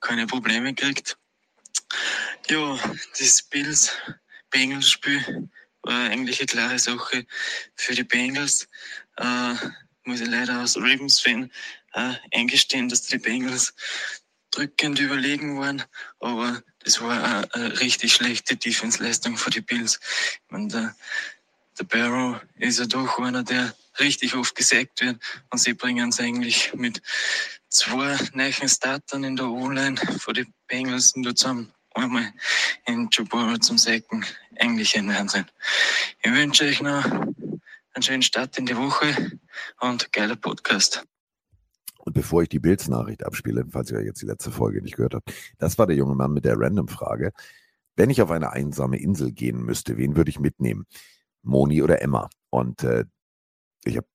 [0.00, 1.16] keine Probleme gekriegt.
[2.48, 2.78] Ja,
[3.18, 5.50] das Bills-Bengals-Spiel
[5.82, 7.26] war eigentlich eine klare Sache
[7.74, 8.68] für die Bengals.
[9.16, 9.54] Äh,
[10.04, 11.50] muss ich leider als Ravens-Fan
[11.92, 13.74] äh, eingestehen, dass die Bengals
[14.50, 15.82] drückend überlegen waren,
[16.18, 20.00] aber das war eine, eine richtig schlechte Defense-Leistung für die Bills.
[20.34, 20.96] Ich meine, der,
[21.78, 25.20] der Barrow ist ja doch einer, der richtig oft gesackt wird
[25.50, 27.02] und sie bringen es eigentlich mit
[27.68, 31.72] zwei neuen Startern in der O-Line vor die Bengals nur zusammen.
[32.00, 32.32] Einmal
[32.86, 34.24] in Burrow zum Sacken.
[34.58, 35.44] Eigentlich ein Wahnsinn.
[36.22, 39.38] Ich wünsche euch noch einen schönen Start in die Woche
[39.80, 41.04] und geiler Podcast.
[41.98, 45.30] Und bevor ich die Bills-Nachricht abspiele, falls ihr jetzt die letzte Folge nicht gehört habt,
[45.58, 47.32] das war der junge Mann mit der Random-Frage.
[47.96, 50.86] Wenn ich auf eine einsame Insel gehen müsste, wen würde ich mitnehmen?
[51.42, 52.30] Moni oder Emma?
[52.48, 53.04] Und äh,
[53.84, 54.06] ich habe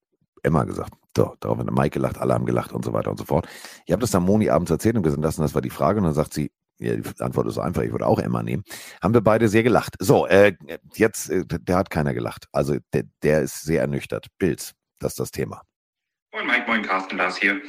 [0.41, 0.95] Emma gesagt.
[1.15, 3.47] So, darauf hat Mike gelacht, alle haben gelacht und so weiter und so fort.
[3.85, 5.99] Ich habe das dann Moni abends erzählt und gesagt lassen, das war die Frage.
[5.99, 8.63] Und dann sagt sie, ja, die Antwort ist einfach, ich würde auch Emma nehmen.
[9.01, 9.95] Haben wir beide sehr gelacht.
[9.99, 10.53] So, äh,
[10.95, 12.45] jetzt, äh, der hat keiner gelacht.
[12.51, 14.27] Also der, der ist sehr ernüchtert.
[14.37, 15.61] Bills, das ist das Thema.
[16.33, 17.61] Moin Mike, moin Carsten, Lars hier.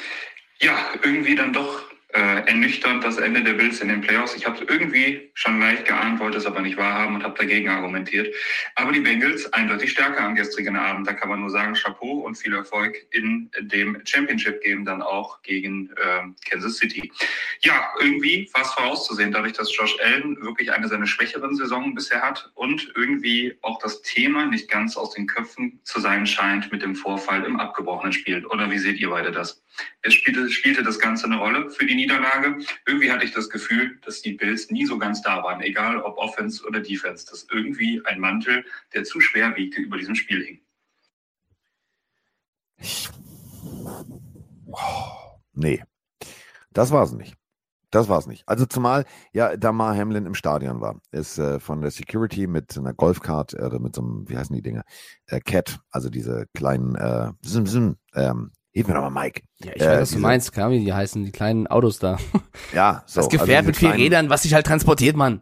[0.60, 1.82] Ja, irgendwie dann doch
[2.16, 4.34] äh, ernüchternd das Ende der Bills in den Playoffs.
[4.34, 8.34] Ich habe irgendwie schon leicht geahnt, wollte es aber nicht wahrhaben und habe dagegen argumentiert.
[8.74, 11.06] Aber die Bengals eindeutig stärker am gestrigen Abend.
[11.06, 15.90] Da kann man nur sagen, Chapeau und viel Erfolg in dem Championship-Game dann auch gegen
[15.90, 17.12] äh, Kansas City.
[17.60, 22.50] Ja, irgendwie es vorauszusehen, dadurch, dass Josh Allen wirklich eine seiner schwächeren Saisonen bisher hat
[22.54, 26.94] und irgendwie auch das Thema nicht ganz aus den Köpfen zu sein scheint mit dem
[26.94, 28.46] Vorfall im abgebrochenen Spiel.
[28.46, 29.62] Oder wie seht ihr beide das?
[30.00, 32.58] Es spielte, spielte das Ganze eine Rolle für die Niederlage.
[32.86, 36.16] Irgendwie hatte ich das Gefühl, dass die Bills nie so ganz da waren, egal ob
[36.18, 40.60] Offense oder Defense, dass irgendwie ein Mantel, der zu schwer wiegte, über diesem Spiel hing.
[45.54, 45.82] Nee,
[46.72, 47.34] das war's nicht.
[47.90, 48.46] Das war's nicht.
[48.46, 51.00] Also zumal ja Damar Hamlin im Stadion war.
[51.12, 54.54] Ist äh, von der Security mit einer Golfcard äh, oder mit so einem, wie heißen
[54.54, 54.82] die Dinger?
[55.26, 59.40] Äh, Cat, also diese kleinen äh, Sim, Sim, ähm, Hilf mir doch mal, Mike.
[59.56, 60.54] Ja, ich weiß, was du meinst.
[60.54, 62.18] Wie die heißen, die kleinen Autos da.
[62.74, 63.22] Ja, so.
[63.22, 65.40] das Gefährt also mit vier Rädern, was sich halt transportiert, Mann.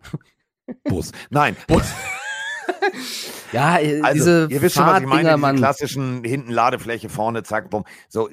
[0.84, 1.10] Bus.
[1.30, 1.56] Nein,
[3.52, 5.56] Ja, äh, also diese ihr wisst schon, was ich meine, diese Mann.
[5.56, 7.82] klassischen hinten Ladefläche, vorne, zack, bumm.
[8.08, 8.30] So,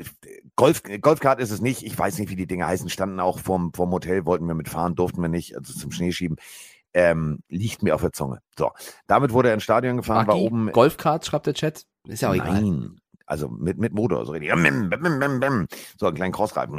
[0.56, 1.84] Golf, Golfkart ist es nicht.
[1.84, 2.88] Ich weiß nicht, wie die Dinger heißen.
[2.90, 6.38] Standen auch vorm, vorm Hotel, wollten wir mitfahren, durften wir nicht, also zum Schneeschieben.
[6.94, 8.40] Ähm, liegt mir auf der Zunge.
[8.56, 8.70] So,
[9.08, 10.72] damit wurde er ins Stadion gefahren, war Buggy, oben.
[10.72, 11.86] Golfkart, schreibt der Chat.
[12.08, 12.92] Ist ja auch egal.
[13.32, 14.52] Also mit, mit Motor, so richtig.
[15.98, 16.78] So ein kleinen Crossreifen.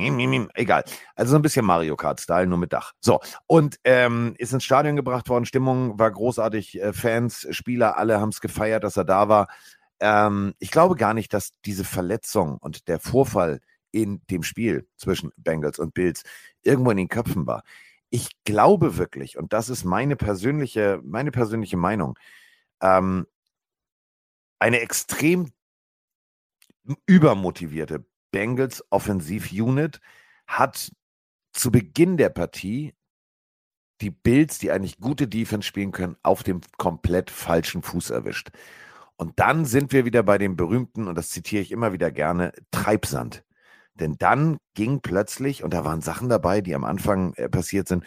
[0.52, 0.84] Egal.
[1.16, 2.92] Also so ein bisschen Mario Kart-Style, nur mit Dach.
[3.00, 3.20] So.
[3.46, 5.46] Und ähm, ist ins Stadion gebracht worden.
[5.46, 6.78] Stimmung war großartig.
[6.78, 9.48] Äh, Fans, Spieler, alle haben es gefeiert, dass er da war.
[9.98, 15.32] Ähm, ich glaube gar nicht, dass diese Verletzung und der Vorfall in dem Spiel zwischen
[15.38, 16.22] Bengals und Bills
[16.60, 17.62] irgendwo in den Köpfen war.
[18.10, 22.18] Ich glaube wirklich, und das ist meine persönliche, meine persönliche Meinung,
[22.82, 23.26] ähm,
[24.58, 25.50] eine extrem
[27.06, 30.00] übermotivierte Bengals Offensiv-Unit
[30.46, 30.92] hat
[31.52, 32.94] zu Beginn der Partie
[34.00, 38.50] die Bills, die eigentlich gute Defense spielen können, auf dem komplett falschen Fuß erwischt.
[39.16, 42.52] Und dann sind wir wieder bei dem berühmten, und das zitiere ich immer wieder gerne,
[42.72, 43.44] Treibsand.
[43.94, 48.04] Denn dann ging plötzlich, und da waren Sachen dabei, die am Anfang äh, passiert sind,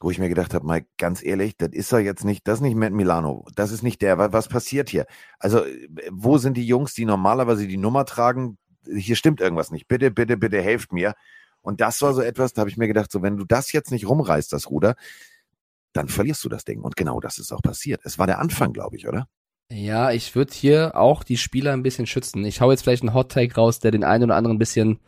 [0.00, 2.62] wo ich mir gedacht habe, Mike, ganz ehrlich, das ist er jetzt nicht, das ist
[2.62, 5.06] nicht Matt Milano, das ist nicht der, wa- was passiert hier?
[5.38, 8.58] Also, äh, wo sind die Jungs, die normalerweise die Nummer tragen?
[8.86, 9.88] Hier stimmt irgendwas nicht.
[9.88, 11.14] Bitte, bitte, bitte helft mir.
[11.62, 13.90] Und das war so etwas, da habe ich mir gedacht, so, wenn du das jetzt
[13.90, 14.94] nicht rumreißt, das Ruder,
[15.92, 16.82] dann verlierst du das Ding.
[16.82, 18.02] Und genau das ist auch passiert.
[18.04, 19.26] Es war der Anfang, glaube ich, oder?
[19.72, 22.44] Ja, ich würde hier auch die Spieler ein bisschen schützen.
[22.44, 25.00] Ich hau jetzt vielleicht einen Hot Take raus, der den einen oder anderen ein bisschen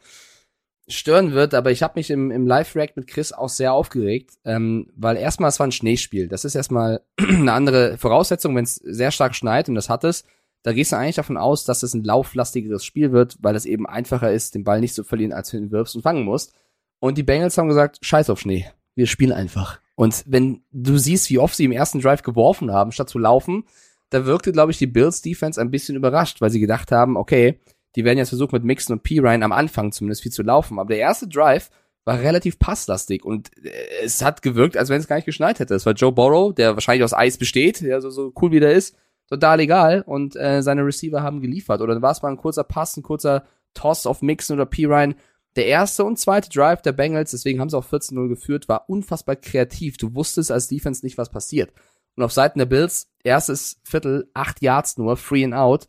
[0.88, 4.90] stören wird, aber ich habe mich im, im Live-Rack mit Chris auch sehr aufgeregt, ähm,
[4.96, 6.28] weil erstmal es war ein Schneespiel.
[6.28, 10.24] Das ist erstmal eine andere Voraussetzung, wenn es sehr stark schneit und das hat es.
[10.62, 13.86] Da gehst du eigentlich davon aus, dass es ein lauflastigeres Spiel wird, weil es eben
[13.86, 16.52] einfacher ist, den Ball nicht zu verlieren, als du ihn wirfst und fangen musst.
[16.98, 18.66] Und die Bengals haben gesagt, scheiß auf Schnee.
[18.94, 19.80] Wir spielen einfach.
[19.94, 23.64] Und wenn du siehst, wie oft sie im ersten Drive geworfen haben, statt zu laufen,
[24.10, 27.60] da wirkte, glaube ich, die Bills Defense ein bisschen überrascht, weil sie gedacht haben, okay,
[27.96, 29.18] die werden jetzt versuchen mit Mixon und P.
[29.18, 30.78] Ryan am Anfang zumindest viel zu laufen.
[30.78, 31.70] Aber der erste Drive
[32.04, 33.70] war relativ passlastig und äh,
[34.02, 35.74] es hat gewirkt, als wenn es gar nicht geschneit hätte.
[35.74, 38.72] Es war Joe Burrow, der wahrscheinlich aus Eis besteht, ja, so, so cool wie der
[38.72, 38.96] ist,
[39.28, 41.80] total egal und äh, seine Receiver haben geliefert.
[41.80, 44.86] Oder dann war es mal ein kurzer Pass, ein kurzer Toss auf Mixon oder P.
[44.86, 45.14] Ryan.
[45.56, 49.36] Der erste und zweite Drive der Bengals, deswegen haben sie auch 14-0 geführt, war unfassbar
[49.36, 49.96] kreativ.
[49.96, 51.72] Du wusstest als Defense nicht, was passiert.
[52.16, 55.86] Und auf Seiten der Bills, erstes Viertel, acht Yards nur, free and out,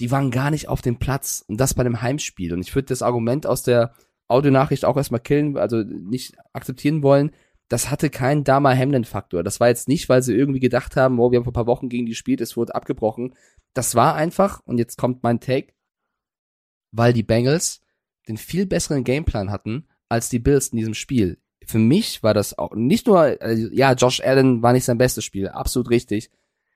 [0.00, 1.44] die waren gar nicht auf dem Platz.
[1.46, 2.52] Und das bei dem Heimspiel.
[2.52, 3.94] Und ich würde das Argument aus der
[4.28, 7.32] Audionachricht auch erstmal killen, also nicht akzeptieren wollen.
[7.68, 9.42] Das hatte keinen Dama Hamlin-Faktor.
[9.42, 11.66] Das war jetzt nicht, weil sie irgendwie gedacht haben, oh, wir haben vor ein paar
[11.66, 13.34] Wochen gegen die gespielt, es wurde abgebrochen.
[13.74, 15.74] Das war einfach, und jetzt kommt mein Take,
[16.92, 17.82] weil die Bengals
[18.28, 21.38] den viel besseren Gameplan hatten als die Bills in diesem Spiel.
[21.66, 25.24] Für mich war das auch nicht nur, also, ja, Josh Allen war nicht sein bestes
[25.24, 26.30] Spiel, absolut richtig.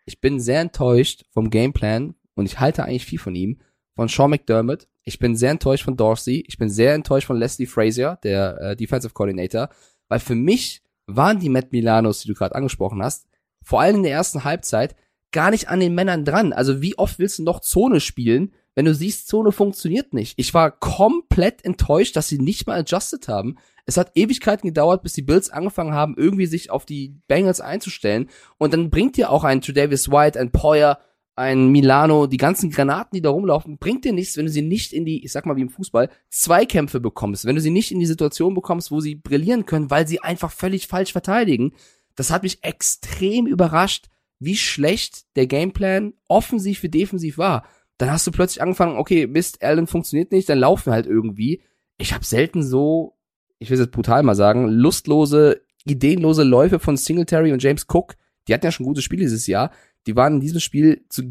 [0.05, 3.61] Ich bin sehr enttäuscht vom Gameplan und ich halte eigentlich viel von ihm,
[3.95, 4.89] von Sean McDermott.
[5.05, 6.45] Ich bin sehr enttäuscht von Dorsey.
[6.47, 9.69] Ich bin sehr enttäuscht von Leslie Frazier, der äh, Defensive Coordinator,
[10.09, 13.27] weil für mich waren die Matt Milanos, die du gerade angesprochen hast,
[13.63, 14.97] vor allem in der ersten Halbzeit
[15.33, 16.53] gar nicht an den Männern dran.
[16.53, 20.35] Also wie oft willst du noch Zone spielen, wenn du siehst, Zone funktioniert nicht.
[20.39, 23.57] Ich war komplett enttäuscht, dass sie nicht mal adjusted haben.
[23.85, 28.31] Es hat Ewigkeiten gedauert, bis die Bills angefangen haben, irgendwie sich auf die Bengals einzustellen.
[28.57, 31.01] Und dann bringt dir auch ein Tredavious White, ein Poyer,
[31.35, 34.93] ein Milano, die ganzen Granaten, die da rumlaufen, bringt dir nichts, wenn du sie nicht
[34.93, 38.01] in die, ich sag mal wie im Fußball, Zweikämpfe bekommst, wenn du sie nicht in
[38.01, 41.73] die Situation bekommst, wo sie brillieren können, weil sie einfach völlig falsch verteidigen.
[42.17, 44.09] Das hat mich extrem überrascht,
[44.39, 47.65] wie schlecht der Gameplan offensiv wie defensiv war.
[47.97, 51.63] Dann hast du plötzlich angefangen, okay, Mist, Allen funktioniert nicht, dann laufen wir halt irgendwie.
[51.99, 53.17] Ich habe selten so,
[53.59, 58.17] ich will es jetzt brutal mal sagen, lustlose, ideenlose Läufe von Singletary und James Cook.
[58.49, 59.71] Die hatten ja schon gute Spiele dieses Jahr.
[60.07, 61.23] Die waren in diesem Spiel, zu,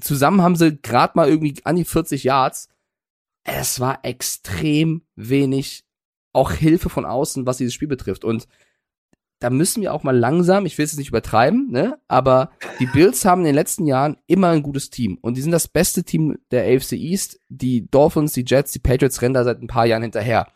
[0.00, 2.68] zusammen haben sie gerade mal irgendwie an die 40 Yards.
[3.44, 5.84] Es war extrem wenig
[6.32, 8.24] auch Hilfe von außen, was dieses Spiel betrifft.
[8.24, 8.46] Und
[9.40, 13.24] da müssen wir auch mal langsam, ich will es nicht übertreiben, ne, aber die Bills
[13.24, 16.38] haben in den letzten Jahren immer ein gutes Team und die sind das beste Team
[16.50, 17.40] der AFC East.
[17.48, 20.46] Die Dolphins, die Jets, die Patriots rennen da seit ein paar Jahren hinterher.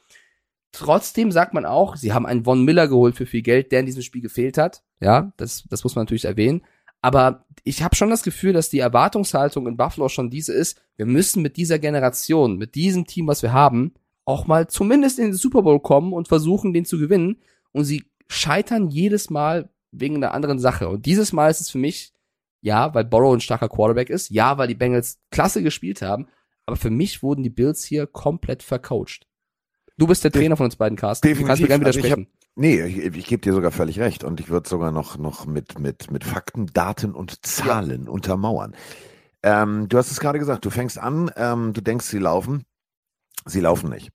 [0.71, 3.87] Trotzdem sagt man auch, sie haben einen Von Miller geholt für viel Geld, der in
[3.87, 4.83] diesem Spiel gefehlt hat.
[5.01, 6.63] Ja, das, das muss man natürlich erwähnen.
[7.05, 11.05] Aber ich habe schon das Gefühl, dass die Erwartungshaltung in Buffalo schon diese ist, wir
[11.05, 13.93] müssen mit dieser Generation, mit diesem Team, was wir haben,
[14.25, 17.43] auch mal zumindest in den Super Bowl kommen und versuchen, den zu gewinnen.
[17.73, 20.89] Und sie scheitern jedes Mal wegen einer anderen Sache.
[20.89, 22.15] Und dieses Mal ist es für mich,
[22.63, 26.27] ja, weil Borrow ein starker Quarterback ist, ja, weil die Bengals klasse gespielt haben,
[26.65, 29.27] aber für mich wurden die Bills hier komplett vercoacht.
[29.99, 31.29] Du bist der Trainer von uns beiden, Carsten.
[31.29, 31.45] Definitiv.
[31.45, 32.29] Du kannst mir gerne widersprechen.
[32.33, 35.45] Also Nee, ich, ich gebe dir sogar völlig recht und ich würde sogar noch, noch
[35.47, 38.11] mit, mit, mit Fakten, Daten und Zahlen ja.
[38.11, 38.77] untermauern.
[39.43, 42.65] Ähm, du hast es gerade gesagt, du fängst an, ähm, du denkst, sie laufen.
[43.45, 44.11] Sie laufen nicht.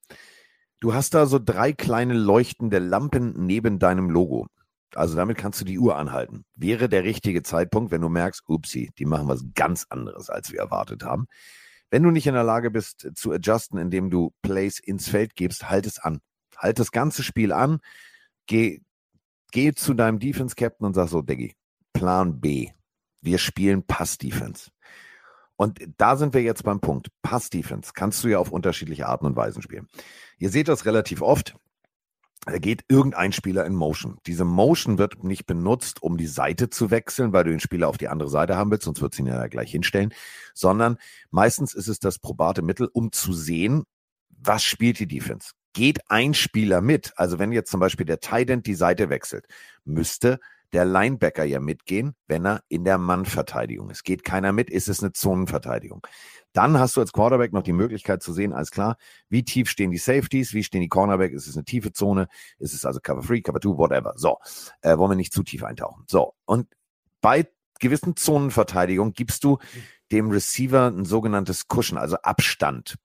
[0.80, 4.46] Du hast da so drei kleine leuchtende Lampen neben deinem Logo.
[4.94, 6.44] Also damit kannst du die Uhr anhalten.
[6.56, 10.58] Wäre der richtige Zeitpunkt, wenn du merkst, upsie, die machen was ganz anderes, als wir
[10.58, 11.26] erwartet haben.
[11.90, 15.68] Wenn du nicht in der Lage bist zu adjusten, indem du Plays ins Feld gibst,
[15.68, 16.20] halt es an.
[16.56, 17.78] Halt das ganze Spiel an.
[18.50, 18.80] Geh,
[19.52, 21.54] geh zu deinem Defense-Captain und sag so, Diggi,
[21.92, 22.70] Plan B.
[23.20, 24.72] Wir spielen Pass-Defense.
[25.54, 27.12] Und da sind wir jetzt beim Punkt.
[27.22, 29.86] Pass-Defense kannst du ja auf unterschiedliche Arten und Weisen spielen.
[30.36, 31.54] Ihr seht das relativ oft.
[32.44, 34.18] Da geht irgendein Spieler in Motion.
[34.26, 37.98] Diese Motion wird nicht benutzt, um die Seite zu wechseln, weil du den Spieler auf
[37.98, 40.12] die andere Seite haben willst, sonst wird sie ihn ja gleich hinstellen,
[40.54, 40.96] sondern
[41.30, 43.84] meistens ist es das probate Mittel, um zu sehen,
[44.28, 45.52] was spielt die Defense.
[45.72, 49.46] Geht ein Spieler mit, also wenn jetzt zum Beispiel der Tight End die Seite wechselt,
[49.84, 50.40] müsste
[50.72, 54.04] der Linebacker ja mitgehen, wenn er in der Mannverteidigung ist.
[54.04, 56.06] Geht keiner mit, ist es eine Zonenverteidigung.
[56.52, 58.96] Dann hast du als Quarterback noch die Möglichkeit zu sehen, alles klar,
[59.28, 62.74] wie tief stehen die Safeties, wie stehen die Cornerback, ist es eine tiefe Zone, ist
[62.74, 64.14] es also Cover 3, Cover 2, whatever.
[64.16, 64.38] So,
[64.82, 66.04] äh, wollen wir nicht zu tief eintauchen.
[66.08, 66.68] So, und
[67.20, 67.48] bei
[67.78, 69.58] gewissen Zonenverteidigung gibst du
[70.12, 72.96] dem Receiver ein sogenanntes Cushion, also Abstand.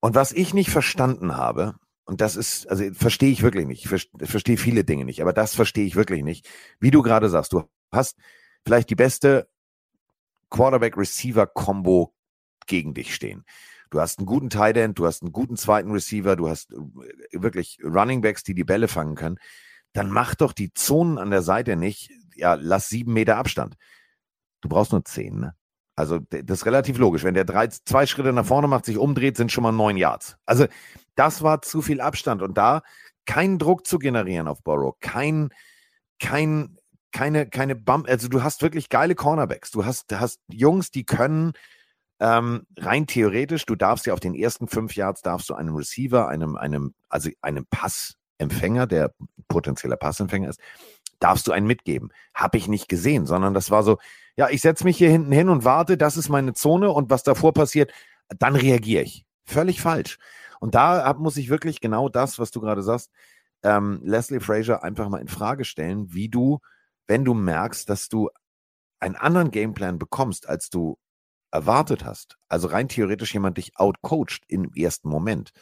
[0.00, 3.84] Und was ich nicht verstanden habe, und das ist, also verstehe ich wirklich nicht.
[3.84, 6.48] Ich verstehe viele Dinge nicht, aber das verstehe ich wirklich nicht.
[6.80, 8.16] Wie du gerade sagst, du hast
[8.64, 9.48] vielleicht die beste
[10.50, 12.14] Quarterback-Receiver-Kombo
[12.66, 13.44] gegen dich stehen.
[13.90, 16.76] Du hast einen guten Tight End, du hast einen guten zweiten Receiver, du hast äh,
[17.32, 19.38] wirklich Running Backs, die die Bälle fangen können.
[19.92, 23.76] Dann mach doch die Zonen an der Seite nicht, ja, lass sieben Meter Abstand.
[24.60, 25.54] Du brauchst nur zehn, ne?
[25.98, 27.24] Also das ist relativ logisch.
[27.24, 30.36] Wenn der drei, zwei Schritte nach vorne macht, sich umdreht, sind schon mal neun Yards.
[30.46, 30.66] Also
[31.16, 32.82] das war zu viel Abstand und da
[33.26, 35.48] keinen Druck zu generieren auf Borrow, kein,
[36.20, 36.76] kein,
[37.10, 38.08] keine, keine Bump.
[38.08, 39.72] Also du hast wirklich geile Cornerbacks.
[39.72, 41.52] Du hast, hast Jungs, die können
[42.20, 46.28] ähm, rein theoretisch, du darfst ja auf den ersten fünf Yards darfst du einem Receiver,
[46.28, 49.12] einem, einem, also einem Pass Empfänger, der
[49.48, 50.60] potenzieller Passempfänger ist,
[51.18, 52.12] darfst du einen mitgeben.
[52.34, 53.98] Habe ich nicht gesehen, sondern das war so,
[54.36, 57.22] ja, ich setze mich hier hinten hin und warte, das ist meine Zone und was
[57.22, 57.92] davor passiert,
[58.28, 59.24] dann reagiere ich.
[59.44, 60.18] Völlig falsch.
[60.60, 63.10] Und da muss ich wirklich genau das, was du gerade sagst,
[63.62, 66.60] ähm, Leslie Frazier einfach mal in Frage stellen, wie du,
[67.06, 68.30] wenn du merkst, dass du
[69.00, 70.98] einen anderen Gameplan bekommst, als du
[71.50, 75.52] erwartet hast, also rein theoretisch jemand dich outcoacht im ersten Moment,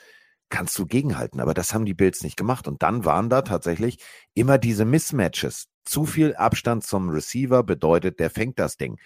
[0.48, 1.40] kannst du gegenhalten.
[1.40, 2.68] Aber das haben die Bills nicht gemacht.
[2.68, 3.98] Und dann waren da tatsächlich
[4.35, 5.66] immer diese Mismatches.
[5.85, 8.98] Zu viel Abstand zum Receiver bedeutet, der fängt das Ding.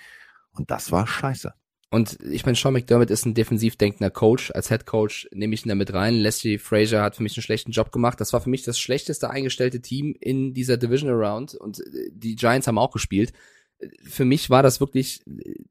[0.52, 1.52] Und das war scheiße.
[1.92, 4.52] Und ich meine, Sean McDermott ist ein defensiv denkender Coach.
[4.52, 6.14] Als Head Coach nehme ich ihn da mit rein.
[6.14, 8.20] Leslie Frazier hat für mich einen schlechten Job gemacht.
[8.20, 11.54] Das war für mich das schlechteste eingestellte Team in dieser Division Around.
[11.56, 13.32] Und äh, die Giants haben auch gespielt
[14.02, 15.22] für mich war das wirklich,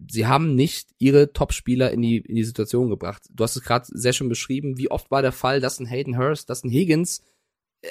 [0.09, 3.23] sie haben nicht ihre Top-Spieler in die, in die Situation gebracht.
[3.31, 6.17] Du hast es gerade sehr schön beschrieben, wie oft war der Fall, dass ein Hayden
[6.17, 7.23] Hurst, dass ein Higgins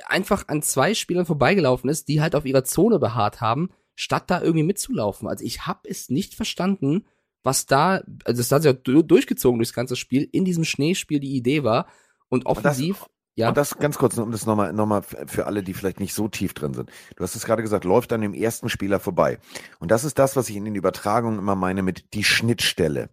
[0.06, 4.42] einfach an zwei Spielern vorbeigelaufen ist, die halt auf ihrer Zone beharrt haben, statt da
[4.42, 5.28] irgendwie mitzulaufen.
[5.28, 7.06] Also ich habe es nicht verstanden,
[7.42, 11.36] was da, also das hat sich ja durchgezogen durchs ganze Spiel, in diesem Schneespiel die
[11.36, 11.86] Idee war.
[12.28, 13.02] Und offensiv.
[13.02, 13.48] Und ja.
[13.48, 16.26] Und das ganz kurz, um das nochmal noch mal für alle, die vielleicht nicht so
[16.26, 16.90] tief drin sind.
[17.14, 19.38] Du hast es gerade gesagt, läuft an dem ersten Spieler vorbei.
[19.78, 23.10] Und das ist das, was ich in den Übertragungen immer meine mit die Schnittstelle.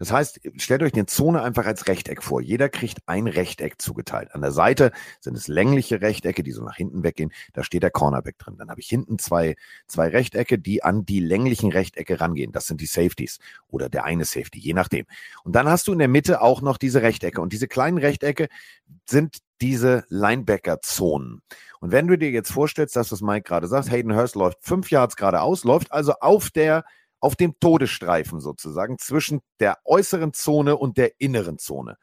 [0.00, 2.40] Das heißt, stellt euch eine Zone einfach als Rechteck vor.
[2.40, 4.34] Jeder kriegt ein Rechteck zugeteilt.
[4.34, 4.90] An der Seite
[5.20, 7.32] sind es längliche Rechtecke, die so nach hinten weggehen.
[7.52, 8.56] Da steht der Cornerback drin.
[8.58, 9.54] Dann habe ich hinten zwei,
[9.86, 12.50] zwei Rechtecke, die an die länglichen Rechtecke rangehen.
[12.50, 13.38] Das sind die Safeties
[13.68, 15.06] oder der eine Safety, je nachdem.
[15.44, 17.40] Und dann hast du in der Mitte auch noch diese Rechtecke.
[17.40, 18.48] Und diese kleinen Rechtecke
[19.06, 21.42] sind diese Linebacker-Zonen.
[21.80, 24.90] Und wenn du dir jetzt vorstellst, dass was Mike gerade sagt, Hayden Hurst läuft fünf
[24.90, 26.84] Yards geradeaus, läuft also auf der,
[27.20, 31.96] auf dem Todesstreifen sozusagen zwischen der äußeren Zone und der inneren Zone.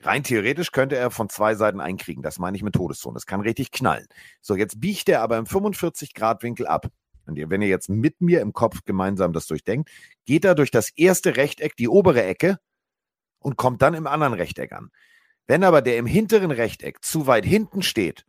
[0.00, 2.22] Rein theoretisch könnte er von zwei Seiten einkriegen.
[2.22, 3.14] Das meine ich mit Todeszone.
[3.14, 4.06] Das kann richtig knallen.
[4.40, 6.86] So, jetzt biegt er aber im 45-Grad-Winkel ab.
[7.26, 9.90] Und wenn ihr jetzt mit mir im Kopf gemeinsam das durchdenkt,
[10.24, 12.58] geht er durch das erste Rechteck, die obere Ecke,
[13.40, 14.90] und kommt dann im anderen Rechteck an.
[15.48, 18.26] Wenn aber der im hinteren Rechteck zu weit hinten steht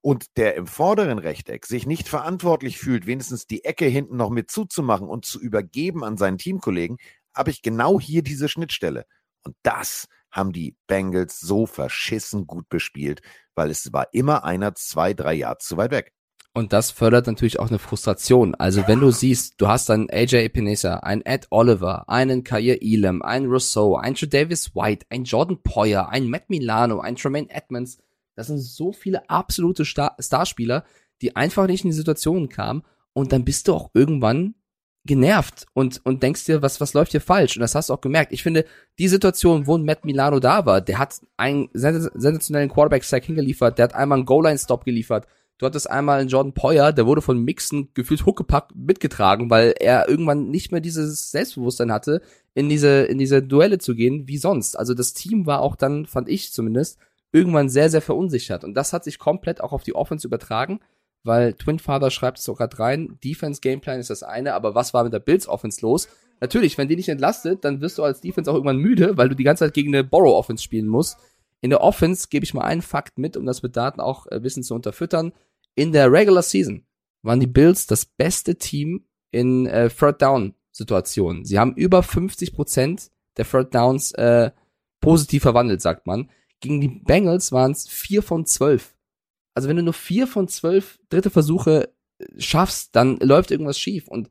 [0.00, 4.50] und der im vorderen Rechteck sich nicht verantwortlich fühlt, wenigstens die Ecke hinten noch mit
[4.50, 6.96] zuzumachen und zu übergeben an seinen Teamkollegen,
[7.34, 9.04] habe ich genau hier diese Schnittstelle.
[9.42, 13.20] Und das haben die Bengals so verschissen gut bespielt,
[13.54, 16.12] weil es war immer einer, zwei, drei Yards zu weit weg.
[16.56, 18.54] Und das fördert natürlich auch eine Frustration.
[18.54, 23.22] Also wenn du siehst, du hast dann AJ Epinesa, ein Ed Oliver, einen Kair Elam,
[23.22, 27.98] einen Rousseau, einen Davis White, einen Jordan Poyer, einen Matt Milano, einen Tremaine Edmonds.
[28.36, 30.84] Das sind so viele absolute Star Starspieler,
[31.22, 32.84] die einfach nicht in die Situation kamen.
[33.12, 34.54] Und dann bist du auch irgendwann
[35.04, 37.56] genervt und, und denkst dir, was, was läuft hier falsch?
[37.56, 38.32] Und das hast du auch gemerkt.
[38.32, 38.64] Ich finde,
[39.00, 43.94] die Situation, wo Matt Milano da war, der hat einen sensationellen Quarterback-Sack hingeliefert, der hat
[43.94, 45.26] einmal einen Goal-Line-Stop geliefert,
[45.58, 50.08] Du hattest einmal einen Jordan Poyer, der wurde von Mixon gefühlt huckepackt mitgetragen, weil er
[50.08, 52.22] irgendwann nicht mehr dieses Selbstbewusstsein hatte,
[52.54, 54.76] in diese, in diese Duelle zu gehen, wie sonst.
[54.76, 56.98] Also das Team war auch dann, fand ich zumindest,
[57.32, 58.64] irgendwann sehr, sehr verunsichert.
[58.64, 60.80] Und das hat sich komplett auch auf die Offense übertragen,
[61.22, 65.04] weil Twin Father schreibt es gerade rein, Defense Gameplan ist das eine, aber was war
[65.04, 66.08] mit der Bills Offense los?
[66.40, 69.36] Natürlich, wenn die nicht entlastet, dann wirst du als Defense auch irgendwann müde, weil du
[69.36, 71.16] die ganze Zeit gegen eine Borrow Offense spielen musst.
[71.64, 74.42] In der Offense gebe ich mal einen Fakt mit, um das mit Daten auch äh,
[74.42, 75.32] Wissen zu unterfüttern.
[75.74, 76.84] In der Regular Season
[77.22, 81.46] waren die Bills das beste Team in äh, Third Down Situationen.
[81.46, 84.50] Sie haben über 50 Prozent der Third Downs äh,
[85.00, 86.28] positiv verwandelt, sagt man.
[86.60, 88.94] Gegen die Bengals waren es vier von zwölf.
[89.54, 94.06] Also wenn du nur vier von zwölf dritte Versuche äh, schaffst, dann läuft irgendwas schief.
[94.06, 94.28] Und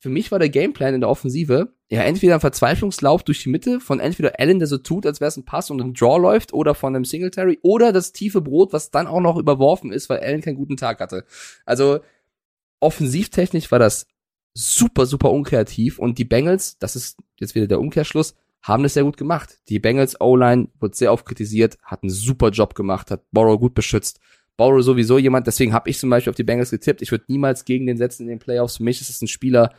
[0.00, 3.80] für mich war der Gameplan in der Offensive ja entweder ein Verzweiflungslauf durch die Mitte
[3.80, 6.52] von entweder Allen, der so tut, als wäre es ein Pass und ein Draw läuft,
[6.52, 10.20] oder von einem Singletary, oder das tiefe Brot, was dann auch noch überworfen ist, weil
[10.20, 11.24] Allen keinen guten Tag hatte.
[11.64, 12.00] Also
[12.80, 14.06] offensivtechnisch war das
[14.54, 19.04] super, super unkreativ und die Bengals, das ist jetzt wieder der Umkehrschluss, haben das sehr
[19.04, 19.58] gut gemacht.
[19.68, 23.74] Die Bengals O-Line wird sehr oft kritisiert, hat einen super Job gemacht, hat Borrow gut
[23.74, 24.20] beschützt.
[24.56, 27.02] Borrow sowieso jemand, deswegen habe ich zum Beispiel auf die Bengals getippt.
[27.02, 28.78] Ich würde niemals gegen den setzen in den Playoffs.
[28.78, 29.74] Für mich ist es ein Spieler,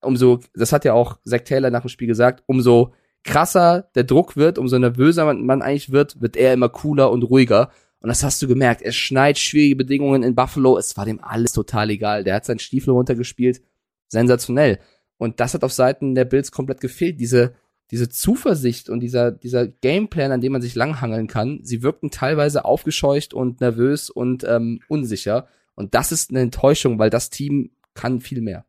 [0.00, 2.92] umso, das hat ja auch Zach Taylor nach dem Spiel gesagt, umso
[3.24, 7.22] krasser der Druck wird, umso nervöser man, man eigentlich wird, wird er immer cooler und
[7.24, 7.70] ruhiger.
[8.00, 8.82] Und das hast du gemerkt.
[8.82, 10.78] Er schneit schwierige Bedingungen in Buffalo.
[10.78, 12.22] Es war dem alles total egal.
[12.22, 13.60] Der hat seinen Stiefel runtergespielt.
[14.06, 14.78] Sensationell.
[15.16, 17.18] Und das hat auf Seiten der Bills komplett gefehlt.
[17.18, 17.54] Diese,
[17.90, 21.60] diese Zuversicht und dieser, dieser Gameplan, an dem man sich langhangeln kann.
[21.64, 25.48] Sie wirkten teilweise aufgescheucht und nervös und ähm, unsicher.
[25.74, 28.64] Und das ist eine Enttäuschung, weil das Team kann viel mehr.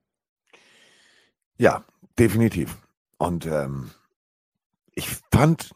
[1.60, 1.84] Ja,
[2.18, 2.78] definitiv.
[3.18, 3.92] Und ähm,
[4.94, 5.76] ich fand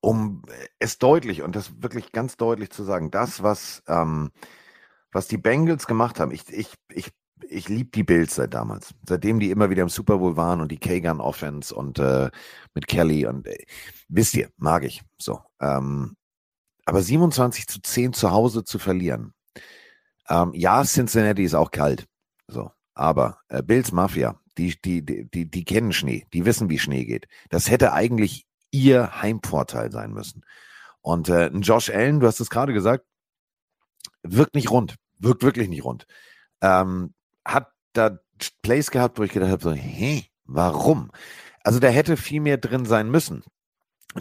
[0.00, 0.42] um
[0.78, 4.30] es deutlich und das wirklich ganz deutlich zu sagen, das, was, ähm,
[5.10, 7.10] was die Bengals gemacht haben, ich, ich, ich,
[7.48, 8.94] ich liebe die Bills seit damals.
[9.08, 12.30] Seitdem die immer wieder im Super Bowl waren und die Kagan Offense und äh,
[12.74, 13.64] mit Kelly und äh,
[14.08, 15.40] wisst ihr, mag ich so.
[15.60, 16.14] Ähm,
[16.84, 19.34] aber 27 zu 10 zu Hause zu verlieren.
[20.28, 22.06] Ähm, ja, Cincinnati ist auch kalt.
[22.46, 22.70] So.
[22.94, 27.26] Aber äh, Bills Mafia, die, die, die, die kennen Schnee, die wissen, wie Schnee geht.
[27.48, 30.44] Das hätte eigentlich ihr Heimvorteil sein müssen.
[31.00, 33.04] Und äh, Josh Allen, du hast es gerade gesagt,
[34.22, 36.06] wirkt nicht rund, wirkt wirklich nicht rund.
[36.60, 37.14] Ähm,
[37.44, 38.18] hat da
[38.62, 41.10] Plays gehabt, wo ich gedacht habe, so, hä, warum?
[41.62, 43.42] Also da hätte viel mehr drin sein müssen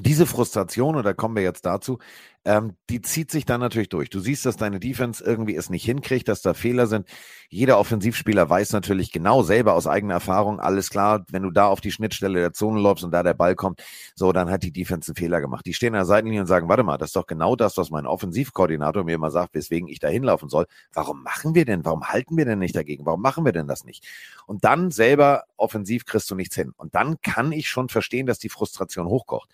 [0.01, 1.99] diese Frustration, und da kommen wir jetzt dazu,
[2.47, 4.09] ähm, die zieht sich dann natürlich durch.
[4.09, 7.05] Du siehst, dass deine Defense irgendwie es nicht hinkriegt, dass da Fehler sind.
[7.49, 11.81] Jeder Offensivspieler weiß natürlich genau selber aus eigener Erfahrung, alles klar, wenn du da auf
[11.81, 13.83] die Schnittstelle der Zone läufst und da der Ball kommt,
[14.15, 15.65] so, dann hat die Defense einen Fehler gemacht.
[15.65, 17.89] Die stehen an der Seitenlinie und sagen, warte mal, das ist doch genau das, was
[17.89, 20.67] mein Offensivkoordinator mir immer sagt, weswegen ich da hinlaufen soll.
[20.93, 23.05] Warum machen wir denn, warum halten wir denn nicht dagegen?
[23.05, 24.05] Warum machen wir denn das nicht?
[24.45, 26.71] Und dann selber offensiv kriegst du nichts hin.
[26.77, 29.49] Und dann kann ich schon verstehen, dass die Frustration hochkocht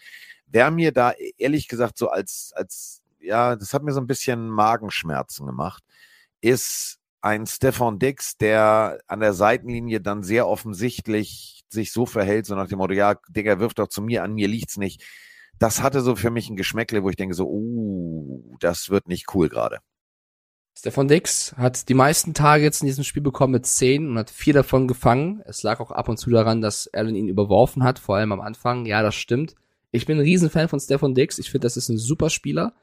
[0.53, 4.07] wer mir da e-, ehrlich gesagt so als, als, ja, das hat mir so ein
[4.07, 5.83] bisschen Magenschmerzen gemacht,
[6.39, 12.55] ist ein Stefan Dix, der an der Seitenlinie dann sehr offensichtlich sich so verhält, so
[12.55, 15.03] nach dem Motto, ja, Digga, wirf doch zu mir, an mir liegt's nicht.
[15.57, 19.33] Das hatte so für mich ein Geschmäckle, wo ich denke so, uh, das wird nicht
[19.33, 19.79] cool gerade.
[20.75, 24.53] Stefan Dix hat die meisten Targets in diesem Spiel bekommen mit zehn und hat vier
[24.53, 25.41] davon gefangen.
[25.45, 28.41] Es lag auch ab und zu daran, dass Allen ihn überworfen hat, vor allem am
[28.41, 28.85] Anfang.
[28.85, 29.55] Ja, das stimmt.
[29.93, 31.37] Ich bin ein Riesenfan von Stefan Dix.
[31.37, 32.73] Ich finde, das ist ein super Spieler.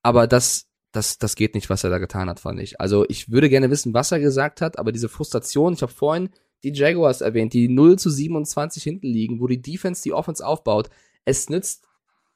[0.00, 2.80] Aber das, das, das geht nicht, was er da getan hat, fand ich.
[2.80, 6.30] Also ich würde gerne wissen, was er gesagt hat, aber diese Frustration, ich habe vorhin
[6.62, 10.88] die Jaguars erwähnt, die 0 zu 27 hinten liegen, wo die Defense die Offense aufbaut.
[11.24, 11.84] Es nützt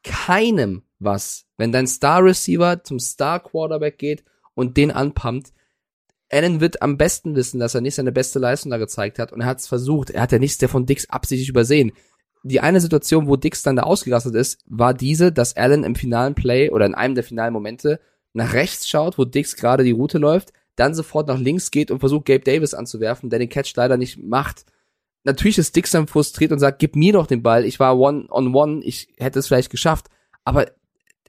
[0.03, 4.25] keinem was, wenn dein Star Receiver zum Star Quarterback geht
[4.55, 5.53] und den anpumpt.
[6.33, 9.43] Allen wird am besten wissen, dass er nicht seine beste Leistung da gezeigt hat und
[9.43, 10.11] er hat es versucht.
[10.11, 11.93] Er hat ja nichts Stefan Dix absichtlich übersehen
[12.49, 16.35] die eine Situation, wo Dix dann da ausgerastet ist, war diese, dass Allen im finalen
[16.35, 18.01] Play oder in einem der finalen Momente
[18.33, 22.01] nach rechts schaut, wo Dix gerade die Route läuft, dann sofort nach links geht und
[22.01, 24.65] versucht Gabe Davis anzuwerfen, der den Catch leider nicht macht.
[25.25, 28.27] Natürlich ist Dix dann frustriert und sagt, gib mir doch den Ball, ich war one
[28.31, 30.07] on one, ich hätte es vielleicht geschafft,
[30.45, 30.67] aber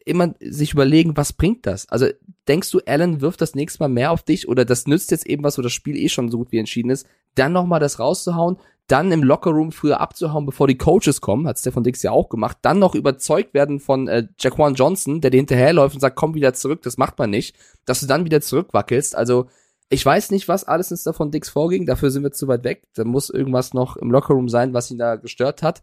[0.05, 1.89] immer sich überlegen, was bringt das?
[1.89, 2.07] Also
[2.47, 5.43] denkst du, Allen wirft das nächste Mal mehr auf dich oder das nützt jetzt eben
[5.43, 7.07] was, wo das Spiel eh schon so gut wie entschieden ist,
[7.37, 8.57] dann nochmal das rauszuhauen,
[8.87, 12.57] dann im Lockerroom früher abzuhauen, bevor die Coaches kommen, hat Stefan Dix ja auch gemacht,
[12.61, 16.53] dann noch überzeugt werden von äh, Jaquan Johnson, der dir hinterherläuft und sagt, komm wieder
[16.53, 17.55] zurück, das macht man nicht,
[17.85, 19.15] dass du dann wieder zurückwackelst.
[19.15, 19.47] Also
[19.89, 22.83] ich weiß nicht, was alles in Stefan Dix vorging, dafür sind wir zu weit weg.
[22.93, 25.81] Da muss irgendwas noch im Lockerroom sein, was ihn da gestört hat.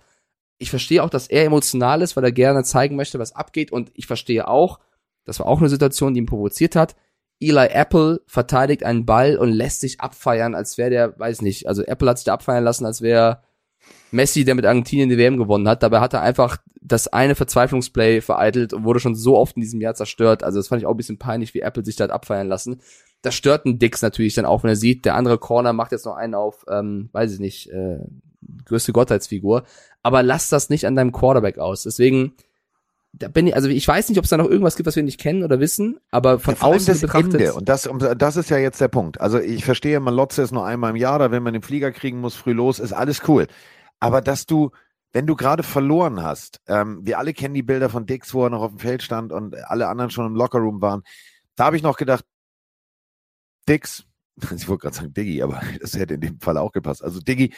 [0.59, 3.91] Ich verstehe auch, dass er emotional ist, weil er gerne zeigen möchte, was abgeht und
[3.95, 4.79] ich verstehe auch,
[5.25, 6.97] das war auch eine Situation, die ihn provoziert hat.
[7.49, 11.83] Eli Apple verteidigt einen Ball und lässt sich abfeiern, als wäre der, weiß nicht, also
[11.83, 13.43] Apple hat sich da abfeiern lassen, als wäre
[14.11, 15.83] Messi, der mit Argentinien die WM gewonnen hat.
[15.83, 19.81] Dabei hat er einfach das eine Verzweiflungsplay vereitelt und wurde schon so oft in diesem
[19.81, 20.45] Jahr zerstört.
[20.45, 22.81] Also das fand ich auch ein bisschen peinlich, wie Apple sich da hat abfeiern lassen.
[23.23, 26.05] Das stört einen Dix natürlich dann auch, wenn er sieht, der andere Corner macht jetzt
[26.05, 27.99] noch einen auf, ähm, weiß ich nicht, äh,
[28.67, 29.65] größte Gottheitsfigur.
[30.03, 31.83] Aber lass das nicht an deinem Quarterback aus.
[31.83, 32.35] Deswegen,
[33.17, 35.03] da bin ich, also ich weiß nicht, ob es da noch irgendwas gibt, was wir
[35.03, 37.35] nicht kennen oder wissen, aber von ja, außen das betrachtet.
[37.35, 37.55] Ende.
[37.55, 39.21] Und das, das ist ja jetzt der Punkt.
[39.21, 42.21] Also ich verstehe, Malotze ist nur einmal im Jahr, da wenn man den Flieger kriegen
[42.21, 43.47] muss, früh los, ist alles cool.
[44.01, 44.71] Aber dass du,
[45.13, 48.51] wenn du gerade verloren hast, ähm, wir alle kennen die Bilder von Dix, wo er
[48.51, 51.03] noch auf dem Feld stand und alle anderen schon im Lockerroom waren,
[51.55, 52.25] da habe ich noch gedacht,
[53.69, 54.05] Dix,
[54.57, 57.05] ich wollte gerade sagen Diggi, aber das hätte in dem Fall auch gepasst.
[57.05, 57.55] Also Diggi,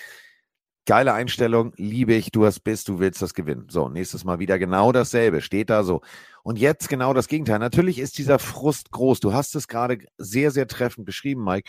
[0.87, 3.67] Geile Einstellung, liebe ich, du hast bist, du willst das gewinnen.
[3.69, 6.01] So, nächstes Mal wieder genau dasselbe, steht da so.
[6.45, 7.59] Und jetzt genau das Gegenteil.
[7.59, 9.19] Natürlich ist dieser Frust groß.
[9.19, 11.69] Du hast es gerade sehr, sehr treffend beschrieben, Mike.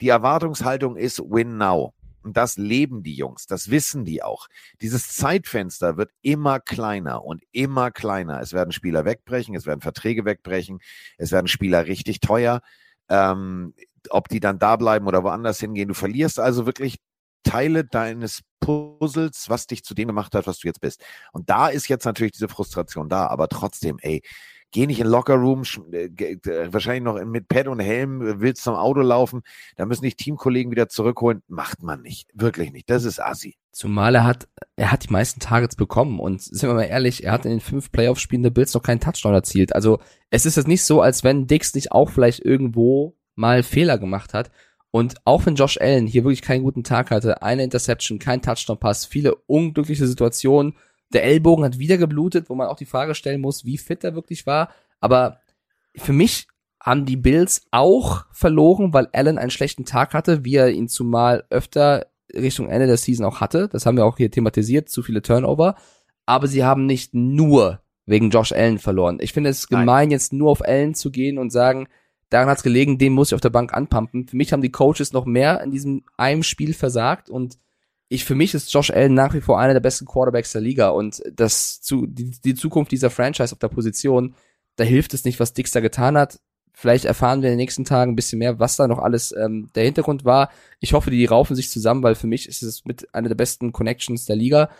[0.00, 1.92] Die Erwartungshaltung ist Win Now.
[2.22, 4.46] Und das leben die Jungs, das wissen die auch.
[4.80, 8.40] Dieses Zeitfenster wird immer kleiner und immer kleiner.
[8.40, 10.78] Es werden Spieler wegbrechen, es werden Verträge wegbrechen,
[11.18, 12.60] es werden Spieler richtig teuer.
[13.08, 13.74] Ähm,
[14.10, 15.88] ob die dann da bleiben oder woanders hingehen.
[15.88, 16.98] Du verlierst also wirklich
[17.42, 21.02] Teile deines Puzzles, was dich zu dem gemacht hat, was du jetzt bist.
[21.32, 24.22] Und da ist jetzt natürlich diese Frustration da, aber trotzdem, ey,
[24.72, 25.62] geh nicht in Lockerroom,
[25.92, 26.08] äh,
[26.72, 29.42] wahrscheinlich noch mit Pad und Helm, äh, willst zum Auto laufen,
[29.76, 31.42] da müssen dich Teamkollegen wieder zurückholen.
[31.46, 32.30] Macht man nicht.
[32.34, 32.90] Wirklich nicht.
[32.90, 33.56] Das ist assi.
[33.70, 37.32] Zumal er hat, er hat die meisten Targets bekommen und sind wir mal ehrlich, er
[37.32, 39.74] hat in den fünf Playoff-Spielen der Bills noch keinen Touchdown erzielt.
[39.74, 40.00] Also
[40.30, 44.34] es ist jetzt nicht so, als wenn Dix nicht auch vielleicht irgendwo mal Fehler gemacht
[44.34, 44.50] hat.
[44.92, 49.06] Und auch wenn Josh Allen hier wirklich keinen guten Tag hatte, eine Interception, kein Touchdown-Pass,
[49.06, 50.74] viele unglückliche Situationen,
[51.12, 54.14] Der Ellbogen hat wieder geblutet, wo man auch die Frage stellen muss, wie fit er
[54.14, 54.70] wirklich war.
[55.00, 55.40] Aber
[55.94, 56.46] für mich
[56.80, 61.44] haben die Bills auch verloren, weil Allen einen schlechten Tag hatte, wie er ihn zumal
[61.50, 63.68] öfter Richtung Ende der Season auch hatte.
[63.68, 65.76] Das haben wir auch hier thematisiert, zu viele Turnover.
[66.24, 69.18] Aber sie haben nicht nur wegen Josh Allen verloren.
[69.20, 70.10] Ich finde es gemein, Nein.
[70.10, 71.88] jetzt nur auf Allen zu gehen und sagen,
[72.32, 74.26] daran hat's gelegen, den muss ich auf der Bank anpumpen.
[74.26, 77.58] Für mich haben die Coaches noch mehr in diesem einem Spiel versagt und
[78.08, 80.90] ich, für mich ist Josh Allen nach wie vor einer der besten Quarterbacks der Liga
[80.90, 84.34] und das zu, die, die Zukunft dieser Franchise auf der Position,
[84.76, 86.38] da hilft es nicht, was Dix da getan hat.
[86.74, 89.70] Vielleicht erfahren wir in den nächsten Tagen ein bisschen mehr, was da noch alles ähm,
[89.74, 90.50] der Hintergrund war.
[90.80, 93.72] Ich hoffe, die raufen sich zusammen, weil für mich ist es mit einer der besten
[93.72, 94.70] Connections der Liga.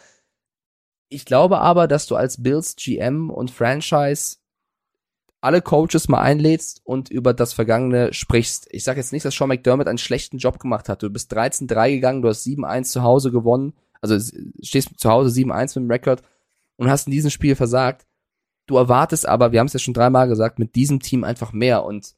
[1.08, 4.38] Ich glaube aber, dass du als Bills GM und Franchise
[5.42, 8.68] alle Coaches mal einlädst und über das Vergangene sprichst.
[8.70, 11.02] Ich sage jetzt nicht, dass Sean McDermott einen schlechten Job gemacht hat.
[11.02, 14.18] Du bist 13-3 gegangen, du hast 7-1 zu Hause gewonnen, also
[14.62, 16.22] stehst zu Hause 7-1 mit dem Rekord
[16.76, 18.06] und hast in diesem Spiel versagt.
[18.66, 21.84] Du erwartest aber, wir haben es ja schon dreimal gesagt, mit diesem Team einfach mehr
[21.84, 22.14] und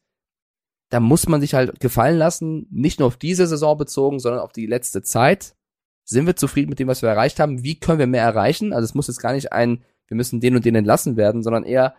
[0.91, 4.53] da muss man sich halt gefallen lassen, nicht nur auf diese Saison bezogen, sondern auf
[4.53, 5.57] die letzte Zeit.
[6.05, 7.65] Sind wir zufrieden mit dem, was wir erreicht haben?
[7.65, 8.75] Wie können wir mehr erreichen?
[8.75, 11.65] Also es muss jetzt gar nicht ein, wir müssen den und den entlassen werden, sondern
[11.65, 11.95] eher,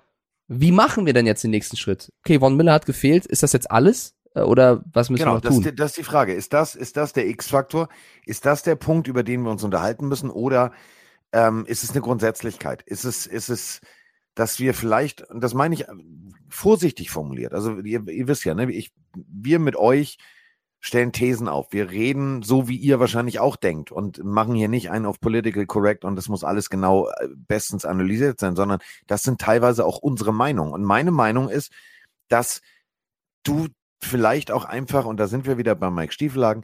[0.47, 2.11] wie machen wir denn jetzt den nächsten Schritt?
[2.19, 3.25] Okay, Von Miller hat gefehlt.
[3.25, 4.15] Ist das jetzt alles?
[4.35, 5.63] Äh, oder was müssen genau, wir noch tun?
[5.63, 6.33] Genau, das ist die Frage.
[6.33, 7.89] Ist das, ist das der X-Faktor?
[8.25, 10.29] Ist das der Punkt, über den wir uns unterhalten müssen?
[10.29, 10.71] Oder
[11.31, 12.83] ähm, ist es eine Grundsätzlichkeit?
[12.83, 13.81] Ist es, ist es,
[14.35, 15.93] dass wir vielleicht, und das meine ich äh,
[16.49, 20.17] vorsichtig formuliert, also ihr, ihr wisst ja, ne, ich, wir mit euch
[20.85, 21.73] stellen Thesen auf.
[21.73, 25.65] Wir reden so, wie ihr wahrscheinlich auch denkt und machen hier nicht einen auf political
[25.65, 29.97] correct und das muss alles genau äh, bestens analysiert sein, sondern das sind teilweise auch
[29.97, 30.73] unsere Meinungen.
[30.73, 31.71] Und meine Meinung ist,
[32.27, 32.61] dass
[33.41, 33.67] du
[33.99, 36.63] vielleicht auch einfach, und da sind wir wieder bei Mike Stiefelagen,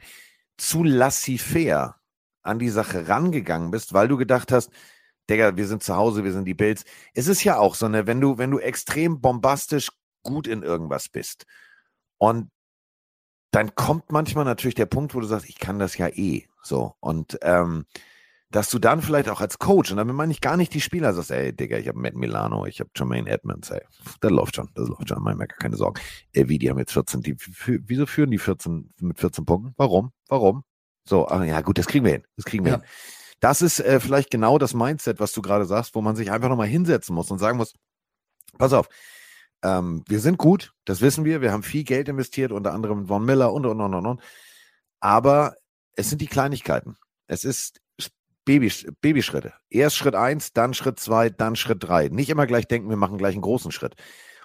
[0.56, 1.96] zu laissez-faire
[2.44, 4.70] an die Sache rangegangen bist, weil du gedacht hast,
[5.32, 6.84] Digga, wir sind zu Hause, wir sind die Bills.
[7.16, 9.90] Es ist ja auch so, ne, wenn du, wenn du extrem bombastisch
[10.22, 11.48] gut in irgendwas bist
[12.20, 12.52] und
[13.52, 16.48] dann kommt manchmal natürlich der Punkt, wo du sagst, ich kann das ja eh.
[16.64, 16.96] So.
[17.00, 17.86] Und ähm,
[18.50, 21.14] dass du dann vielleicht auch als Coach, und damit meine ich gar nicht die Spieler,
[21.14, 23.82] sagst, ey, Digga, ich habe Matt Milano, ich habe Jermaine Edmonds, ey,
[24.20, 26.02] das läuft schon, das läuft schon, mach mir gar keine Sorgen.
[26.34, 29.74] Ey, wie, die haben jetzt 14, die, wieso führen die 14 mit 14 Punkten?
[29.78, 30.12] Warum?
[30.28, 30.64] Warum?
[31.06, 32.78] So, ach, ja gut, das kriegen wir hin, das kriegen wir ja.
[32.80, 32.88] hin.
[33.40, 36.50] Das ist äh, vielleicht genau das Mindset, was du gerade sagst, wo man sich einfach
[36.50, 37.74] nochmal hinsetzen muss und sagen muss,
[38.58, 38.88] pass auf,
[39.64, 41.42] ähm, wir sind gut, das wissen wir.
[41.42, 44.22] Wir haben viel Geld investiert, unter anderem Von Miller und, und, und, und, und.
[45.00, 45.56] Aber
[45.96, 46.98] es sind die Kleinigkeiten.
[47.28, 47.82] Es ist
[48.44, 48.72] Baby,
[49.02, 49.54] Babyschritte.
[49.70, 52.08] Erst Schritt eins, dann Schritt zwei, dann Schritt drei.
[52.08, 53.96] Nicht immer gleich denken, wir machen gleich einen großen Schritt.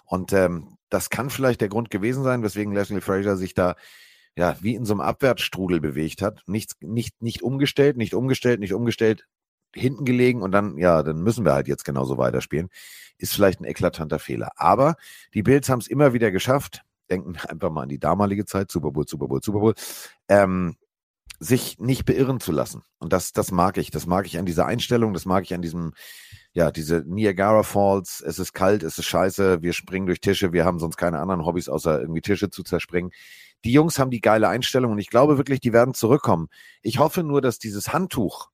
[0.05, 3.75] Und ähm, das kann vielleicht der Grund gewesen sein, weswegen Leslie Fraser sich da
[4.37, 6.43] ja wie in so einem Abwärtsstrudel bewegt hat.
[6.47, 9.27] Nichts, nicht, nicht umgestellt, nicht umgestellt, nicht umgestellt,
[9.75, 12.69] hinten gelegen und dann, ja, dann müssen wir halt jetzt genauso weiterspielen.
[13.19, 14.53] Ist vielleicht ein eklatanter Fehler.
[14.57, 14.97] Aber
[15.35, 18.91] die Bills haben es immer wieder geschafft, denken einfach mal an die damalige Zeit, Super
[18.91, 19.75] Bowl, Super Bowl, Super Bowl,
[20.29, 20.77] ähm,
[21.39, 22.83] sich nicht beirren zu lassen.
[22.99, 23.91] Und das, das mag ich.
[23.91, 25.93] Das mag ich an dieser Einstellung, das mag ich an diesem,
[26.53, 30.65] ja, diese Niagara Falls, es ist kalt, es ist scheiße, wir springen durch Tische, wir
[30.65, 33.13] haben sonst keine anderen Hobbys, außer irgendwie Tische zu zerspringen.
[33.65, 36.49] Die Jungs haben die geile Einstellung und ich glaube wirklich, die werden zurückkommen.
[36.83, 38.51] Ich hoffe nur, dass dieses Handtuch,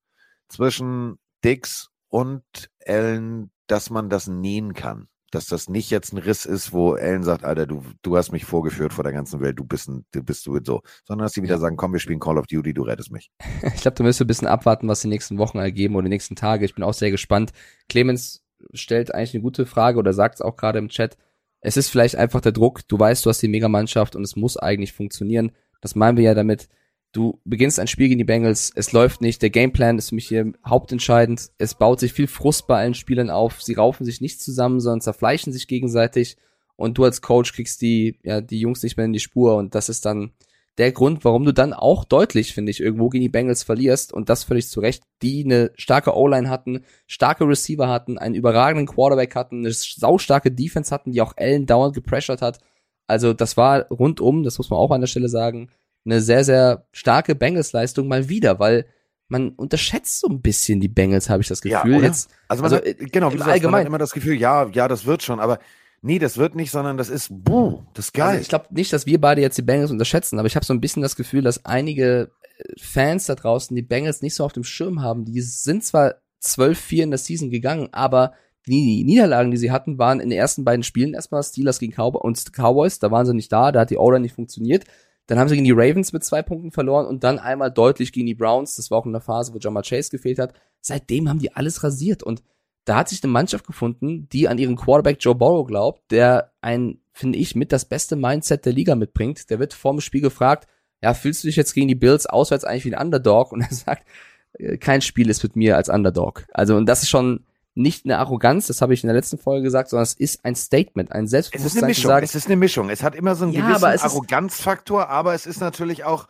[0.52, 2.44] zwischen Dix und
[2.78, 5.08] Ellen, dass man das nähen kann.
[5.30, 8.44] Dass das nicht jetzt ein Riss ist, wo Ellen sagt, Alter, du, du hast mich
[8.44, 10.82] vorgeführt vor der ganzen Welt, du bist, ein, du bist du so.
[11.06, 13.30] Sondern dass sie wieder sagen, komm, wir spielen Call of Duty, du rettest mich.
[13.74, 16.10] Ich glaube, da müssen wir ein bisschen abwarten, was die nächsten Wochen ergeben oder die
[16.10, 16.66] nächsten Tage.
[16.66, 17.52] Ich bin auch sehr gespannt.
[17.88, 21.16] Clemens stellt eigentlich eine gute Frage oder sagt es auch gerade im Chat.
[21.60, 22.86] Es ist vielleicht einfach der Druck.
[22.88, 25.52] Du weißt, du hast die Megamannschaft und es muss eigentlich funktionieren.
[25.80, 26.68] Das meinen wir ja damit
[27.12, 30.28] du beginnst ein Spiel gegen die Bengals, es läuft nicht, der Gameplan ist für mich
[30.28, 34.40] hier hauptentscheidend, es baut sich viel Frust bei allen Spielern auf, sie raufen sich nicht
[34.40, 36.36] zusammen, sondern zerfleischen sich gegenseitig.
[36.76, 39.56] Und du als Coach kriegst die, ja, die Jungs nicht mehr in die Spur.
[39.56, 40.32] Und das ist dann
[40.78, 44.12] der Grund, warum du dann auch deutlich, finde ich, irgendwo gegen die Bengals verlierst.
[44.12, 48.86] Und das völlig zu Recht, die eine starke O-Line hatten, starke Receiver hatten, einen überragenden
[48.86, 52.58] Quarterback hatten, eine saustarke Defense hatten, die auch Allen dauernd gepressured hat.
[53.06, 55.68] Also das war rundum, das muss man auch an der Stelle sagen,
[56.04, 58.86] eine sehr, sehr starke Bengals-Leistung mal wieder, weil
[59.28, 61.96] man unterschätzt so ein bisschen die Bengals, habe ich das Gefühl.
[61.96, 64.68] Ja, Jetzt, also, also hat, genau, wie du sagst, man hat immer das Gefühl, ja,
[64.68, 65.58] ja, das wird schon, aber
[66.02, 68.28] nee, das wird nicht, sondern das ist, buh, das ist geil.
[68.28, 70.74] Also ich glaube nicht, dass wir beide jetzt die Bengals unterschätzen, aber ich habe so
[70.74, 74.52] ein bisschen das Gefühl, dass einige äh, Fans da draußen die Bengals nicht so auf
[74.52, 75.24] dem Schirm haben.
[75.24, 78.34] Die sind zwar 12-4 in der Season gegangen, aber
[78.66, 82.22] die Niederlagen, die sie hatten, waren in den ersten beiden Spielen erstmal Steelers gegen Cowboys
[82.22, 84.84] und Cowboys, da waren sie nicht da, da hat die Order nicht funktioniert
[85.26, 88.26] Dann haben sie gegen die Ravens mit zwei Punkten verloren und dann einmal deutlich gegen
[88.26, 88.76] die Browns.
[88.76, 90.54] Das war auch in der Phase, wo Jamar Chase gefehlt hat.
[90.80, 92.42] Seitdem haben die alles rasiert und
[92.84, 96.98] da hat sich eine Mannschaft gefunden, die an ihren Quarterback Joe Burrow glaubt, der ein,
[97.12, 99.50] finde ich, mit das beste Mindset der Liga mitbringt.
[99.50, 100.66] Der wird vorm Spiel gefragt,
[101.00, 103.52] ja, fühlst du dich jetzt gegen die Bills auswärts eigentlich wie ein Underdog?
[103.52, 104.08] Und er sagt,
[104.54, 106.46] äh, kein Spiel ist mit mir als Underdog.
[106.52, 107.44] Also, und das ist schon
[107.74, 110.54] nicht eine Arroganz, das habe ich in der letzten Folge gesagt, sondern es ist ein
[110.54, 112.08] Statement, ein Es Selbstbewusstsein ist eine Mischung.
[112.08, 112.90] sagen, es ist eine Mischung.
[112.90, 116.28] Es hat immer so einen Ja, gewissen aber es Arroganzfaktor, aber es ist natürlich auch,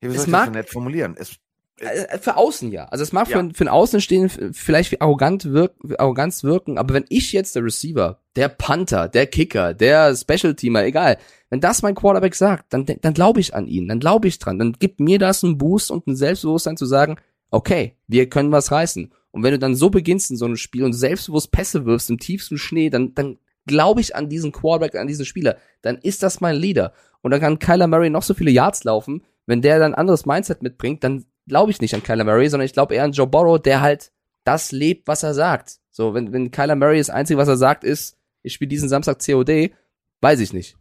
[0.00, 1.14] wie soll Es ich das mag- so nett formulieren?
[1.18, 1.36] Es,
[1.80, 2.86] äh, für außen ja.
[2.86, 3.38] Also es mag Ja.
[3.40, 7.62] für, für ein Außenstehenden vielleicht wie arrogant wirk, Arroganz wirken, aber wenn ich jetzt der
[7.62, 11.18] Receiver, der Panther, der Kicker, der Special Teamer, egal,
[11.50, 14.58] wenn das mein Quarterback sagt, dann, dann glaube ich an ihn, dann glaube ich dran,
[14.58, 17.16] dann gibt mir das einen Boost und ein Selbstbewusstsein zu sagen,
[17.50, 19.12] okay, wir können was reißen.
[19.30, 22.18] Und wenn du dann so beginnst in so einem Spiel und selbstbewusst Pässe wirfst im
[22.18, 25.56] tiefsten Schnee, dann, dann glaube ich an diesen Quarterback, an diesen Spieler.
[25.82, 26.92] Dann ist das mein Leader.
[27.20, 29.22] Und dann kann Kyler Murray noch so viele Yards laufen.
[29.46, 32.66] Wenn der dann ein anderes Mindset mitbringt, dann glaube ich nicht an Kyler Murray, sondern
[32.66, 34.12] ich glaube eher an Joe Burrow, der halt
[34.44, 35.78] das lebt, was er sagt.
[35.90, 39.18] So, wenn, wenn Kyler Murray das Einzige, was er sagt, ist, ich spiele diesen Samstag
[39.24, 39.72] COD,
[40.20, 40.76] weiß ich nicht.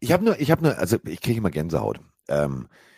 [0.00, 2.00] ich habe nur, ich habe nur, also ich kriege immer Gänsehaut.
[2.28, 2.91] Ähm, äh,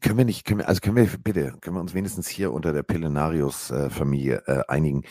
[0.00, 2.72] können wir nicht, können wir, also können wir bitte, können wir uns wenigstens hier unter
[2.72, 5.02] der Pillenarius-Familie äh, einigen?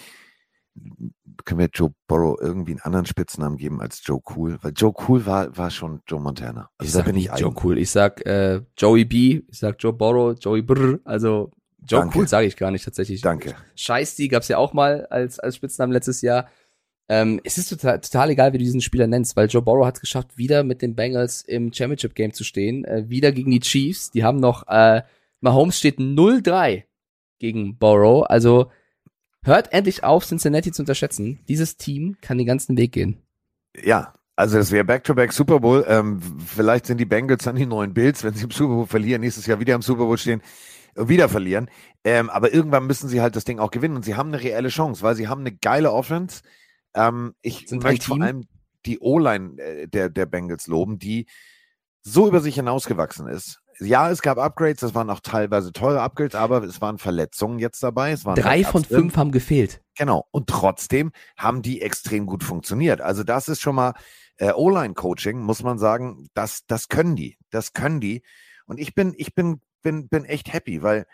[1.45, 4.57] Können wir Joe Burrow irgendwie einen anderen Spitznamen geben als Joe Cool?
[4.61, 6.69] Weil Joe Cool war, war schon Joe Montana.
[6.77, 7.59] Also da bin ich nicht Joe eigen.
[7.63, 7.77] Cool.
[7.77, 11.51] Ich sag äh, Joey B, ich sag Joe Burrow, Joey Brr, also
[11.85, 12.19] Joe Danke.
[12.19, 13.21] Cool sage ich gar nicht tatsächlich.
[13.21, 13.55] Danke.
[13.75, 16.47] Scheiß-Die gab's ja auch mal als, als Spitznamen letztes Jahr.
[17.09, 19.95] Ähm, es ist total, total egal, wie du diesen Spieler nennst, weil Joe Burrow hat
[19.95, 24.11] es geschafft, wieder mit den Bengals im Championship-Game zu stehen, äh, wieder gegen die Chiefs.
[24.11, 25.01] Die haben noch, äh,
[25.41, 26.83] Mahomes steht 0-3
[27.39, 28.25] gegen Burrow.
[28.27, 28.71] Also
[29.43, 31.39] hört endlich auf, Cincinnati zu unterschätzen.
[31.49, 33.21] Dieses Team kann den ganzen Weg gehen.
[33.83, 35.85] Ja, also es wäre Back-to-Back Super Bowl.
[35.87, 39.21] Ähm, vielleicht sind die Bengals dann die neuen Bills, wenn sie im Super Bowl verlieren,
[39.21, 40.41] nächstes Jahr wieder im Super Bowl stehen,
[40.95, 41.69] wieder verlieren.
[42.03, 44.69] Ähm, aber irgendwann müssen sie halt das Ding auch gewinnen und sie haben eine reelle
[44.69, 46.41] Chance, weil sie haben eine geile Offense.
[46.93, 48.47] Ähm, ich Sind möchte vor allem
[48.85, 51.27] die O-Line äh, der, der Bengals loben, die
[52.01, 53.59] so über sich hinausgewachsen ist.
[53.79, 57.81] Ja, es gab Upgrades, das waren auch teilweise teure Upgrades, aber es waren Verletzungen jetzt
[57.81, 58.11] dabei.
[58.11, 59.81] Es waren Drei von fünf haben gefehlt.
[59.97, 60.27] Genau.
[60.31, 63.01] Und trotzdem haben die extrem gut funktioniert.
[63.01, 63.93] Also das ist schon mal
[64.37, 67.37] äh, O-Line-Coaching, muss man sagen, das, das können die.
[67.49, 68.21] Das können die.
[68.65, 71.05] Und ich bin, ich bin, bin, bin echt happy, weil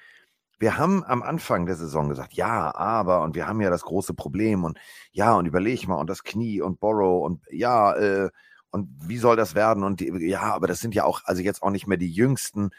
[0.60, 4.14] wir haben am Anfang der Saison gesagt, ja, aber, und wir haben ja das große
[4.14, 4.78] Problem und
[5.12, 8.30] ja, und überleg mal, und das Knie und Borrow und ja, äh,
[8.72, 9.84] und wie soll das werden?
[9.84, 12.70] Und die, ja, aber das sind ja auch, also jetzt auch nicht mehr die jüngsten.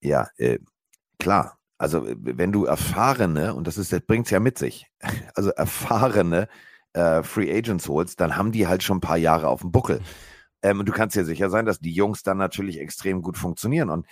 [0.00, 0.58] Ja, äh,
[1.18, 1.58] klar.
[1.78, 4.86] Also wenn du erfahrene, und das ist, das bringt's ja mit sich,
[5.34, 6.48] also erfahrene
[6.94, 10.00] äh, Free Agents holst, dann haben die halt schon ein paar Jahre auf dem Buckel.
[10.62, 13.90] Ähm, und du kannst dir sicher sein, dass die Jungs dann natürlich extrem gut funktionieren.
[13.90, 14.06] Und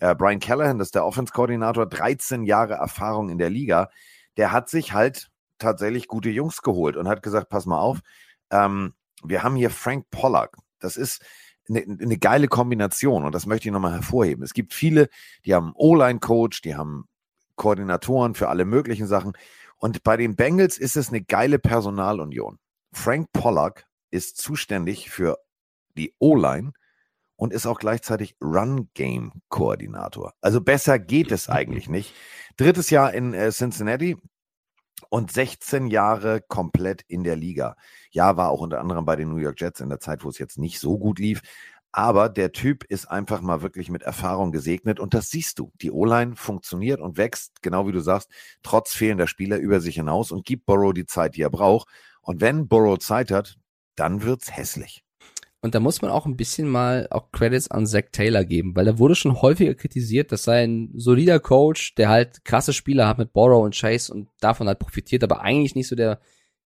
[0.00, 3.88] äh, Brian Callahan, das ist der Offense-Koordinator, 13 Jahre Erfahrung in der Liga,
[4.36, 5.28] der hat sich halt
[5.58, 8.00] tatsächlich gute Jungs geholt und hat gesagt, pass mal auf,
[8.50, 10.56] ähm, wir haben hier Frank Pollack.
[10.78, 11.24] Das ist
[11.68, 14.44] eine, eine geile Kombination und das möchte ich nochmal hervorheben.
[14.44, 15.08] Es gibt viele,
[15.44, 17.06] die haben O-Line-Coach, die haben
[17.56, 19.32] Koordinatoren für alle möglichen Sachen.
[19.78, 22.58] Und bei den Bengals ist es eine geile Personalunion.
[22.92, 25.38] Frank Pollack ist zuständig für
[25.96, 26.72] die O-Line
[27.36, 30.34] und ist auch gleichzeitig Run-Game-Koordinator.
[30.40, 32.14] Also besser geht es eigentlich nicht.
[32.56, 34.16] Drittes Jahr in äh, Cincinnati
[35.10, 37.76] und 16 Jahre komplett in der Liga.
[38.10, 40.38] Ja, war auch unter anderem bei den New York Jets in der Zeit, wo es
[40.38, 41.42] jetzt nicht so gut lief.
[41.92, 45.72] Aber der Typ ist einfach mal wirklich mit Erfahrung gesegnet und das siehst du.
[45.80, 48.30] Die O-Line funktioniert und wächst, genau wie du sagst,
[48.62, 51.88] trotz fehlender Spieler über sich hinaus und gibt Burrow die Zeit, die er braucht.
[52.20, 53.56] Und wenn Burrow Zeit hat,
[53.94, 55.05] dann wird's hässlich.
[55.66, 58.86] Und da muss man auch ein bisschen mal auch Credits an Zach Taylor geben, weil
[58.86, 63.18] er wurde schon häufiger kritisiert, dass sei ein solider Coach, der halt krasse Spieler hat
[63.18, 66.20] mit Borrow und Chase und davon halt profitiert, aber eigentlich nicht so der,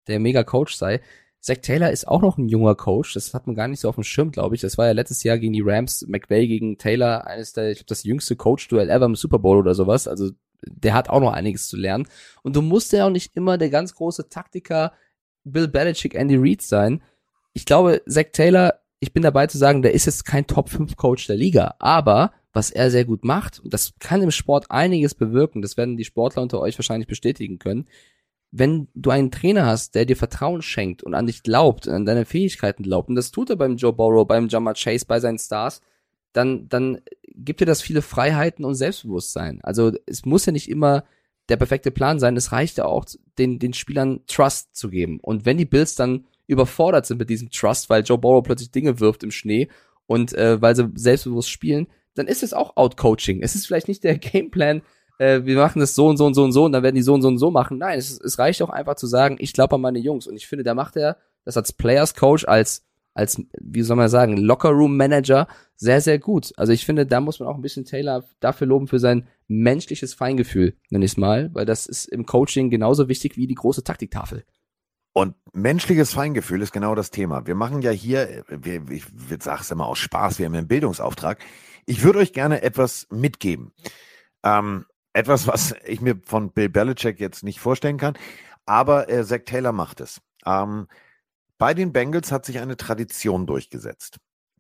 [0.07, 1.01] der mega Coach sei.
[1.41, 3.95] Zach Taylor ist auch noch ein junger Coach, das hat man gar nicht so auf
[3.95, 4.61] dem Schirm, glaube ich.
[4.61, 7.89] Das war ja letztes Jahr gegen die Rams, McVay gegen Taylor, eines der, ich glaube,
[7.89, 10.07] das jüngste Coach-Duell ever im Super Bowl oder sowas.
[10.07, 10.31] Also
[10.67, 12.07] der hat auch noch einiges zu lernen.
[12.43, 14.93] Und du musst ja auch nicht immer der ganz große Taktiker
[15.45, 17.03] Bill Belichick, Andy Reid sein.
[17.55, 20.95] Ich glaube, Zach Taylor, ich bin dabei zu sagen, der ist jetzt kein Top 5
[20.97, 25.15] Coach der Liga, aber was er sehr gut macht, und das kann im Sport einiges
[25.15, 27.87] bewirken, das werden die Sportler unter euch wahrscheinlich bestätigen können,
[28.53, 32.27] wenn du einen Trainer hast, der dir Vertrauen schenkt und an dich glaubt, an deine
[32.27, 35.81] Fähigkeiten glaubt, und das tut er beim Joe Burrow, beim Jamar Chase, bei seinen Stars,
[36.33, 37.01] dann, dann
[37.35, 39.61] gibt dir das viele Freiheiten und Selbstbewusstsein.
[39.63, 41.05] Also es muss ja nicht immer
[41.49, 43.07] der perfekte Plan sein, es reicht ja auch,
[43.39, 45.19] den, den Spielern Trust zu geben.
[45.21, 49.01] Und wenn die Bills dann überfordert sind mit diesem Trust, weil Joe Burrow plötzlich Dinge
[49.01, 49.69] wirft im Schnee
[50.07, 53.43] und äh, weil sie selbstbewusst spielen, dann ist es auch Outcoaching.
[53.43, 54.83] Es ist vielleicht nicht der Gameplan,
[55.19, 57.03] äh, wir machen das so und so und so und so und dann werden die
[57.03, 57.79] so und so und so machen.
[57.79, 60.27] Nein, es, es reicht auch einfach zu sagen, ich glaube an meine Jungs.
[60.27, 64.09] Und ich finde, da macht er das als Players Coach, als, als, wie soll man
[64.09, 65.47] sagen, Locker Room Manager
[65.77, 66.53] sehr, sehr gut.
[66.57, 70.15] Also ich finde, da muss man auch ein bisschen Taylor dafür loben für sein menschliches
[70.15, 73.85] Feingefühl, nenn ich es mal, weil das ist im Coaching genauso wichtig wie die große
[73.85, 74.45] Taktiktafel.
[75.13, 77.47] Und menschliches Feingefühl ist genau das Thema.
[77.47, 79.05] Wir machen ja hier, wir, ich
[79.41, 81.39] sage es immer aus Spaß, wir haben einen Bildungsauftrag.
[81.87, 83.73] Ich würde euch gerne etwas mitgeben.
[84.45, 88.17] Ähm, etwas, was ich mir von Bill Belichick jetzt nicht vorstellen kann,
[88.65, 90.21] aber äh, Zach Taylor macht es.
[90.47, 90.87] Ähm,
[91.59, 94.19] bei den Bengals hat sich eine Tradition durchgesetzt.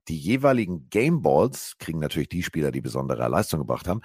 [0.08, 4.00] Die jeweiligen Game Balls kriegen natürlich die Spieler, die besondere Leistung gebracht haben,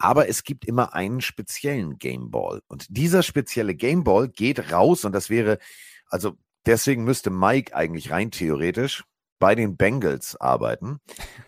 [0.00, 2.62] aber es gibt immer einen speziellen Game Ball.
[2.68, 5.58] Und dieser spezielle Game Ball geht raus und das wäre,
[6.06, 6.36] also
[6.66, 9.04] deswegen müsste Mike eigentlich rein theoretisch
[9.38, 11.00] bei den Bengals arbeiten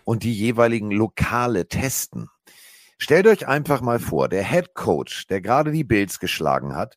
[0.05, 2.29] und die jeweiligen Lokale testen.
[2.99, 6.97] Stellt euch einfach mal vor, der Head Coach, der gerade die Bills geschlagen hat,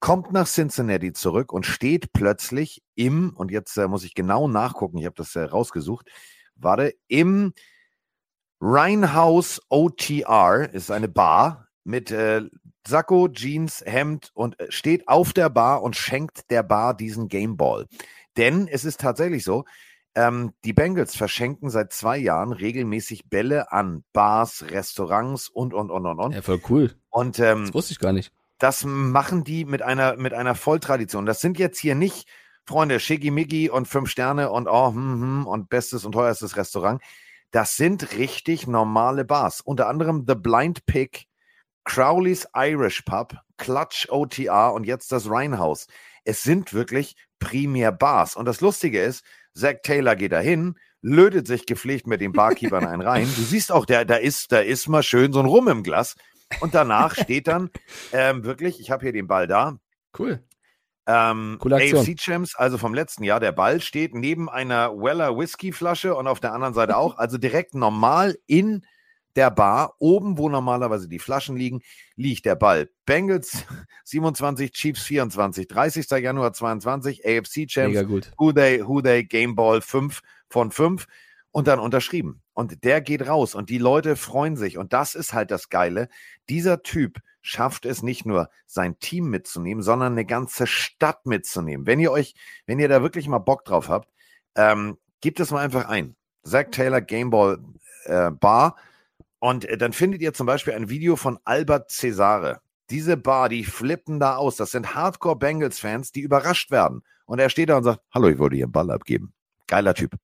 [0.00, 4.98] kommt nach Cincinnati zurück und steht plötzlich im, und jetzt äh, muss ich genau nachgucken,
[4.98, 6.10] ich habe das äh, rausgesucht,
[6.56, 7.52] warte, im
[8.60, 12.42] Rhinehouse OTR, ist eine Bar mit äh,
[12.86, 17.86] Sakko, Jeans, Hemd und äh, steht auf der Bar und schenkt der Bar diesen Gameball.
[18.36, 19.64] Denn es ist tatsächlich so,
[20.14, 26.06] ähm, die Bengals verschenken seit zwei Jahren regelmäßig Bälle an Bars, Restaurants und, und, und,
[26.06, 26.32] und, und.
[26.32, 26.94] Ja, voll cool.
[27.10, 28.32] Und ähm, Das wusste ich gar nicht.
[28.58, 31.26] das machen die mit einer, mit einer Volltradition.
[31.26, 32.28] Das sind jetzt hier nicht,
[32.66, 37.00] Freunde, Schickimicki und fünf Sterne und oh, hm, hm, und bestes und teuerstes Restaurant.
[37.50, 39.60] Das sind richtig normale Bars.
[39.60, 41.26] Unter anderem The Blind Pig,
[41.84, 45.86] Crowley's Irish Pub, Clutch OTR und jetzt das Rhinehouse.
[46.24, 48.36] Es sind wirklich primär Bars.
[48.36, 49.24] Und das Lustige ist,
[49.54, 53.28] Zach Taylor geht dahin, lötet sich gepflegt mit den Barkeepern einen rein.
[53.36, 56.16] Du siehst auch, der, da ist, da ist mal schön so ein Rum im Glas.
[56.60, 57.70] Und danach steht dann
[58.12, 59.78] ähm, wirklich, ich habe hier den Ball da,
[60.18, 60.42] Cool.
[61.06, 61.58] Ähm.
[61.60, 66.26] AFC Champs, also vom letzten Jahr, der Ball steht neben einer Weller Whisky Flasche und
[66.26, 68.84] auf der anderen Seite auch, also direkt normal in
[69.36, 71.82] der Bar, oben, wo normalerweise die Flaschen liegen,
[72.16, 72.90] liegt der Ball.
[73.06, 73.64] Bengals
[74.04, 76.10] 27, Chiefs 24, 30.
[76.10, 78.32] Januar 22, AFC Champs, Mega gut.
[78.38, 81.06] Who They, Who They, Game Ball 5 von 5
[81.52, 82.42] und dann unterschrieben.
[82.54, 84.78] Und der geht raus und die Leute freuen sich.
[84.78, 86.08] Und das ist halt das Geile.
[86.48, 91.86] Dieser Typ schafft es nicht nur, sein Team mitzunehmen, sondern eine ganze Stadt mitzunehmen.
[91.86, 92.34] Wenn ihr euch,
[92.66, 94.10] wenn ihr da wirklich mal Bock drauf habt,
[94.54, 96.16] ähm, gebt es mal einfach ein.
[96.42, 97.58] Zach Taylor Gameball
[98.04, 98.76] äh, Bar.
[99.38, 102.60] Und äh, dann findet ihr zum Beispiel ein Video von Albert Cesare.
[102.90, 104.56] Diese Bar, die flippen da aus.
[104.56, 107.02] Das sind Hardcore Bengals-Fans, die überrascht werden.
[107.24, 109.32] Und er steht da und sagt, hallo, ich wollte hier einen Ball abgeben.
[109.66, 110.16] Geiler Typ.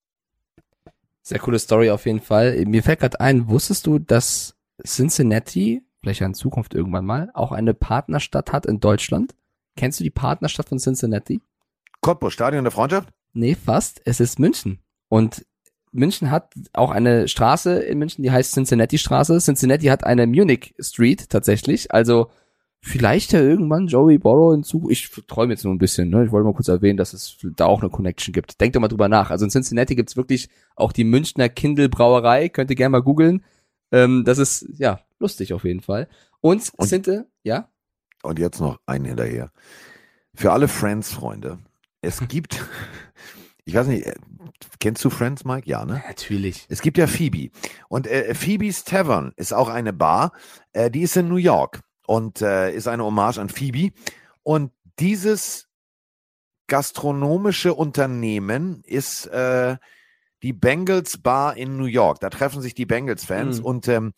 [1.22, 2.64] Sehr coole Story auf jeden Fall.
[2.66, 7.74] Mir fällt gerade ein, wusstest du, dass Cincinnati, ja in Zukunft irgendwann mal, auch eine
[7.74, 9.34] Partnerstadt hat in Deutschland?
[9.76, 11.40] Kennst du die Partnerstadt von Cincinnati?
[12.00, 13.12] Cottbus, Stadion der Freundschaft?
[13.32, 14.00] Nee, fast.
[14.04, 14.80] Es ist München.
[15.08, 15.44] Und
[15.92, 19.38] München hat auch eine Straße in München, die heißt Cincinnati Straße.
[19.38, 21.92] Cincinnati hat eine Munich Street tatsächlich.
[21.92, 22.30] Also
[22.80, 24.92] vielleicht ja irgendwann Joey Borrow in Zukunft.
[24.92, 26.08] Ich träume jetzt nur ein bisschen.
[26.10, 26.24] Ne?
[26.24, 28.60] Ich wollte mal kurz erwähnen, dass es da auch eine Connection gibt.
[28.60, 29.30] Denkt doch mal drüber nach.
[29.30, 32.48] Also in Cincinnati gibt's wirklich auch die Münchner Kindle Brauerei.
[32.48, 33.44] Könnt ihr gerne mal googeln.
[33.92, 36.08] Ähm, das ist ja lustig auf jeden Fall.
[36.40, 37.70] Und, Und- Cinte, ja?
[38.22, 39.52] Und jetzt noch einen hinterher.
[40.34, 41.58] Für alle Friends-Freunde.
[42.00, 42.64] Es gibt,
[43.64, 44.14] ich weiß nicht, äh,
[44.80, 45.68] kennst du Friends, Mike?
[45.68, 46.02] Ja, ne?
[46.06, 46.66] Natürlich.
[46.68, 47.50] Es gibt ja Phoebe.
[47.88, 50.32] Und äh, Phoebes Tavern ist auch eine Bar,
[50.72, 53.92] äh, die ist in New York und äh, ist eine Hommage an Phoebe.
[54.42, 55.68] Und dieses
[56.68, 59.76] gastronomische Unternehmen ist äh,
[60.42, 62.20] die Bengals Bar in New York.
[62.20, 63.64] Da treffen sich die Bengals-Fans Mhm.
[63.64, 64.12] und ähm,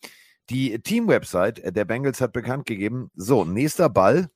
[0.49, 4.29] die Team-Website der Bengals hat bekannt gegeben, so, nächster Ball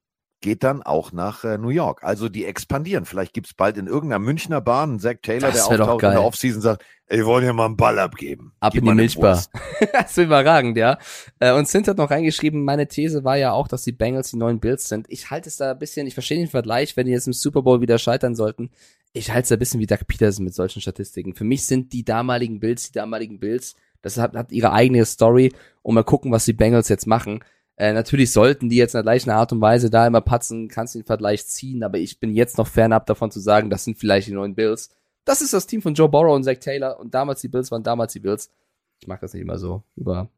[0.43, 2.03] geht dann auch nach äh, New York.
[2.03, 3.05] Also die expandieren.
[3.05, 6.23] Vielleicht gibt's bald in irgendeiner Münchner Bahn einen Zach Taylor, Das der auftaucht in der.
[6.23, 8.51] Offseason sagt, ey, wir wollen hier mal einen Ball abgeben.
[8.59, 9.41] Ab Gib in die Milchbar.
[9.93, 10.99] Das ist überragend, ja.
[11.39, 14.37] Äh, Und Sint hat noch reingeschrieben, meine These war ja auch, dass die Bengals die
[14.37, 15.05] neuen Bills sind.
[15.09, 17.61] Ich halte es da ein bisschen, ich verstehe den Vergleich, wenn die jetzt im Super
[17.61, 18.69] Bowl wieder scheitern sollten.
[19.13, 21.35] Ich halte es da ein bisschen wie Doug Peterson mit solchen Statistiken.
[21.35, 23.75] Für mich sind die damaligen Bills die damaligen Bills.
[24.03, 25.51] Das hat, hat ihre eigene Story
[25.81, 27.43] und mal gucken, was die Bengals jetzt machen.
[27.75, 30.93] Äh, natürlich sollten die jetzt in der gleichen Art und Weise da immer patzen, kannst
[30.93, 33.97] du den Vergleich ziehen, aber ich bin jetzt noch fernab davon zu sagen, das sind
[33.97, 34.91] vielleicht die neuen Bills.
[35.25, 37.81] Das ist das Team von Joe Burrow und Zach Taylor und damals die Bills waren
[37.81, 38.51] damals die Bills.
[38.99, 40.29] Ich mag das nicht immer so über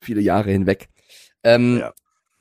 [0.00, 0.88] viele Jahre hinweg.
[1.42, 1.92] Ähm, Ja.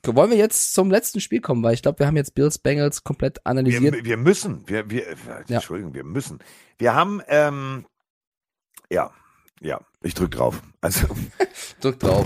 [0.05, 3.03] Wollen wir jetzt zum letzten Spiel kommen, weil ich glaube, wir haben jetzt Bills Bengals
[3.03, 3.93] komplett analysiert.
[3.93, 5.03] Wir, wir müssen, wir, wir,
[5.47, 5.55] Ja.
[5.55, 6.39] Entschuldigung, wir müssen.
[6.77, 7.85] Wir haben, ähm,
[8.89, 9.11] ja,
[9.61, 10.61] Ja, ich drück drauf.
[10.81, 11.07] Also,
[11.81, 12.25] Drück drauf.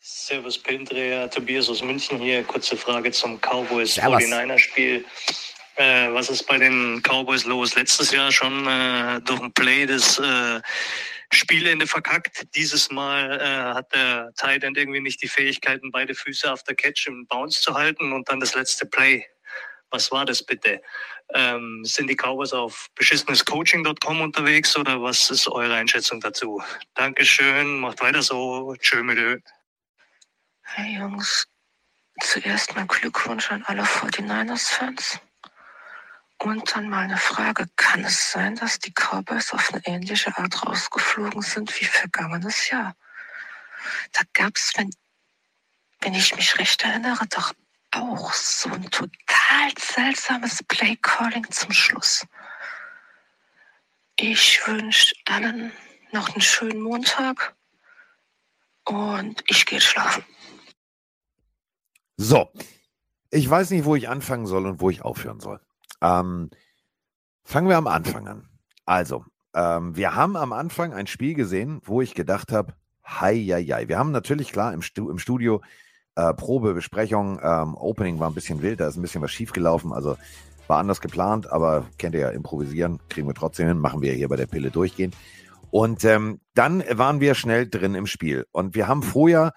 [0.00, 2.42] Servus Pindrea, Tobias aus München hier.
[2.44, 4.24] Kurze Frage zum Cowboys Servus.
[4.24, 5.04] 49er Spiel.
[5.76, 7.76] Äh, was ist bei den Cowboys los?
[7.76, 10.60] Letztes Jahr schon äh, durch ein Play das äh,
[11.32, 12.46] Spielende verkackt.
[12.56, 16.74] Dieses Mal äh, hat der Tight End irgendwie nicht die Fähigkeiten, beide Füße auf der
[16.74, 19.26] Catch im Bounce zu halten und dann das letzte Play.
[19.90, 20.80] Was war das bitte?
[21.34, 26.62] Ähm, sind die Cowboys auf beschissenescoaching.com unterwegs oder was ist eure Einschätzung dazu?
[26.94, 28.74] Dankeschön, macht weiter so.
[28.78, 29.38] Tschö mit Ö.
[30.62, 31.48] Hey Jungs,
[32.20, 35.20] zuerst mal Glückwunsch an alle 49ers-Fans.
[36.38, 40.66] Und dann mal eine Frage, kann es sein, dass die Cowboys auf eine ähnliche Art
[40.66, 42.94] rausgeflogen sind wie vergangenes Jahr?
[44.12, 44.90] Da gab's, wenn,
[46.00, 47.52] wenn ich mich recht erinnere, doch
[47.96, 52.26] auch so ein total seltsames Play-Calling zum Schluss.
[54.16, 55.72] Ich wünsche allen
[56.12, 57.54] noch einen schönen Montag
[58.84, 60.24] und ich gehe schlafen.
[62.16, 62.50] so.
[63.30, 65.60] Ich weiß nicht, wo ich anfangen soll und wo ich aufhören soll.
[66.00, 66.48] Ähm,
[67.44, 68.48] fangen wir am Anfang an.
[68.86, 72.74] Also, ähm, wir haben am Anfang ein Spiel gesehen, wo ich gedacht habe,
[73.04, 73.88] hei, hei, hei.
[73.88, 75.60] Wir haben natürlich klar im, Stu im Studio
[76.16, 79.92] äh, Probe, Besprechung, ähm, Opening war ein bisschen wild, da ist ein bisschen was schiefgelaufen,
[79.92, 80.16] also
[80.66, 84.28] war anders geplant, aber kennt ihr ja, improvisieren, kriegen wir trotzdem hin, machen wir hier
[84.28, 85.12] bei der Pille durchgehen.
[85.70, 88.46] Und ähm, dann waren wir schnell drin im Spiel.
[88.50, 89.52] Und wir haben vorher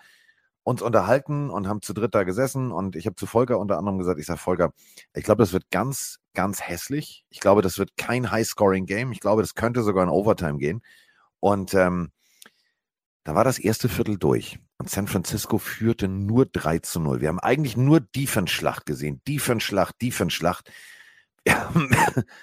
[0.63, 3.97] uns unterhalten und haben zu dritt da gesessen und ich habe zu Volker unter anderem
[3.97, 4.71] gesagt, ich sage Volker,
[5.15, 7.23] ich glaube, das wird ganz, ganz hässlich.
[7.29, 9.11] Ich glaube, das wird kein High-Scoring-Game.
[9.11, 10.81] Ich glaube, das könnte sogar in Overtime gehen.
[11.39, 12.11] Und ähm,
[13.23, 14.59] da war das erste Viertel durch.
[14.77, 17.21] Und San Francisco führte nur 3 zu 0.
[17.21, 19.21] Wir haben eigentlich nur Defense-Schlacht gesehen.
[19.27, 20.71] Defense-Schlacht, Defense-Schlacht.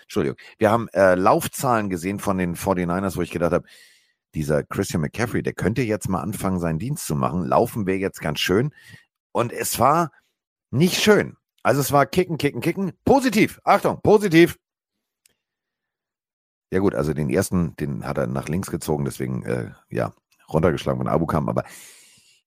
[0.03, 3.67] Entschuldigung, wir haben äh, Laufzahlen gesehen von den 49ers, wo ich gedacht habe,
[4.35, 7.47] dieser Christian McCaffrey, der könnte jetzt mal anfangen, seinen Dienst zu machen.
[7.47, 8.75] Laufen wäre jetzt ganz schön.
[9.33, 10.13] Und es war
[10.71, 11.37] nicht schön.
[11.63, 12.93] Also es war kicken, kicken, kicken.
[13.05, 13.61] Positiv.
[13.65, 14.59] Achtung, positiv.
[16.71, 20.15] Ja gut, also den ersten, den hat er nach links gezogen, deswegen, äh, ja,
[20.53, 21.65] runtergeschlagen von Abu Kam, aber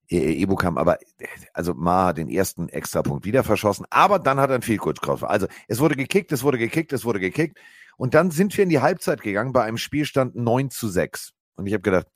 [0.10, 4.40] äh, Ebu kam, aber äh, also Ma hat den ersten Extrapunkt wieder verschossen, aber dann
[4.40, 5.26] hat er ein Field Goal getroffen.
[5.26, 7.60] Also es wurde gekickt, es wurde gekickt, es wurde gekickt
[7.98, 11.68] und dann sind wir in die Halbzeit gegangen bei einem Spielstand 9 zu 6 und
[11.68, 12.08] ich habe gedacht,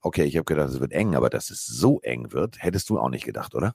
[0.00, 2.98] okay, ich habe gedacht, es wird eng, aber dass es so eng wird, hättest du
[2.98, 3.74] auch nicht gedacht, oder?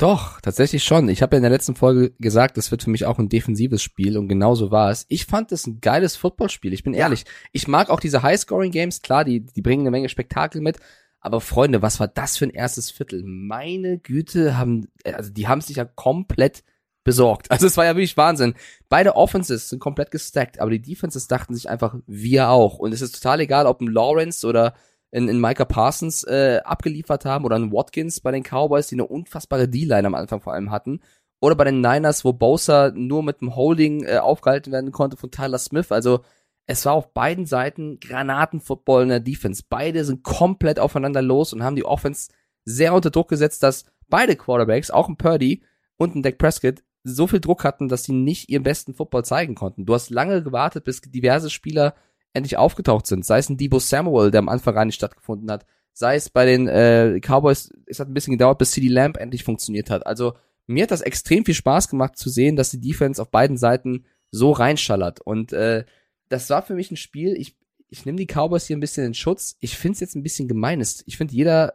[0.00, 1.10] Doch, tatsächlich schon.
[1.10, 3.82] Ich habe ja in der letzten Folge gesagt, das wird für mich auch ein defensives
[3.82, 5.04] Spiel und genauso war es.
[5.10, 7.26] Ich fand es ein geiles Footballspiel, ich bin ehrlich.
[7.52, 10.78] Ich mag auch diese High-Scoring-Games, klar, die, die bringen eine Menge Spektakel mit,
[11.20, 13.22] aber Freunde, was war das für ein erstes Viertel?
[13.26, 16.64] Meine Güte, haben, also die haben sich ja komplett
[17.04, 17.50] besorgt.
[17.50, 18.54] Also es war ja wirklich Wahnsinn.
[18.88, 22.78] Beide Offenses sind komplett gestackt, aber die Defenses dachten sich einfach, wir auch.
[22.78, 24.72] Und es ist total egal, ob ein Lawrence oder
[25.10, 29.06] in, in Micah Parsons äh, abgeliefert haben oder ein Watkins bei den Cowboys, die eine
[29.06, 31.00] unfassbare D-Line am Anfang vor allem hatten.
[31.40, 35.30] Oder bei den Niners, wo Bosa nur mit dem Holding äh, aufgehalten werden konnte von
[35.30, 35.90] Tyler Smith.
[35.90, 36.20] Also
[36.66, 39.64] es war auf beiden Seiten Granatenfootball in der Defense.
[39.68, 42.30] Beide sind komplett aufeinander los und haben die Offense
[42.64, 45.62] sehr unter Druck gesetzt, dass beide Quarterbacks, auch ein Purdy
[45.96, 49.54] und ein Dak Prescott, so viel Druck hatten, dass sie nicht ihren besten Football zeigen
[49.54, 49.86] konnten.
[49.86, 51.94] Du hast lange gewartet, bis diverse Spieler
[52.32, 53.24] endlich aufgetaucht sind.
[53.24, 55.66] Sei es ein Debo Samuel, der am Anfang gar nicht stattgefunden hat.
[55.92, 59.44] Sei es bei den äh, Cowboys, es hat ein bisschen gedauert, bis CD Lamp endlich
[59.44, 60.06] funktioniert hat.
[60.06, 60.34] Also
[60.66, 64.04] mir hat das extrem viel Spaß gemacht zu sehen, dass die Defense auf beiden Seiten
[64.30, 65.20] so reinschallert.
[65.20, 65.84] Und äh,
[66.28, 67.56] das war für mich ein Spiel, ich,
[67.88, 69.56] ich nehme die Cowboys hier ein bisschen in Schutz.
[69.58, 71.02] Ich finde es jetzt ein bisschen gemeines.
[71.06, 71.74] Ich finde, jeder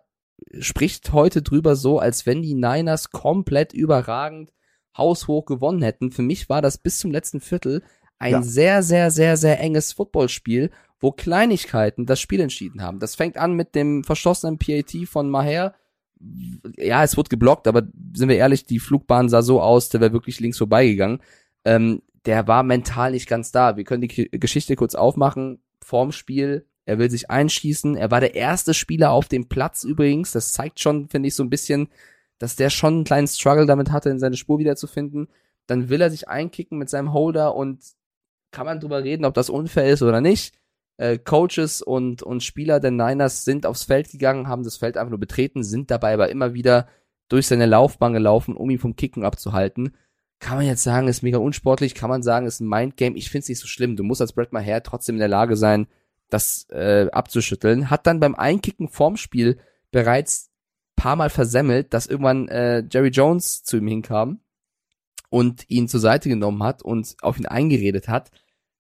[0.60, 4.53] spricht heute drüber so, als wenn die Niners komplett überragend
[4.98, 6.11] haushoch gewonnen hätten.
[6.11, 7.84] Für mich war das bis zum letzten Viertel
[8.20, 8.42] ein Ja.
[8.42, 13.00] sehr, sehr, sehr, sehr enges Footballspiel, wo Kleinigkeiten das Spiel entschieden haben.
[13.00, 15.76] Das fängt an mit dem verschossenen PAT von Maher.
[16.78, 17.84] Ja, es wurde geblockt, aber
[18.14, 21.20] sind wir ehrlich, die Flugbahn sah so aus, der wäre wirklich links vorbeigegangen.
[21.66, 23.78] Ähm, der war mental nicht ganz da.
[23.78, 25.60] Wir können die Geschichte kurz aufmachen.
[25.82, 27.96] Vorm Spiel, er will sich einschießen.
[27.96, 30.32] Er war der erste Spieler auf dem Platz übrigens.
[30.32, 31.90] Das zeigt schon, finde ich, so ein bisschen,
[32.40, 35.28] dass der schon einen kleinen Struggle damit hatte, in seine Spur wiederzufinden.
[35.68, 37.80] Dann will er sich einkicken mit seinem Holder und
[38.56, 40.56] kann man drüber reden, ob das unfair ist oder nicht.
[40.98, 45.10] Äh, Coaches und, und Spieler der Niners sind aufs Feld gegangen, haben das Feld einfach
[45.10, 46.88] nur betreten, sind dabei aber immer wieder
[47.27, 49.94] durch seine Laufbahn gelaufen, um ihn vom Kicken abzuhalten.
[50.40, 53.18] Kann man jetzt sagen, ist mega unsportlich, kann man sagen, ist ein Mindgame.
[53.18, 53.98] Ich find's nicht so schlimm.
[53.98, 55.88] Du musst als Brett Maher trotzdem in der Lage sein,
[56.30, 57.90] das äh, abzuschütteln.
[57.90, 59.57] Hat dann beim Einkicken vorm Spiel
[59.91, 60.49] bereits
[60.95, 64.40] paar Mal versemmelt, dass irgendwann äh, Jerry Jones zu ihm hinkam
[65.30, 68.32] und ihn zur Seite genommen hat und auf ihn eingeredet hat.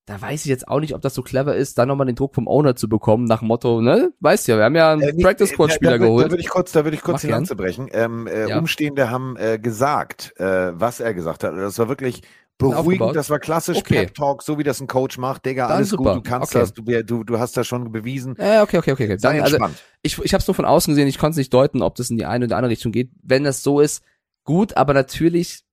[0.05, 2.35] Da weiß ich jetzt auch nicht, ob das so clever ist, dann nochmal den Druck
[2.35, 4.11] vom Owner zu bekommen, nach dem Motto, ne?
[4.19, 6.25] Weißt ja, wir haben ja einen Äh, Practice äh, Squad Spieler da, da, geholt.
[6.27, 7.31] Da würde ich kurz, da würde ich kurz Mach die.
[7.33, 7.89] Lanze brechen.
[7.91, 8.59] Ähm, äh, Ja.
[8.59, 11.55] Umstehende haben äh, gesagt, äh, was er gesagt hat.
[11.57, 12.21] Das war wirklich
[12.57, 13.15] beruhigend.
[13.15, 14.05] Das war klassisch Okay.
[14.05, 15.45] Pep Talk, so wie das ein Coach macht.
[15.45, 16.13] Digga, Dann alles super.
[16.15, 16.59] gut, du kannst Okay.
[16.59, 18.35] das, du, du, du hast das schon bewiesen.
[18.39, 19.05] Ja, okay, okay, okay.
[19.05, 19.17] okay.
[19.19, 19.83] Dann, also, entspannt.
[20.03, 22.09] ich, ich habe es nur von außen gesehen, ich konnte es nicht deuten, ob das
[22.11, 23.09] in die eine oder andere Richtung geht.
[23.23, 24.03] Wenn das so ist,
[24.45, 25.64] gut, aber natürlich,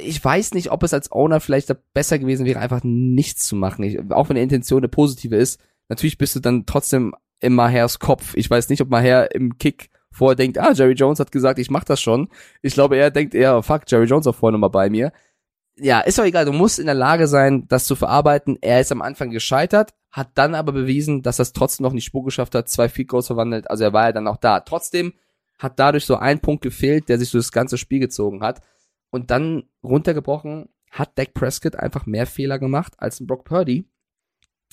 [0.00, 3.84] ich weiß nicht, ob es als Owner vielleicht besser gewesen wäre, einfach nichts zu machen.
[3.84, 7.98] Ich, auch wenn die Intention eine positive ist, natürlich bist du dann trotzdem im Mahers
[7.98, 8.34] Kopf.
[8.36, 11.70] Ich weiß nicht, ob Maher im Kick vorher denkt, ah, Jerry Jones hat gesagt, ich
[11.70, 12.28] mach das schon.
[12.62, 15.12] Ich glaube, er denkt eher, fuck, Jerry Jones auch vorher nochmal bei mir.
[15.76, 18.56] Ja, ist doch egal, du musst in der Lage sein, das zu verarbeiten.
[18.60, 21.96] Er ist am Anfang gescheitert, hat dann aber bewiesen, dass er es trotzdem noch in
[21.96, 24.60] die Spur geschafft hat, zwei Field Goals verwandelt, also er war ja dann auch da.
[24.60, 25.14] Trotzdem
[25.58, 28.60] hat dadurch so ein Punkt gefehlt, der sich so das ganze Spiel gezogen hat.
[29.14, 33.88] Und dann runtergebrochen hat Dak Prescott einfach mehr Fehler gemacht als ein Brock Purdy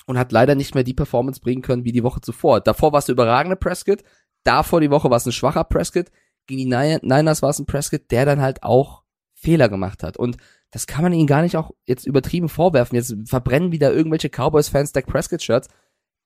[0.06, 2.60] und hat leider nicht mehr die Performance bringen können wie die Woche zuvor.
[2.60, 4.02] Davor war es der überragende Prescott,
[4.42, 6.10] davor die Woche war es ein schwacher Prescott,
[6.48, 10.16] gegen die Ni- Niners war es ein Prescott, der dann halt auch Fehler gemacht hat.
[10.16, 10.38] Und
[10.72, 12.96] das kann man ihnen gar nicht auch jetzt übertrieben vorwerfen.
[12.96, 15.68] Jetzt verbrennen wieder irgendwelche Cowboys-Fans Dak Prescott-Shirts.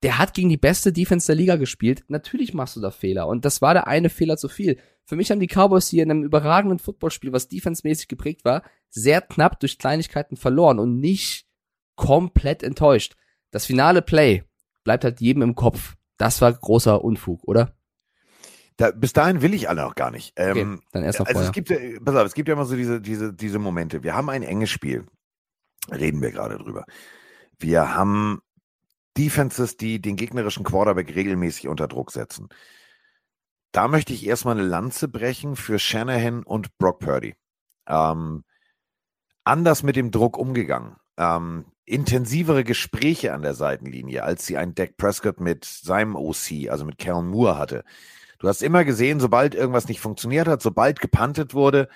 [0.06, 2.04] Der hat gegen die beste Defense der Liga gespielt.
[2.08, 3.26] Natürlich machst du da Fehler.
[3.26, 4.78] Und das war der eine Fehler zu viel.
[5.04, 9.20] Für mich haben die Cowboys hier in einem überragenden Footballspiel, was defensemäßig geprägt war, sehr
[9.20, 11.46] knapp durch Kleinigkeiten verloren und nicht
[11.96, 13.16] komplett enttäuscht.
[13.50, 14.44] Das finale Play
[14.84, 15.96] bleibt halt jedem im Kopf.
[16.18, 17.74] Das war großer Unfug, oder?
[18.76, 20.38] Da, bis dahin will ich alle noch gar nicht.
[20.38, 21.50] Okay, Ähm, dann erst noch also vorher.
[21.50, 24.02] es gibt, ja- pass auf, es gibt ja immer so diese, diese, diese Momente.
[24.02, 25.06] Wir haben ein enges Spiel.
[25.90, 26.84] Reden wir gerade drüber.
[27.58, 28.40] Wir haben
[29.16, 32.48] Defenses, die den gegnerischen Quarterback regelmäßig unter Druck setzen.
[33.72, 37.34] Da möchte ich erstmal eine Lanze brechen für Shanahan und Brock Purdy.
[37.86, 38.44] Ähm,
[39.44, 40.96] anders mit dem Druck umgegangen.
[41.18, 46.84] Ähm, intensivere Gespräche an der Seitenlinie, als sie einen Dak Prescott mit seinem OC, also
[46.84, 47.84] mit Kellen Moore hatte.
[48.38, 51.88] Du hast immer gesehen, sobald irgendwas nicht funktioniert hat, sobald gepantet wurde,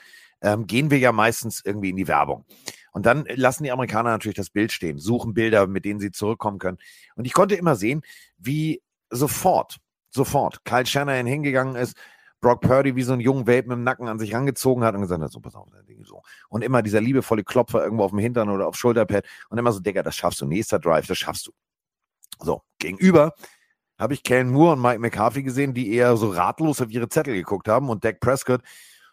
[0.43, 2.45] ähm, gehen wir ja meistens irgendwie in die Werbung.
[2.93, 6.59] Und dann lassen die Amerikaner natürlich das Bild stehen, suchen Bilder, mit denen sie zurückkommen
[6.59, 6.79] können.
[7.15, 8.03] Und ich konnte immer sehen,
[8.39, 9.79] wie sofort,
[10.11, 11.97] sofort Kyle Shanahan hingegangen ist,
[12.41, 15.23] Brock Purdy wie so einen jungen Welpen im Nacken an sich rangezogen hat und gesagt
[15.23, 15.69] hat, so, pass auf,
[16.03, 16.23] so.
[16.49, 19.81] Und immer dieser liebevolle Klopfer irgendwo auf dem Hintern oder auf Schulterpad und immer so,
[19.81, 21.53] Digga, das schaffst du, nächster Drive, das schaffst du.
[22.39, 23.35] So, gegenüber
[23.99, 27.35] habe ich Kellen Moore und Mike McCarthy gesehen, die eher so ratlos auf ihre Zettel
[27.35, 28.63] geguckt haben und Dak Prescott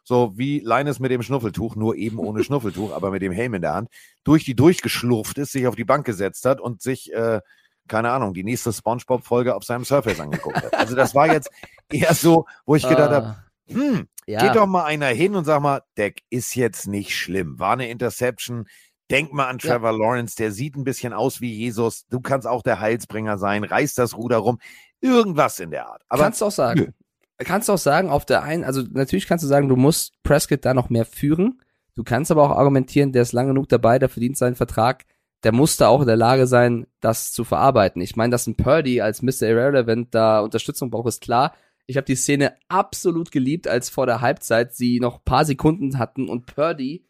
[0.08, 3.62] so wie Linus mit dem Schnuffeltuch, nur eben ohne Schnuffeltuch, aber mit dem Helm in
[3.62, 3.90] der Hand,
[4.24, 7.42] durch die durchgeschlurft ist, sich auf die Bank gesetzt hat und sich, äh,
[7.90, 10.74] keine Ahnung, die nächste Spongebob-Folge auf seinem Surface angeguckt hat.
[10.74, 11.50] Also das war jetzt
[11.92, 14.40] eher so, wo ich gedacht habe, Ah, hm, ja.
[14.46, 17.90] geht doch mal einer hin und sag mal, Dak ist jetzt nicht schlimm, war eine
[17.90, 18.66] Interception.
[19.12, 19.74] Denk mal an Ja.
[19.74, 22.06] Trevor Lawrence, der sieht ein bisschen aus wie Jesus.
[22.08, 24.60] Du kannst auch der Heilsbringer sein, reiß das Ruder rum.
[25.02, 26.02] Irgendwas in der Art.
[26.08, 26.94] Aber kannst du auch sagen.
[27.40, 30.66] Kannst du auch sagen, auf der einen, also natürlich kannst du sagen, du musst Prescott
[30.66, 31.62] da noch mehr führen.
[31.96, 35.06] Du kannst aber auch argumentieren, der ist lang genug dabei, der verdient seinen Vertrag.
[35.44, 38.02] Der muss da auch in der Lage sein, das zu verarbeiten.
[38.02, 39.44] Ich meine, dass ein Purdy als Mr.
[39.44, 41.54] Irrelevant da Unterstützung braucht, ist klar.
[41.86, 46.28] Ich habe die Szene absolut geliebt, als vor der Halbzeit sie noch paar Sekunden hatten
[46.28, 47.08] und Purdy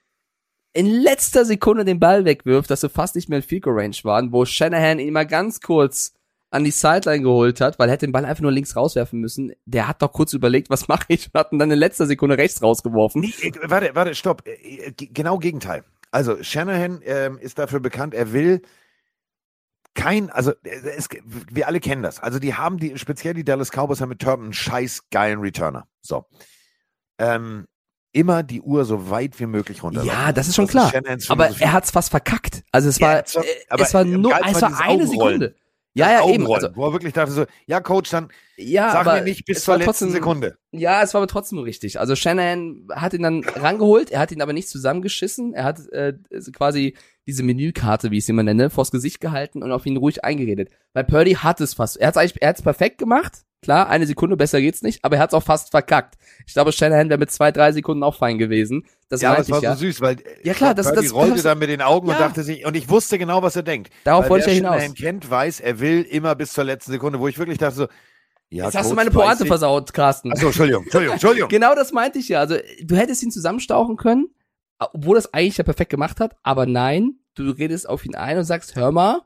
[0.77, 4.31] in letzter Sekunde den Ball wegwirft, dass sie fast nicht mehr in Field Range waren,
[4.31, 6.13] wo Shanahan ihn mal ganz kurz
[6.49, 9.51] an die Sideline geholt hat, weil er hätte den Ball einfach nur links rauswerfen müssen.
[9.65, 12.37] Der hat doch kurz überlegt, was mache ich, und hat ihn dann in letzter Sekunde
[12.37, 13.21] rechts rausgeworfen.
[13.21, 14.43] Nee, äh, warte, warte, stopp.
[14.47, 14.51] Äh,
[14.87, 15.83] äh, ge- Genau Gegenteil.
[16.11, 18.61] Also Shanahan ähm, ist dafür bekannt, er will
[19.93, 21.09] kein, also es,
[21.51, 22.19] wir alle kennen das.
[22.19, 25.87] Also die haben die, speziell die Dallas Cowboys haben mit Turpin einen scheiß geilen Returner.
[26.01, 26.25] So.
[27.17, 27.65] Ähm,
[28.13, 30.03] immer die Uhr so weit wie möglich runter.
[30.03, 30.91] Ja, das ist schon klar.
[30.91, 32.63] Shanahans Aber er hat's fast verkackt.
[32.71, 33.43] Also es Ja, war, es war-
[33.79, 35.07] es war nur, es war eine Augenrollen.
[35.41, 35.55] Sekunde.
[35.97, 36.43] Ja, ja, eben.
[36.43, 39.57] Augenrollen, Also, wo er wirklich dachte so, ja, Coach, dann ja, sag mir nicht bis
[39.57, 40.57] es zur war letzten trotzdem- Sekunde.
[40.71, 41.99] Ja, es war aber trotzdem richtig.
[41.99, 46.13] Also Shanahan hat ihn dann rangeholt, er hat ihn aber nicht zusammengeschissen, er hat äh,
[46.53, 46.95] quasi
[47.25, 50.69] diese Menükarte, wie ich es immer nenne, vors Gesicht gehalten und auf ihn ruhig eingeredet.
[50.93, 53.43] Weil Purdy hat es fast, er hat es eigentlich, er hat es perfekt gemacht.
[53.63, 56.15] Klar, eine Sekunde besser geht's nicht, aber er hat es auch fast verkackt.
[56.45, 58.85] Ich glaube, Shanahan wäre mit zwei, drei Sekunden auch fein gewesen.
[59.09, 59.73] Das ja, es war ja.
[59.75, 62.07] so süß, weil äh, Ja, klar, das- Purdy das- rollte das- dann mit den Augen
[62.07, 62.19] und Ja.
[62.19, 63.91] dachte sich, und ich wusste genau, was er denkt.
[64.03, 64.93] Darauf Weil wollte ich ja hinaus.
[64.95, 67.87] Kennt, weiß, er will immer bis zur letzten Sekunde, wo ich wirklich dachte so,
[68.49, 70.31] ja, Jetzt hast du Coach, meine Pointe versaut, Carsten.
[70.31, 71.49] Achso, Entschuldigung, Entschuldigung, Entschuldigung.
[71.49, 72.39] Genau das meinte ich ja.
[72.39, 74.27] Also, du hättest ihn zusammenstauchen können,
[74.79, 78.43] obwohl das eigentlich ja perfekt gemacht hat, aber nein, du redest auf ihn ein und
[78.45, 79.21] sagst, hör mal,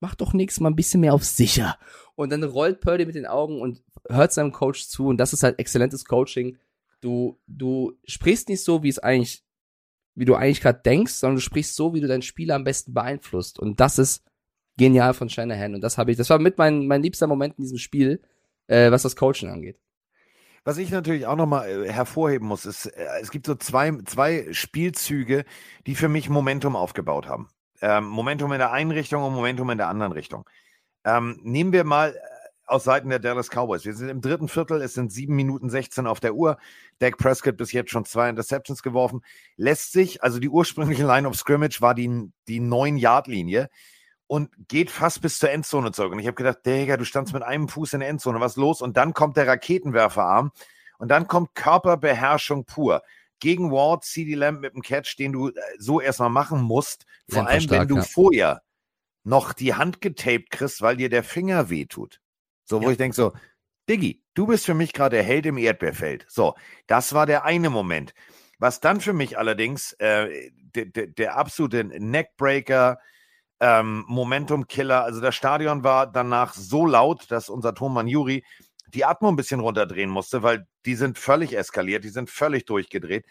[0.00, 1.78] mach doch nichts mal ein bisschen mehr auf sicher.
[2.16, 5.42] Und dann rollt Purdy mit den Augen und hört seinem Coach zu und das ist
[5.42, 6.58] halt exzellentes Coaching.
[7.00, 9.44] Du, du sprichst nicht so, wie es eigentlich,
[10.14, 12.94] wie du eigentlich gerade denkst, sondern du sprichst so, wie du deinen Spieler am besten
[12.94, 13.58] beeinflusst.
[13.58, 14.24] Und das ist
[14.76, 15.74] genial von Shanahan.
[15.74, 18.22] Und das habe ich, das war mit mein, mein liebster Moment in diesem Spiel,
[18.68, 19.78] äh, was das Coaching angeht.
[20.64, 24.46] Was ich natürlich auch nochmal äh, hervorheben muss, ist, äh, es gibt so zwei, zwei
[24.52, 25.44] Spielzüge,
[25.86, 27.48] die für mich Momentum aufgebaut haben.
[27.82, 30.48] Ähm, Momentum in der einen Richtung und Momentum in der anderen Richtung.
[31.04, 32.18] Ähm, nehmen wir mal äh,
[32.66, 33.84] aus Seiten der Dallas Cowboys.
[33.84, 36.56] Wir sind im dritten Viertel, es sind sieben Minuten 16 auf der Uhr.
[36.98, 39.22] Dak Prescott bis jetzt schon zwei Interceptions geworfen.
[39.56, 43.68] Lässt sich, also die ursprüngliche Line of Scrimmage war die, die neun Yard linie
[44.26, 46.12] und geht fast bis zur Endzone zurück.
[46.12, 48.80] Und ich habe gedacht, Digga, du standst mit einem Fuß in der Endzone, was los?
[48.80, 50.52] Und dann kommt der Raketenwerferarm
[50.98, 53.02] und dann kommt Körperbeherrschung pur.
[53.40, 57.04] Gegen Ward, CD Lamb mit dem Catch, den du äh, so erstmal machen musst.
[57.28, 58.02] Vor allem, stark, wenn du ja.
[58.02, 58.62] vorher
[59.24, 62.20] noch die Hand getaped kriegst, weil dir der Finger wehtut.
[62.64, 62.92] So, wo Ja.
[62.92, 63.32] ich denke so,
[63.88, 66.24] Diggi, du bist für mich gerade der Held im Erdbeerfeld.
[66.28, 66.54] So,
[66.86, 68.14] das war der eine Moment.
[68.58, 72.98] Was dann für mich allerdings äh, der, der, der absolute Neckbreaker,
[73.60, 78.44] ähm, Momentum-Killer, also das Stadion war danach so laut, dass unser Tonmann Juri
[78.88, 83.26] die Atmo ein bisschen runterdrehen musste, weil die sind völlig eskaliert, die sind völlig durchgedreht.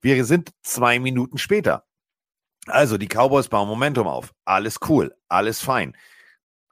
[0.00, 1.84] Wir sind zwei Minuten später.
[2.66, 4.32] Also die Cowboys bauen Momentum auf.
[4.44, 5.96] Alles cool, alles fein.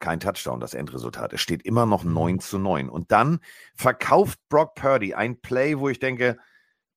[0.01, 1.33] Kein Touchdown, das Endresultat.
[1.33, 2.89] Es steht immer noch 9 zu 9.
[2.89, 3.41] Und dann
[3.75, 6.39] verkauft Brock Purdy ein Play, wo ich denke,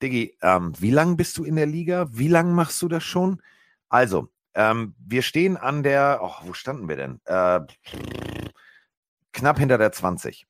[0.01, 2.07] Diggi, ähm, wie lange bist du in der Liga?
[2.11, 3.41] Wie lange machst du das schon?
[3.89, 7.21] Also, ähm, wir stehen an der, oh, wo standen wir denn?
[7.25, 7.61] Äh,
[9.31, 10.45] knapp hinter der 20.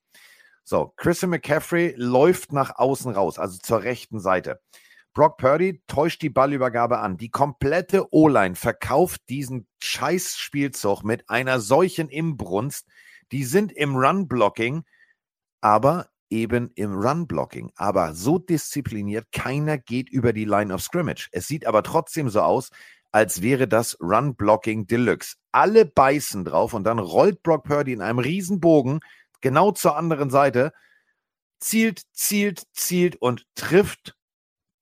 [0.64, 4.60] So, Christian McCaffrey läuft nach außen raus, also zur rechten Seite.
[5.14, 7.18] Brock Purdy täuscht die Ballübergabe an.
[7.18, 12.86] Die komplette O-Line verkauft diesen Scheiß-Spielzug mit einer solchen Imbrunst.
[13.30, 14.84] Die sind im Run-Blocking,
[15.60, 17.72] aber eben im Run-Blocking.
[17.76, 21.28] Aber so diszipliniert, keiner geht über die Line of Scrimmage.
[21.32, 22.70] Es sieht aber trotzdem so aus,
[23.12, 25.36] als wäre das Run-Blocking Deluxe.
[25.52, 29.00] Alle beißen drauf und dann rollt Brock Purdy in einem Riesenbogen
[29.42, 30.72] genau zur anderen Seite,
[31.60, 34.16] zielt, zielt, zielt und trifft,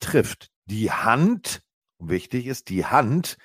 [0.01, 1.63] trifft die Hand,
[1.99, 3.37] wichtig ist die Hand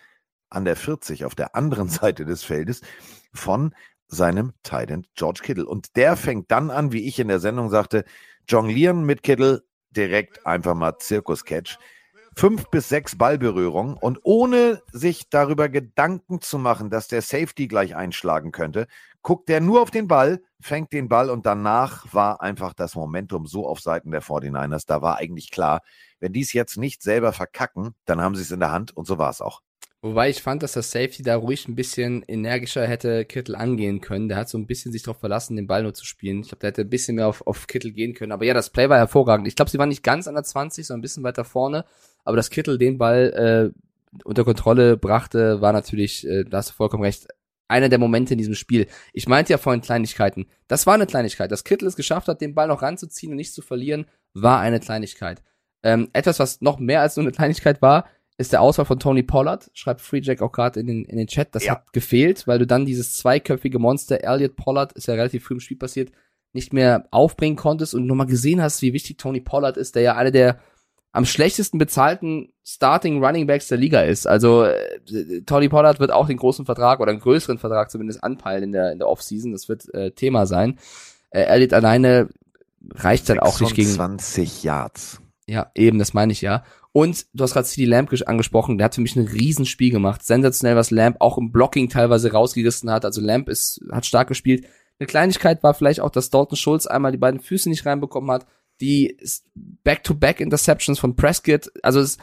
[0.49, 2.81] an der 40 auf der anderen Seite des Feldes
[3.33, 3.75] von
[4.07, 5.65] seinem Titan George Kittle.
[5.65, 8.05] Und der fängt dann an, wie ich in der Sendung sagte,
[8.47, 11.77] jonglieren mit Kittle, direkt einfach mal Zirkus-Catch.
[12.37, 17.95] Fünf bis sechs Ballberührungen und ohne sich darüber Gedanken zu machen, dass der Safety gleich
[17.95, 18.87] einschlagen könnte,
[19.25, 23.47] guckt er nur auf den Ball, fängt den Ball und danach war einfach das Momentum
[23.47, 24.83] so auf Seiten der 49ers.
[24.85, 25.81] Da war eigentlich klar,
[26.19, 29.07] wenn die es jetzt nicht selber verkacken, dann haben sie es in der Hand und
[29.07, 29.61] so war es auch.
[30.03, 34.27] Wobei ich fand, dass das Safety da ruhig ein bisschen energischer hätte Kittel angehen können.
[34.29, 36.41] Der hat so ein bisschen sich darauf verlassen, den Ball nur zu spielen.
[36.41, 38.31] Ich glaube, der hätte ein bisschen mehr auf, auf Kittel gehen können.
[38.31, 39.47] Aber ja, das Play war hervorragend.
[39.47, 41.85] Ich glaube, sie waren nicht ganz an der 20, sondern ein bisschen weiter vorne.
[42.23, 46.73] Aber dass Kittel den Ball äh, unter Kontrolle brachte, war natürlich, äh, da hast du
[46.75, 47.27] vollkommen recht,
[47.67, 48.87] einer der Momente in diesem Spiel.
[49.13, 50.47] Ich meinte ja vorhin Kleinigkeiten.
[50.67, 51.51] Das war eine Kleinigkeit.
[51.51, 54.79] Dass Kittel es geschafft hat, den Ball noch ranzuziehen und nicht zu verlieren, war eine
[54.79, 55.41] Kleinigkeit.
[55.83, 59.23] Ähm, etwas, was noch mehr als nur eine Kleinigkeit war, ist der Auswahl von Tony
[59.23, 61.55] Pollard, schreibt Freejack auch gerade in den, in den Chat.
[61.55, 61.73] Das Ja.
[61.73, 65.59] hat gefehlt, weil du dann dieses zweiköpfige Monster, Elliot Pollard, ist ja relativ früh im
[65.61, 66.11] Spiel passiert,
[66.51, 70.15] nicht mehr aufbringen konntest und nochmal gesehen hast, wie wichtig Tony Pollard ist, der ja
[70.15, 70.59] einer der
[71.15, 74.27] am schlechtesten bezahlten Starting Running Backs der Liga ist.
[74.27, 78.63] Also äh, Tony Pollard wird auch den großen Vertrag oder einen größeren Vertrag zumindest anpeilen
[78.63, 79.51] in der, in der Offseason.
[79.51, 80.77] Das wird äh, Thema sein.
[81.29, 82.29] Äh, Elliot alleine
[82.93, 85.21] reicht dann auch nicht gegen 20 Yards.
[85.47, 86.63] ja, eben, das meine ich ja.
[86.91, 90.23] Und du hast gerade CD Lamb ges- angesprochen, der hat für mich ein Riesenspiel gemacht.
[90.23, 93.03] Sensationell, was Lamb auch im Blocking teilweise rausgerissen hat.
[93.05, 94.65] Also Lamb ist, hat stark gespielt.
[94.97, 98.45] Eine Kleinigkeit war vielleicht auch, dass Dalton Schulz einmal die beiden Füße nicht reinbekommen hat.
[98.81, 99.17] Die
[99.83, 101.71] Back-to-Back-Interceptions von Prescott.
[101.81, 102.17] Also es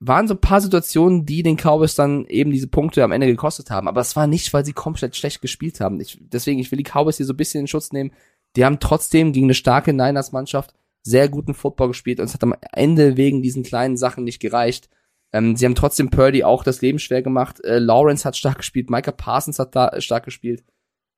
[0.00, 3.70] waren so ein paar Situationen, die den Cowboys dann eben diese Punkte am Ende gekostet
[3.70, 3.88] haben.
[3.88, 6.00] Aber es war nicht, weil sie komplett schlecht gespielt haben.
[6.00, 8.12] Ich, deswegen, ich will die Cowboys hier so ein bisschen in Schutz nehmen.
[8.56, 12.54] Die haben trotzdem gegen eine starke Niners-Mannschaft sehr guten Football gespielt und es hat am
[12.72, 14.88] Ende wegen diesen kleinen Sachen nicht gereicht.
[15.32, 17.62] Ähm, sie haben trotzdem Purdy auch das Leben schwer gemacht.
[17.64, 20.64] Äh, Lawrence hat stark gespielt, Micah Parsons hat da stark gespielt.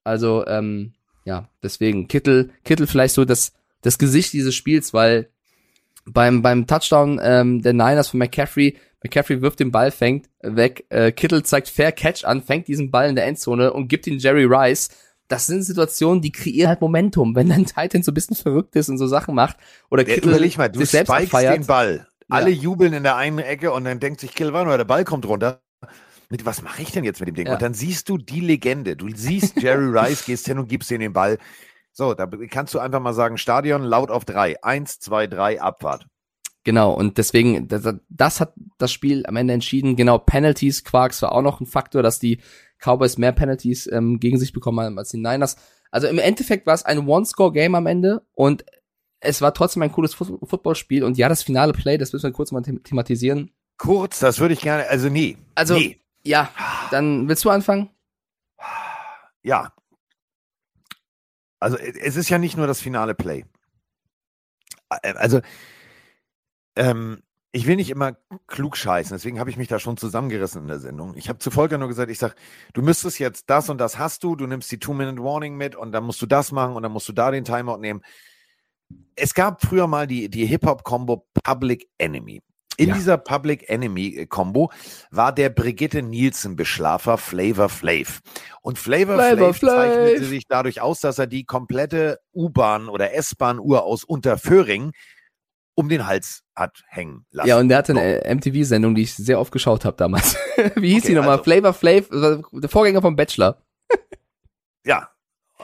[0.04, 0.92] Also, ähm,
[1.24, 3.52] ja, deswegen Kittel, Kittel vielleicht so das,
[3.82, 5.30] das Gesicht dieses Spiels, weil
[6.04, 11.12] beim, beim Touchdown ähm, der Niners von McCaffrey, McCaffrey wirft den Ball, fängt weg, äh,
[11.12, 14.44] Kittel zeigt Fair Catch an, fängt diesen Ball in der Endzone und gibt ihn Jerry
[14.44, 14.90] Rice.
[15.28, 17.36] Das sind Situationen, die kreieren halt Momentum.
[17.36, 19.56] Wenn dein Titan so ein bisschen verrückt ist und so Sachen macht
[19.88, 21.56] oder Der, Kittel überleg mal, du sich selbst abfeiert.
[21.56, 22.08] den Ball.
[22.28, 22.36] Ja.
[22.36, 25.26] Alle jubeln in der einen Ecke und dann denkt sich warte mal, der Ball kommt
[25.26, 25.62] runter.
[26.30, 27.46] Mit, was mache ich denn jetzt mit dem Ding?
[27.46, 27.54] Ja.
[27.54, 28.96] Und dann siehst du die Legende.
[28.96, 31.38] Du siehst Jerry Rice, gehst hin und gibst ihm den Ball.
[32.00, 34.56] So, da kannst du einfach mal sagen, Stadion laut auf drei.
[34.64, 36.06] Eins, zwei, drei, Abfahrt.
[36.64, 39.96] Genau, und deswegen, das, das hat das Spiel am Ende entschieden.
[39.96, 42.40] Genau, Penalties, Quarks war auch noch ein Faktor, dass die
[42.78, 45.56] Cowboys mehr Penalties ähm, gegen sich bekommen haben als die Niners.
[45.90, 48.64] Also im Endeffekt war es ein One-Score-Game am Ende und
[49.20, 52.32] es war trotzdem ein cooles Fu- Footballspiel und ja, das finale Play, das müssen wir
[52.32, 53.50] kurz mal them thematisieren.
[53.76, 55.36] Kurz, das würde ich gerne, also nee.
[55.54, 56.00] Also, nee.
[56.24, 56.48] ja,
[56.92, 57.90] dann willst du anfangen?
[59.42, 59.74] Ja.
[61.60, 63.44] Also äh, es ist ja nicht nur das finale Play.
[64.90, 65.40] Ä- Also
[66.76, 67.22] ähm,
[67.52, 68.16] ich will nicht immer
[68.46, 71.16] klug scheißen, deswegen habe ich mich da schon zusammengerissen in der Sendung.
[71.16, 72.36] Ich habe zu Volker nur gesagt, ich sag,
[72.74, 76.04] du müsstest jetzt das und das hast du, du nimmst die Two-Minute-Warning mit und dann
[76.04, 78.02] musst du das machen und dann musst du da den Timeout nehmen.
[79.16, 82.40] Es gab früher mal die, die Hip-Hop-Combo Public Enemy.
[82.80, 82.94] In Ja.
[82.94, 84.70] dieser Public Enemy-Combo
[85.10, 88.20] war der Brigitte Nielsen-Beschlafer Flavor Flav.
[88.62, 90.28] Und Flavor, Flavor Flav zeichnete Flav.
[90.28, 94.92] sich dadurch aus, dass er die komplette U-Bahn oder S-Bahn-Uhr aus Unterföhring
[95.74, 97.48] um den Hals hat hängen lassen.
[97.48, 100.36] Ja, und der hatte eine äh, MTV-Sendung, die ich sehr oft geschaut habe damals.
[100.76, 101.32] Wie hieß Okay, die nochmal?
[101.32, 103.62] also- Flavor Flav, war der Vorgänger vom Bachelor.
[104.84, 105.10] Ja.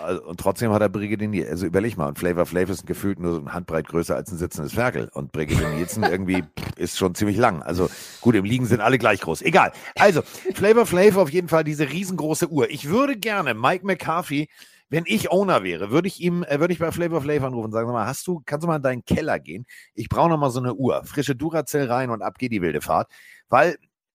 [0.03, 3.19] Also, und trotzdem hat er Brigitte Nielsen, also überleg mal, und Flavor Flav ist gefühlt
[3.19, 5.09] nur so ein Handbreit größer als ein sitzendes Ferkel.
[5.13, 6.45] Und Brigitte Nielsen irgendwie
[6.77, 7.63] ist schon ziemlich lang.
[7.63, 7.89] Also
[8.21, 9.43] gut, im Liegen sind alle gleich groß.
[9.43, 9.73] Egal.
[9.97, 10.23] Also,
[10.55, 12.71] Flavor Flav auf jeden Fall diese riesengroße Uhr.
[12.71, 14.49] Ich würde gerne Mike McCarthy,
[14.89, 17.73] wenn ich Owner wäre, würde ich ihm, äh, würde ich bei Flavor Flav anrufen und
[17.73, 19.67] sagen, sag mal, hast du, kannst du mal in deinen Keller gehen?
[19.95, 21.05] Ich brauche noch mal so eine Uhr.
[21.05, 23.11] Frische Duracell rein und ab geht die wilde Fahrt.
[23.49, 23.77] Weil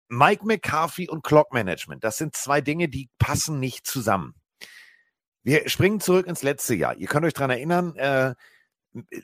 [0.09, 4.35] Mike McCarthy und Clock Management, das sind zwei Dinge, die passen nicht zusammen.
[5.49, 6.95] Wir springen zurück ins letzte Jahr.
[6.97, 8.35] Ihr könnt euch dran erinnern, äh,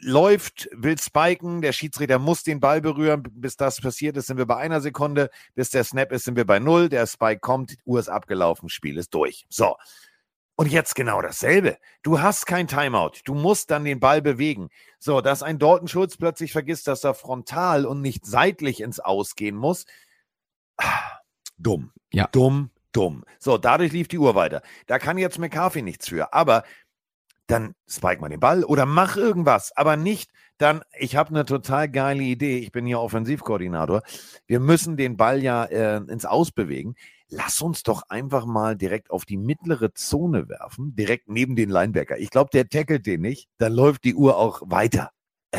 [0.02, 3.22] läuft, will spiken, der Schiedsrichter muss den Ball berühren.
[3.30, 5.30] Bis das passiert ist, sind wir bei einer Sekunde.
[5.54, 6.90] Bis der Snap ist, sind wir bei null.
[6.90, 9.46] Der Spike kommt, Uhr ist abgelaufen, Spiel ist durch.
[9.50, 9.76] So.
[10.56, 11.78] Und jetzt genau dasselbe.
[12.02, 13.20] Du hast kein Timeout.
[13.26, 14.70] Du musst dann den Ball bewegen.
[14.98, 19.56] So, dass ein Dalton Schulz plötzlich vergisst, dass er frontal und nicht seitlich ins Ausgehen
[19.56, 19.86] muss.
[20.78, 21.20] Ah,
[21.60, 21.92] Dumm.
[22.12, 22.28] Ja.
[22.32, 23.24] Dumm, dumm.
[23.40, 24.62] So, dadurch lief die Uhr weiter.
[24.88, 26.34] Da kann jetzt McCarthy nichts für.
[26.34, 26.64] Aber
[27.48, 31.90] dann spike mal den Ball oder mach irgendwas, aber nicht dann, ich habe eine total
[31.90, 34.02] geile Idee, ich bin hier Offensivkoordinator,
[34.48, 36.96] wir müssen den Ball ja äh, ins Aus bewegen.
[37.28, 42.18] Lass uns doch einfach mal direkt auf die mittlere Zone werfen, direkt neben den Linebacker.
[42.18, 45.12] Ich glaube, der tackelt den nicht, dann läuft die Uhr auch weiter.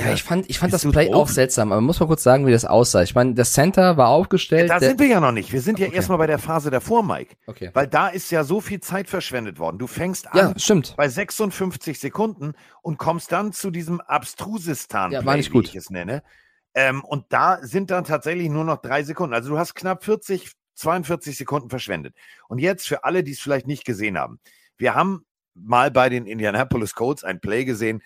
[0.04, 2.52] Ja, ich fand, ich fand das Play auch seltsam, aber muss mal kurz sagen, wie
[2.52, 3.02] das aussah.
[3.02, 4.70] Ich meine, der Center war aufgestellt.
[4.70, 5.52] Da der, sind wir ja noch nicht.
[5.52, 5.96] Wir sind ja Okay.
[5.96, 7.36] erstmal bei der Phase davor, Mike.
[7.46, 7.70] okay.
[7.74, 9.78] Weil da ist ja so viel Zeit verschwendet worden.
[9.78, 10.94] Du fängst an, Ja, stimmt.
[10.96, 12.52] bei 56 Sekunden
[12.82, 15.68] und kommst dann zu diesem Abstrusistan, Ja, war nicht wie gut.
[15.68, 16.22] ich es nenne.
[16.74, 19.34] Ähm, und da sind dann tatsächlich nur noch drei Sekunden.
[19.34, 22.14] Also du hast knapp 40, 42 Sekunden verschwendet.
[22.48, 24.40] Und jetzt für alle, die es vielleicht nicht gesehen haben.
[24.76, 25.24] Wir haben
[25.54, 28.02] mal bei den Indianapolis Colts ein Play gesehen,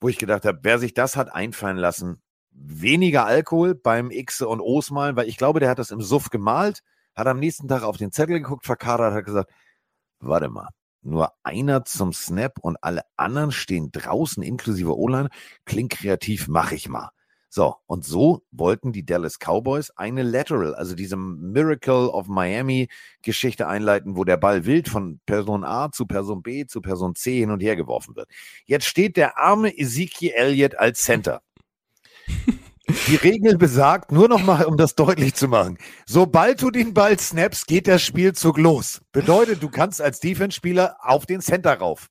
[0.00, 4.60] wo ich gedacht habe, wer sich das hat einfallen lassen, weniger Alkohol beim X und
[4.60, 6.82] O's malen, weil ich glaube, der hat das im Suff gemalt,
[7.14, 9.50] hat am nächsten Tag auf den Zettel geguckt, verkadert, hat gesagt,
[10.20, 10.68] warte mal,
[11.02, 15.28] nur einer zum Snap und alle anderen stehen draußen, inklusive O-Line.
[15.64, 17.10] Klingt kreativ, mach ich mal.
[17.50, 22.88] So, und so wollten die Dallas Cowboys eine Lateral, also diese Miracle of Miami
[23.22, 27.38] Geschichte einleiten, wo der Ball wild von Person A zu Person B zu Person C
[27.38, 28.28] hin und her geworfen wird.
[28.66, 31.40] Jetzt steht der arme Ezekiel Elliott als Center.
[33.06, 37.18] Die Regel besagt, nur noch mal, um das deutlich zu machen, sobald du den Ball
[37.18, 39.02] snaps, geht der Spielzug los.
[39.12, 42.08] Bedeutet, du kannst als Defense-Spieler auf den Center rauf.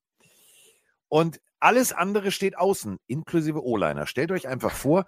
[1.10, 4.08] Und alles andere steht außen, inklusive O-Liner.
[4.08, 5.06] Stellt euch einfach vor,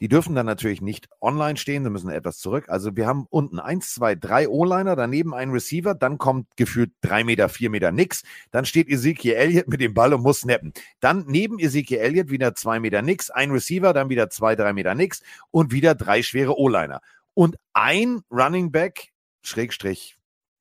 [0.00, 2.68] die dürfen dann natürlich nicht online stehen, sie müssen etwas zurück.
[2.68, 7.24] Also wir haben unten eins, zwei, drei O-Liner, daneben ein Receiver, dann kommt gefühlt drei
[7.24, 8.22] Meter, vier Meter nix.
[8.50, 10.74] Dann steht Ezekiel Elliott mit dem Ball und muss snappen.
[11.00, 14.94] Dann neben Ezekiel Elliott wieder zwei Meter nix, ein Receiver, dann wieder zwei, drei Meter
[14.94, 17.00] nix und wieder drei schwere O-Liner.
[17.32, 20.16] Und ein Running Back, Schrägstrich,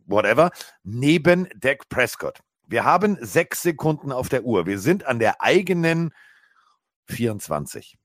[0.05, 0.51] whatever,
[0.83, 2.39] neben Dak Prescott.
[2.67, 4.65] Wir haben sechs Sekunden auf der Uhr.
[4.65, 6.11] Wir sind an der eigenen
[7.07, 7.97] 24.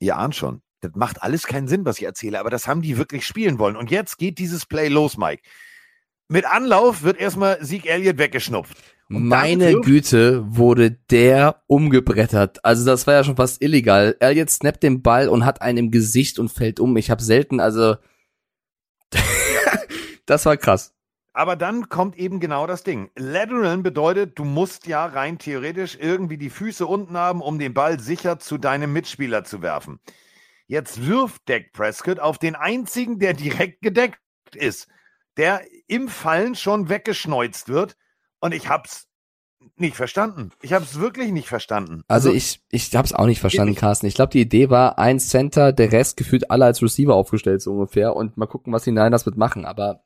[0.00, 2.98] Ihr ahnt schon, das macht alles keinen Sinn, was ich erzähle, aber das haben die
[2.98, 3.76] wirklich spielen wollen.
[3.76, 5.42] Und jetzt geht dieses Play los, Mike.
[6.28, 8.76] Mit Anlauf wird erstmal Sieg Elliott weggeschnupft.
[9.08, 12.64] Und Meine Güte, wurde der umgebrettert.
[12.64, 14.16] Also das war ja schon fast illegal.
[14.20, 16.96] Elliot snappt den Ball und hat einen im Gesicht und fällt um.
[16.96, 17.96] Ich habe selten, also
[20.26, 20.94] das war krass.
[21.32, 23.10] Aber dann kommt eben genau das Ding.
[23.16, 27.98] Lateralen bedeutet, du musst ja rein theoretisch irgendwie die Füße unten haben, um den Ball
[28.00, 29.98] sicher zu deinem Mitspieler zu werfen.
[30.66, 34.18] Jetzt wirft Dak Prescott auf den einzigen, der direkt gedeckt
[34.54, 34.88] ist,
[35.36, 37.96] der im Fallen schon weggeschneuzt wird.
[38.40, 39.08] Und ich hab's
[39.76, 40.50] nicht verstanden.
[40.60, 42.02] Ich hab's wirklich nicht verstanden.
[42.08, 43.80] Also ich, ich habe es auch nicht verstanden, nicht.
[43.80, 44.06] Carsten.
[44.06, 47.72] Ich glaube, die Idee war ein Center, der Rest gefühlt alle als Receiver aufgestellt so
[47.72, 49.64] ungefähr und mal gucken, was die Niners mitmachen.
[49.64, 50.02] Aber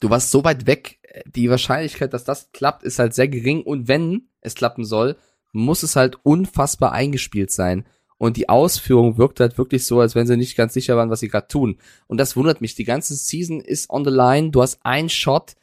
[0.00, 3.88] du warst so weit weg, die Wahrscheinlichkeit, dass das klappt, ist halt sehr gering und
[3.88, 5.16] wenn es klappen soll,
[5.52, 7.86] muss es halt unfassbar eingespielt sein.
[8.16, 11.20] Und die Ausführung wirkt halt wirklich so, als wenn sie nicht ganz sicher waren, was
[11.20, 11.78] sie gerade tun.
[12.06, 12.74] Und das wundert mich.
[12.74, 14.50] Die ganze Season ist on the line.
[14.50, 15.54] Du hast einen Shot.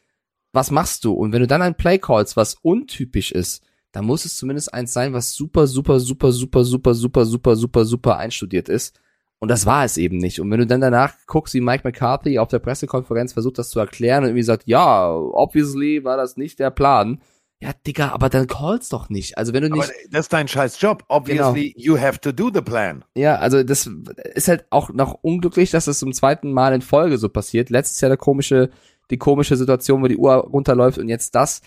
[0.52, 1.14] Was machst du?
[1.14, 3.64] Und wenn du dann ein Play callst, was untypisch ist,
[3.94, 7.86] dann muss es zumindest eins sein, was super, super, super, super, super, super, super, super,
[7.86, 9.00] super einstudiert ist.
[9.42, 10.40] Und das war es eben nicht.
[10.40, 13.80] Und wenn du dann danach guckst, wie Mike McCarthy auf der Pressekonferenz versucht, das zu
[13.80, 17.20] erklären und irgendwie sagt, ja, obviously war das nicht der Plan.
[17.60, 19.40] Ja, Digga, aber dann call's doch nicht.
[19.40, 19.84] Also wenn du nicht.
[19.84, 21.06] Aber das ist dein scheiß Job.
[21.10, 23.04] Obviously, you have to do the plan.
[23.16, 23.90] Ja, also das
[24.36, 27.72] ist halt auch noch unglücklich, dass es zum zweiten Mal in Folge so passiert.
[27.72, 28.70] Letztes Jahr der komische,
[29.10, 31.62] die komische Situation, wo die Uhr runterläuft und jetzt das.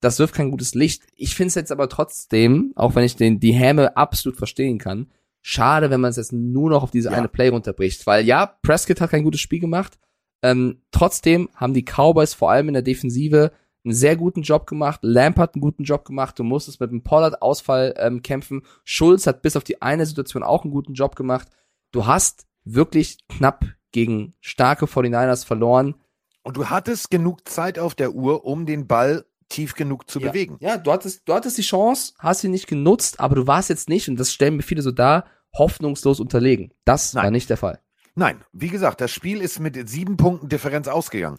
[0.00, 1.04] Das wirft kein gutes Licht.
[1.14, 5.10] Ich finde es jetzt aber trotzdem, auch wenn ich den, die Häme absolut verstehen kann,
[5.42, 7.16] schade, wenn man es jetzt nur noch auf diese Ja.
[7.16, 8.06] eine Play runterbricht.
[8.06, 9.98] Weil ja, Prescott hat kein gutes Spiel gemacht.
[10.42, 13.52] Ähm, trotzdem haben die Cowboys vor allem in der Defensive
[13.84, 15.00] einen sehr guten Job gemacht.
[15.02, 16.38] Lamp hat einen guten Job gemacht.
[16.38, 18.62] Du musstest mit dem Pollard-Ausfall ähm, kämpfen.
[18.84, 21.48] Schulz hat bis auf die eine Situation auch einen guten Job gemacht.
[21.92, 25.94] Du hast wirklich knapp gegen starke 49ers verloren.
[26.42, 30.28] Und du hattest genug Zeit auf der Uhr, um den Ball tief genug zu ja.
[30.28, 30.56] bewegen.
[30.60, 33.90] Ja, du hattest, du hattest die Chance, hast sie nicht genutzt, aber du warst jetzt
[33.90, 36.72] nicht, und das stellen mir viele so dar, hoffnungslos unterlegen.
[36.84, 37.32] Das war Nein.
[37.32, 37.80] nicht der Fall.
[38.14, 41.38] Nein, wie gesagt, das Spiel ist mit sieben Punkten Differenz ausgegangen.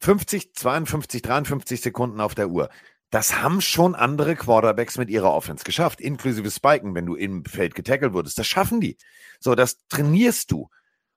[0.00, 2.70] 50, 52, 53 Sekunden auf der Uhr.
[3.10, 7.74] Das haben schon andere Quarterbacks mit ihrer Offense geschafft, inklusive Spiken, wenn du im Feld
[7.74, 8.38] getackelt wurdest.
[8.38, 8.96] Das schaffen die.
[9.40, 10.68] So, das trainierst du.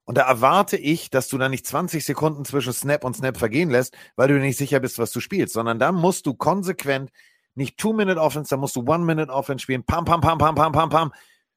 [0.06, 3.70] Und da erwarte ich, dass du da nicht 20 Sekunden zwischen Snap und Snap vergehen
[3.70, 7.12] lässt, weil du nicht sicher bist, was du spielst, sondern da musst du konsequent
[7.56, 11.14] nicht Two-Minute-Offense, da musst du One-Minute-Offense spielen, pam, pam, pam, pam, pam, pam, pam.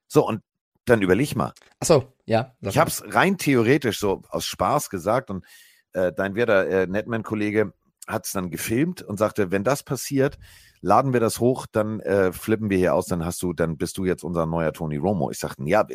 [0.07, 0.43] So, und
[0.85, 1.53] dann überleg mal.
[1.81, 2.53] Achso, ja.
[2.61, 5.45] sag Ich habe es rein theoretisch so aus Spaß gesagt und
[5.93, 7.73] äh, dein werter äh, Netman-Kollege
[8.07, 10.39] hat es dann gefilmt und sagte, wenn das passiert,
[10.81, 13.99] laden wir das hoch, dann äh, flippen wir hier aus, dann hast du, dann bist
[13.99, 15.31] du jetzt unser neuer Tony Romo.
[15.31, 15.87] Ich sagte, ja,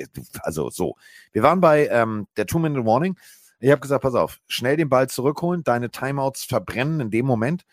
[0.41, 0.95] also so.
[1.31, 3.17] Wir waren bei ähm, der Two-Minute-Warning.
[3.59, 7.63] Ich habe gesagt, pass auf, schnell den Ball zurückholen, deine Timeouts verbrennen in dem Moment.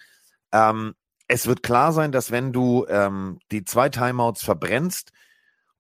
[0.52, 0.94] Ähm,
[1.27, 5.12] es wird klar sein, dass wenn du ähm, die zwei Timeouts verbrennst,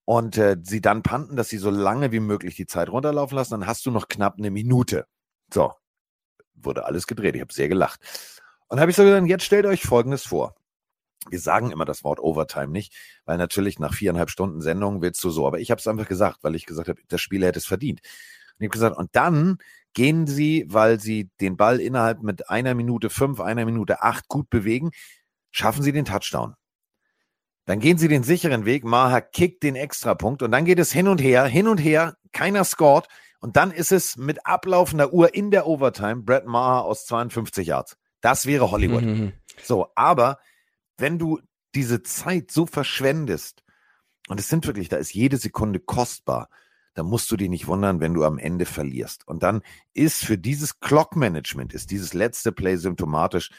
[0.08, 3.50] und äh, sie dann panten, dass sie so lange wie möglich die Zeit runterlaufen lassen,
[3.50, 5.04] dann hast du noch knapp eine Minute.
[5.52, 5.74] So,
[6.54, 7.34] wurde alles gedreht.
[7.34, 8.00] Ich habe sehr gelacht.
[8.68, 10.54] Und habe ich so gesagt, jetzt stellt euch Folgendes vor.
[11.28, 15.30] Wir sagen immer das Wort Overtime nicht, weil natürlich nach viereinhalb Stunden Sendung willst du
[15.30, 15.46] so.
[15.46, 18.00] Aber ich habe es einfach gesagt, weil ich gesagt habe, das Spiel hätte es verdient.
[18.00, 19.58] Und ich habe gesagt, und dann
[19.94, 24.48] gehen sie, weil sie den Ball innerhalb mit einer Minute fünf, einer Minute acht gut
[24.48, 24.90] bewegen,
[25.50, 26.54] schaffen sie den Touchdown.
[27.64, 28.84] Dann gehen sie den sicheren Weg.
[28.84, 32.16] Maher kickt den Extrapunkt und dann geht es hin und her, hin und her.
[32.32, 33.08] Keiner scored.
[33.40, 37.96] Und dann ist es mit ablaufender Uhr in der Overtime Brett Maher aus 52 Yards.
[38.20, 39.04] Das wäre Hollywood.
[39.04, 39.32] Mhm.
[39.62, 40.38] So, aber
[40.96, 41.40] wenn du
[41.74, 43.62] diese Zeit so verschwendest,
[44.28, 46.48] und es sind wirklich, da ist jede Sekunde kostbar,
[46.94, 49.26] dann musst du dich nicht wundern, wenn du am Ende verlierst.
[49.26, 49.62] Und dann
[49.94, 53.50] ist für dieses Clock-Management, ist dieses letzte Play symptomatisch.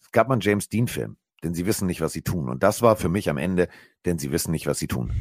[0.00, 2.48] Es gab mal einen James Dean-Film, denn sie wissen nicht, was sie tun.
[2.48, 3.68] Und das war für mich am Ende,
[4.06, 5.12] denn sie wissen nicht, was sie tun.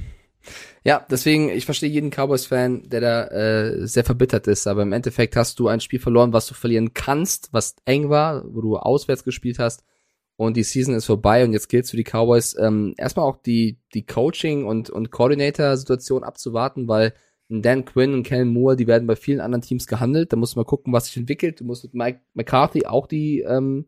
[0.84, 5.36] Ja, deswegen, ich verstehe jeden Cowboys-Fan, der da äh, sehr verbittert ist, aber im Endeffekt
[5.36, 9.24] hast du ein Spiel verloren, was du verlieren kannst, was eng war, wo du auswärts
[9.24, 9.84] gespielt hast
[10.40, 13.42] und die Season ist vorbei und jetzt gilt es für die Cowboys, ähm, erstmal auch
[13.42, 17.14] die, die Coaching- und, und Coordinator-Situation abzuwarten, weil
[17.50, 20.60] Dan Quinn und Kellen Moore, die werden bei vielen anderen Teams gehandelt, da musst du
[20.60, 23.86] mal gucken, was sich entwickelt, du musst mit Mike McCarthy auch die ähm,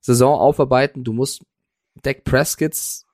[0.00, 1.44] Saison aufarbeiten, du musst
[2.02, 3.06] Dak Prescott's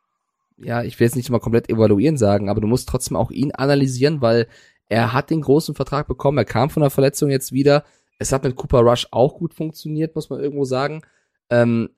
[0.61, 3.53] ja, ich will jetzt nicht mal komplett evaluieren sagen, aber du musst trotzdem auch ihn
[3.53, 4.47] analysieren, weil
[4.89, 7.85] er hat den großen Vertrag bekommen, er kam von der Verletzung jetzt wieder.
[8.19, 11.03] Es hat mit Cooper Rush auch gut funktioniert, muss man irgendwo sagen.
[11.51, 11.91] Ähm,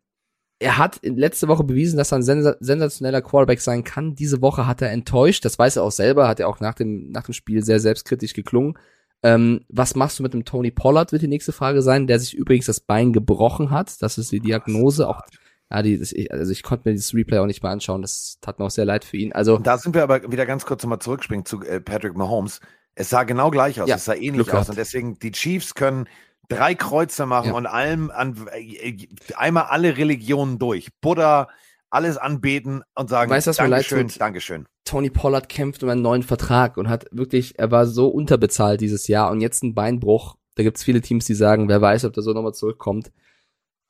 [0.59, 4.15] er hat letzte Woche bewiesen, dass er ein sens sensationeller Quarterback sein kann.
[4.15, 7.11] Diese Woche hat er enttäuscht, das weiß er auch selber, hat er auch nach dem,
[7.11, 8.75] nach dem Spiel sehr selbstkritisch geklungen.
[9.23, 12.35] Ähm, was machst du mit dem Tony Pollard, wird die nächste Frage sein, der sich
[12.35, 14.03] übrigens das Bein gebrochen hat.
[14.03, 15.09] Das ist die Diagnose.
[15.09, 15.23] Auch
[15.71, 18.03] ja, die, das, ich, also ich konnte mir dieses Replay auch nicht mehr anschauen.
[18.03, 19.33] Das tat mir auch sehr leid für ihn.
[19.33, 22.61] Also da sind wir aber wieder ganz kurz nochmal zurückspringen zu äh, Patrick Mahomes.
[22.95, 24.69] Es sah genau gleich aus, Ja, es sah ähnlich Glück aus.
[24.69, 26.09] Und deswegen, die Chiefs können
[26.49, 27.55] drei Kreuze machen Ja.
[27.55, 29.07] und allem an, äh,
[29.37, 30.89] einmal alle Religionen durch.
[31.01, 31.49] Buddha,
[31.89, 34.21] alles anbeten und sagen, Weißt du, was leid Dankeschön, tut?
[34.21, 34.67] Dankeschön.
[34.85, 39.07] Tony Pollard kämpft um einen neuen Vertrag und hat wirklich, er war so unterbezahlt dieses
[39.07, 40.37] Jahr und jetzt ein Beinbruch.
[40.57, 43.13] Da gibt's viele Teams, die sagen, wer weiß, ob der so nochmal zurückkommt.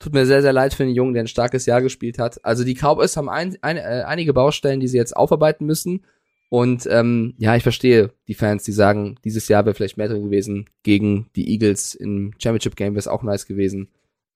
[0.01, 2.43] Tut mir sehr, sehr leid für den Jungen, der ein starkes Jahr gespielt hat.
[2.43, 6.03] Also die Cowboys haben ein, ein, äh, einige Baustellen, die sie jetzt aufarbeiten müssen.
[6.49, 10.23] Und ähm, ja, ich verstehe die Fans, die sagen, dieses Jahr wäre vielleicht mehr drin
[10.23, 13.89] gewesen gegen die Eagles im Championship Game, wäre es auch nice gewesen.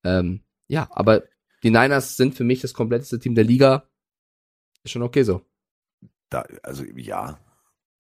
[0.04, 1.24] Ähm, ja, aber
[1.64, 3.90] die Niners sind für mich das kompletteste Team der Liga.
[4.84, 5.42] Ist schon okay so.
[6.30, 7.40] Da, also ja.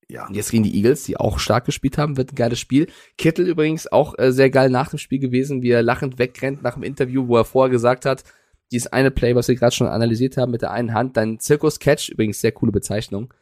[0.09, 0.27] Ja.
[0.27, 2.87] Und jetzt gegen die Eagles, die auch stark gespielt haben, wird ein geiles Spiel.
[3.17, 6.75] Kittel übrigens auch äh, sehr geil nach dem Spiel gewesen, wie er lachend wegrennt nach
[6.75, 8.23] dem Interview, wo er vorher gesagt hat,
[8.71, 12.09] dieses eine Play, was wir gerade schon analysiert haben mit der einen Hand, dein Zirkus-Catch,
[12.09, 13.33] übrigens sehr coole Bezeichnung,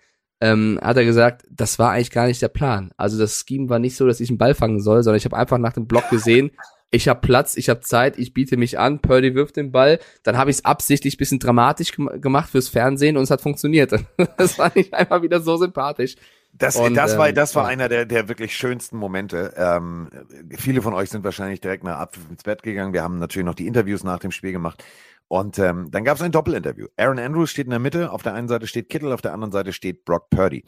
[0.41, 2.91] ähm, hat er gesagt, das war eigentlich gar nicht der Plan.
[2.98, 5.38] Also das Scheme war nicht so, dass ich einen Ball fangen soll, sondern ich habe
[5.38, 6.52] einfach nach dem Block gesehen,
[6.91, 10.38] ich habe Platz, ich habe Zeit, ich biete mich an, Purdy wirft den Ball, dann
[10.38, 13.94] habe ich es absichtlich bisschen dramatisch gem gemacht fürs Fernsehen und es hat funktioniert.
[14.38, 16.15] das war nicht einfach wieder so sympathisch.
[16.55, 19.53] Das, Und, das war, ähm, das war einer der, der wirklich schönsten Momente.
[19.57, 20.09] Ähm,
[20.55, 22.93] viele von euch sind wahrscheinlich direkt nach Abpfiff ins Bett gegangen.
[22.93, 24.84] Wir haben natürlich noch die Interviews nach dem Spiel gemacht.
[25.27, 26.88] Und ähm, dann gab es ein Doppelinterview.
[26.95, 29.51] Aaron Andrews steht in der Mitte, auf der einen Seite steht Kittel, auf der anderen
[29.51, 30.63] Seite steht Brock Purdy.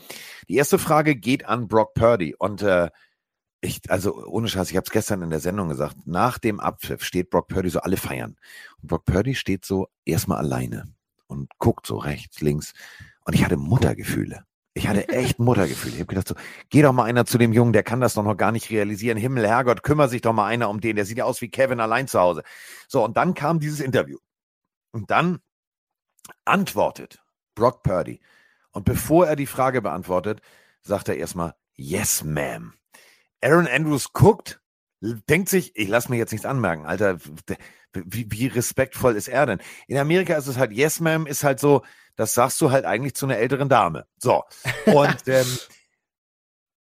[0.49, 2.34] Die erste Frage geht an Brock Purdy.
[2.36, 2.90] Und äh,
[3.62, 7.03] ich, also ohne Scheiß, ich habe es gestern in der Sendung gesagt, nach dem Abpfiff
[7.03, 8.38] steht Brock Purdy so alle feiern.
[8.82, 10.86] Und Brock Purdy steht so erstmal alleine
[11.28, 12.74] und guckt so rechts, links.
[13.24, 14.45] Und ich hatte Muttergefühle.
[14.77, 15.93] Ich hatte echt Muttergefühle.
[15.93, 16.35] Ich habe gedacht so,
[16.69, 19.18] geh doch mal einer zu dem Jungen, der kann das doch noch gar nicht realisieren.
[19.18, 20.97] Himmel, Herrgott, kümmere sich doch mal einer um den.
[20.97, 22.43] Der sieht ja aus wie Kevin allein zu Hause.
[22.89, 24.18] So, und dann kam dieses Interview.
[24.91, 25.39] Und dann
[26.43, 27.23] antwortet
[27.56, 28.19] Brock Purdy.
[28.72, 30.41] Und bevor er die Frage beantwortet,
[30.81, 32.73] sagt er erstmal, yes, ma'am.
[33.41, 34.60] Aaron Andrews guckt,
[35.02, 37.18] denkt sich, ich lasse mir jetzt nichts anmerken, Alter,
[37.94, 39.60] wie, wie respektvoll ist er denn?
[39.88, 41.84] In Amerika ist es halt, yes, ma'am, ist halt so,
[42.16, 44.06] das sagst du halt eigentlich zu einer älteren Dame.
[44.18, 44.44] So.
[44.86, 45.46] Und ähm,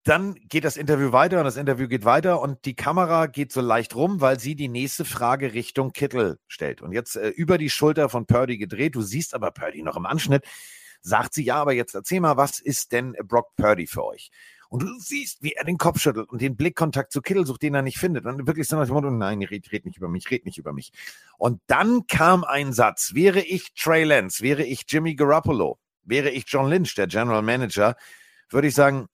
[0.04, 3.60] dann geht das Interview weiter und das Interview geht weiter und die Kamera geht so
[3.60, 6.82] leicht rum, weil sie die nächste Frage Richtung Kittel stellt.
[6.82, 10.06] Und jetzt äh, über die Schulter von Purdy gedreht, du siehst aber Purdy noch im
[10.06, 10.46] Anschnitt,
[11.02, 14.32] sagt sie, ja, aber jetzt erzähl mal, was ist denn Brock Purdy für euch?
[14.70, 17.76] Und du siehst, wie er den Kopf schüttelt und den Blickkontakt zu Kittel sucht, den
[17.76, 18.26] er nicht findet.
[18.26, 20.74] Und wirklich so nach dem Motto, nein, red, red nicht über mich, red nicht über
[20.74, 20.92] mich.
[21.38, 26.46] Und dann kam ein Satz, wäre ich Trey Lance, wäre ich Jimmy Garoppolo, wäre ich
[26.48, 27.96] John Lynch, der General Manager,
[28.50, 29.08] würde ich sagen,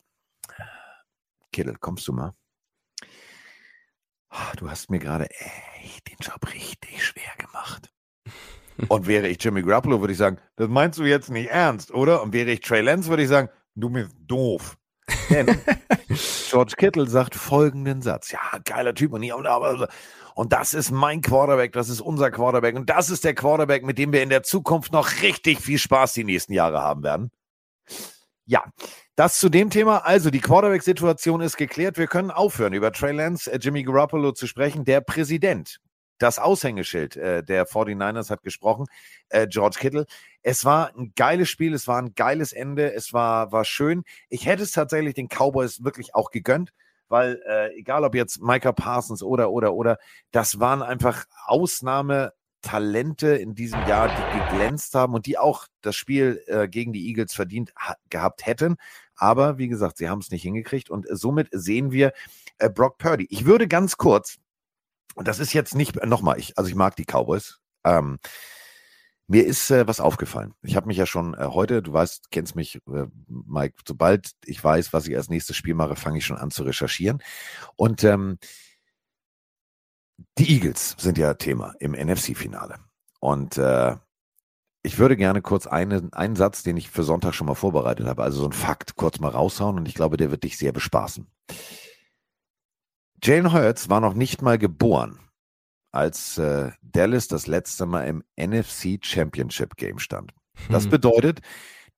[1.52, 2.34] Kittel, kommst du mal?
[4.30, 5.30] Ah, Du hast mir gerade
[5.84, 7.94] echt den Job richtig schwer gemacht.
[8.88, 12.24] Und wäre ich Jimmy Garoppolo, würde ich sagen, das meinst du jetzt nicht ernst, oder?
[12.24, 14.78] Und wäre ich Trey Lance, würde ich sagen, du bist doof.
[15.30, 15.60] Denn
[16.50, 18.32] George Kittle sagt folgenden Satz.
[18.32, 19.14] Ja, geiler Typ.
[19.14, 19.88] Und, hier und, aber,
[20.36, 22.76] und das ist mein Quarterback, das ist unser Quarterback.
[22.76, 26.14] Und das ist der Quarterback, mit dem wir in der Zukunft noch richtig viel Spaß
[26.14, 27.32] die nächsten Jahre haben werden.
[28.46, 28.64] Ja,
[29.16, 30.00] das zu dem Thema.
[30.00, 31.98] Also, die Quarterback-Situation ist geklärt.
[31.98, 34.84] Wir können aufhören, über Trey Lance, äh, Jimmy Garoppolo zu sprechen.
[34.86, 35.80] Der Präsident,
[36.24, 38.86] das Aushängeschild äh, der 49ers hat gesprochen,
[39.28, 40.06] äh, George Kittle.
[40.42, 44.04] Es war ein geiles Spiel, es war ein geiles Ende, es war, war schön.
[44.30, 46.72] Ich hätte es tatsächlich den Cowboys wirklich auch gegönnt,
[47.10, 49.98] weil äh, egal ob jetzt Micah Parsons oder, oder, oder,
[50.32, 56.42] das waren einfach Ausnahmetalente in diesem Jahr, die geglänzt haben und die auch das Spiel
[56.48, 58.78] äh, gegen die Eagles verdient ha gehabt hätten.
[59.18, 62.14] Aber wie gesagt, sie haben es nicht hingekriegt und äh, somit sehen wir
[62.60, 63.28] äh, Brock Purdy.
[63.30, 64.38] Ich würde ganz kurz,
[65.14, 67.60] und das ist jetzt nicht, nochmal, ich, also ich mag die Cowboys.
[67.84, 68.20] Ähm,
[69.28, 70.54] mir ist äh, was aufgefallen.
[70.62, 74.62] Ich habe mich ja schon äh, heute, du weißt, kennst mich, äh, Mike, sobald ich
[74.64, 77.22] weiß, was ich als nächstes Spiel mache, fange ich schon an zu recherchieren.
[77.76, 78.38] Und ähm,
[80.38, 82.80] die Eagles sind ja Thema im NFC-Finale.
[83.20, 83.96] Und äh,
[84.84, 88.22] ich würde gerne kurz einen, einen Satz, den ich für Sonntag schon mal vorbereitet habe,
[88.24, 91.26] also so ein Fakt, kurz mal raushauen und ich glaube, der wird dich sehr bespaßen.
[93.24, 95.18] Jalen Hurts war noch nicht mal geboren,
[95.94, 100.34] als äh, Dallas das letzte Mal im NFC Championship Game stand.
[100.70, 100.90] Das Hm.
[100.92, 101.40] bedeutet,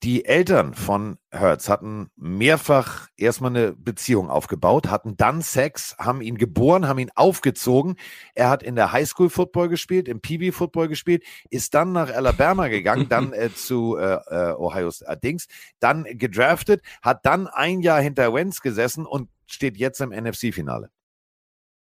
[0.04, 6.38] die Eltern von Hurts hatten mehrfach erstmal eine Beziehung aufgebaut, hatten dann Sex, haben ihn
[6.38, 7.96] geboren, haben ihn aufgezogen.
[8.36, 12.68] Er hat in der Highschool Football gespielt, im PB Football gespielt, ist dann nach Alabama
[12.68, 15.48] gegangen, dann äh, zu äh, äh, Ohio äh, Dings,
[15.80, 20.92] dann gedraftet, hat dann ein Jahr hinter Wentz gesessen und steht jetzt im NFC-Finale.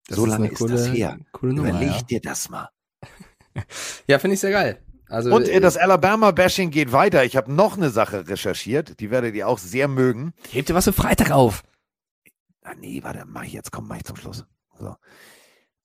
[0.09, 1.19] Das So ist lange ist coole- das her.
[1.33, 2.03] coole Nummer, Überleg ja.
[2.03, 2.69] dir das mal.
[4.07, 4.83] Ja, finde ich sehr geil.
[5.09, 7.25] Also, Und äh, das Alabama-Bashing geht weiter.
[7.25, 10.35] Ich habe noch eine Sache recherchiert, die werdet ihr auch sehr mögen.
[10.51, 11.63] hebt dir was für Freitag auf.
[12.63, 14.45] Ah, nee, warte, mach ich jetzt, komm, mach ich zum Schluss.
[14.79, 14.95] So.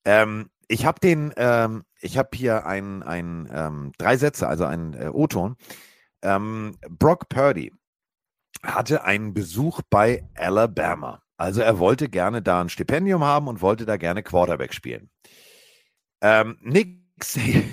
[0.05, 4.93] Ähm, ich habe den, ähm, ich habe hier ein, ein ähm, drei Sätze, also einen
[4.95, 5.55] äh, O-Ton.
[6.23, 7.71] Ähm, Brock Purdy
[8.63, 11.21] hatte einen Besuch bei Alabama.
[11.41, 15.09] Also er wollte gerne da ein Stipendium haben und wollte da gerne Quarterback spielen.
[16.21, 17.63] Ähm, Nick Saban,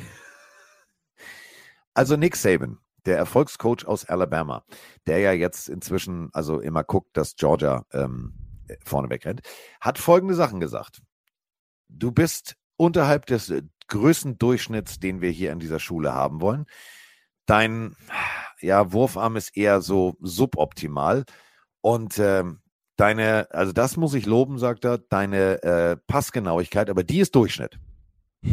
[1.93, 4.65] also Nick Saban, der Erfolgscoach aus Alabama,
[5.07, 8.33] der ja jetzt inzwischen also immer guckt, dass Georgia ähm,
[8.87, 9.43] vorne wegrennt,
[9.83, 11.03] hat folgende Sachen gesagt.
[11.91, 13.53] Du bist unterhalb des
[13.89, 16.65] Größendurchschnitts, den wir hier in dieser Schule haben wollen.
[17.45, 17.97] Dein
[18.63, 21.27] ja, Wurfarm ist eher so suboptimal.
[21.83, 22.63] Und ähm,
[22.99, 27.79] deine, also das muss ich loben, sagt er, deine äh, Passgenauigkeit, aber die ist Durchschnitt.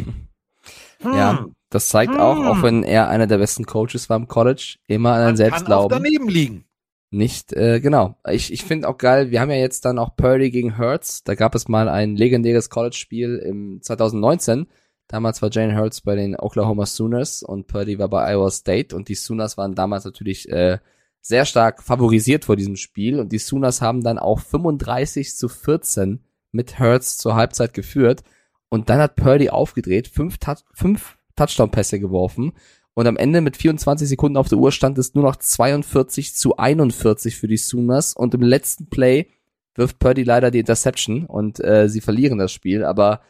[1.04, 5.12] Ja, das zeigt auch, auch wenn er einer der besten Coaches war im College, immer
[5.12, 5.90] an einen selbst glauben.
[5.90, 6.64] daneben liegen.
[7.10, 8.16] Nicht, äh, genau.
[8.28, 11.22] Ich, ich finde auch geil, wir haben ja jetzt dann auch Purdy gegen Hurts.
[11.22, 14.66] Da gab es mal ein legendäres College-Spiel im 2019.
[15.06, 19.08] Damals war Jane Hurts bei den Oklahoma Sooners und Purdy war bei Iowa State und
[19.08, 20.78] die Sooners waren damals natürlich äh,
[21.26, 26.20] sehr stark favorisiert vor diesem Spiel und die Sooners haben dann auch 35 zu 14
[26.52, 28.22] mit Hurts zur Halbzeit geführt
[28.68, 30.38] und dann hat Purdy aufgedreht, fünf,
[30.72, 32.52] fünf Touchdown-Pässe geworfen
[32.94, 36.56] und am Ende mit 24 Sekunden auf der Uhr stand es nur noch 42 zu
[36.56, 39.26] 41 für die Sooners und im letzten Play
[39.74, 43.20] wirft Purdy leider die Interception und äh, sie verlieren das Spiel, aber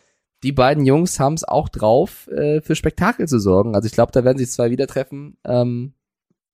[0.43, 3.75] die beiden Jungs haben es auch drauf, äh, für Spektakel zu sorgen.
[3.75, 5.95] Also ich glaube, da werden sich zwei wieder treffen, ähm,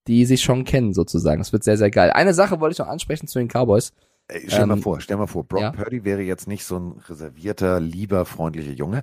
[0.06, 1.40] die sich schon kennen sozusagen.
[1.40, 2.10] Das wird sehr, sehr geil.
[2.10, 3.92] Eine Sache wollte ich noch ansprechen zu den Cowboys.
[4.28, 5.72] Ey, stell mal Ähm, vor, stell mal vor, Brock ja.
[5.72, 9.02] Purdy wäre jetzt nicht so ein reservierter, lieber, freundlicher Junge.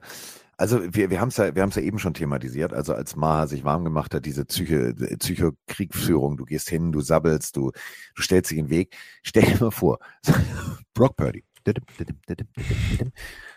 [0.58, 2.74] Also wir, wir haben es ja, wir haben es ja eben schon thematisiert.
[2.74, 7.56] Also als Maha sich warm gemacht hat, diese Psyche, Psychokriegführung, du gehst hin, du sabbelst,
[7.56, 7.72] du,
[8.16, 8.98] du stellst dich in den Weg.
[9.24, 10.00] Stell dir mal vor,
[10.94, 11.46] Brock Purdy.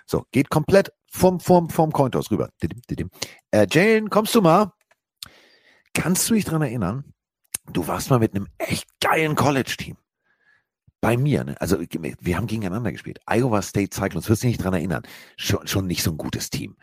[0.06, 2.50] So, geht komplett vom, vom, vom Cointos rüber.
[3.50, 4.72] Äh, Jane, kommst du mal?
[5.94, 7.12] Kannst du dich dran erinnern?
[7.70, 9.96] Du warst mal mit einem echt geilen College-Team.
[11.00, 11.60] Bei mir, ne?
[11.60, 13.20] Also wir haben gegeneinander gespielt.
[13.26, 15.02] Iowa State Cyclones, wirst du dich nicht dran erinnern.
[15.36, 16.76] Schon, schon nicht so ein gutes Team.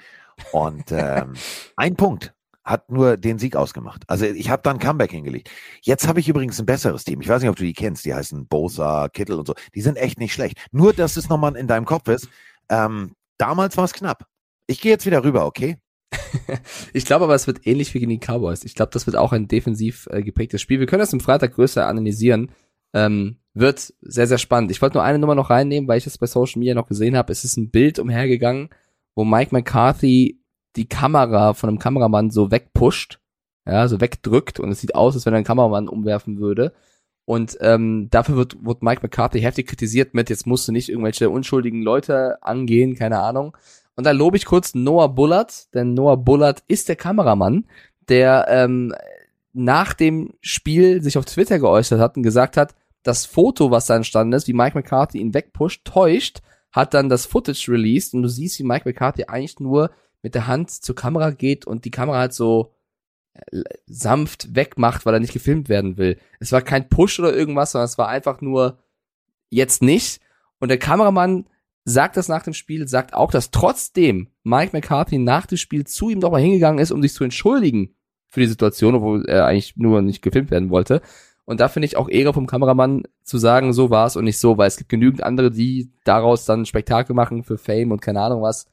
[0.52, 1.34] Und ähm,
[1.76, 2.34] ein Punkt
[2.64, 4.04] hat nur den Sieg ausgemacht.
[4.08, 5.50] Also ich habe da ein Comeback hingelegt.
[5.82, 7.22] Jetzt habe ich übrigens ein besseres Team.
[7.22, 8.06] Ich weiß nicht, ob du die kennst.
[8.06, 9.56] Die heißen Bosa, Kittel und so.
[9.74, 10.58] Die sind echt nicht schlecht.
[10.72, 12.30] Nur, dass es nochmal in deinem Kopf ist.
[12.70, 14.26] Ähm, damals war es knapp.
[14.68, 15.78] Ich gehe jetzt wieder rüber, okay?
[16.94, 18.64] Ich glaube aber, es wird ähnlich wie gegen die Cowboys.
[18.64, 20.80] Ich glaube, das wird auch ein defensiv äh, geprägtes Spiel.
[20.80, 22.52] Wir können das am Freitag größer analysieren.
[22.94, 24.72] Ähm, wird sehr, sehr spannend.
[24.72, 27.16] Ich wollte nur eine Nummer noch reinnehmen, weil ich es bei Social Media noch gesehen
[27.16, 27.32] habe.
[27.32, 28.70] Es ist ein Bild umhergegangen,
[29.16, 30.42] wo Mike McCarthy
[30.76, 33.20] die Kamera von einem Kameramann so wegpusht,
[33.68, 36.74] ja, so wegdrückt und es sieht aus, als wenn er einen Kameramann umwerfen würde.
[37.26, 41.30] Und ähm, dafür wird, wird Mike McCarthy heftig kritisiert mit, jetzt musst du nicht irgendwelche
[41.30, 43.56] unschuldigen Leute angehen, keine Ahnung.
[44.00, 47.66] Und da lobe ich kurz Noah Bullard, denn Noah Bullard ist der Kameramann,
[48.08, 48.96] der ähm,
[49.52, 53.98] nach dem Spiel sich auf Twitter geäußert hat und gesagt hat, das Foto, was da
[53.98, 56.40] entstanden ist, wie Mike McCarthy ihn wegpusht, täuscht,
[56.72, 60.48] hat dann das Footage released und du siehst, wie Mike McCarthy eigentlich nur mit der
[60.48, 62.72] Hand zur Kamera geht und die Kamera halt so
[63.34, 66.18] äh, sanft wegmacht, weil er nicht gefilmt werden will.
[66.40, 68.80] Es war kein Push oder irgendwas, sondern es war einfach nur
[69.50, 70.22] jetzt nicht.
[70.62, 71.48] Und der Kameramann
[71.86, 76.10] sagt das nach dem Spiel, sagt auch, dass trotzdem Mike McCarthy nach dem Spiel zu
[76.10, 77.96] ihm nochmal hingegangen ist, um sich zu entschuldigen
[78.30, 81.02] für die Situation, obwohl er eigentlich nur nicht gefilmt werden wollte.
[81.46, 84.38] Und da finde ich auch Ehre vom Kameramann zu sagen, so war es und nicht
[84.38, 88.22] so, weil es gibt genügend andere, die daraus dann Spektakel machen für Fame und keine
[88.22, 88.68] Ahnung was.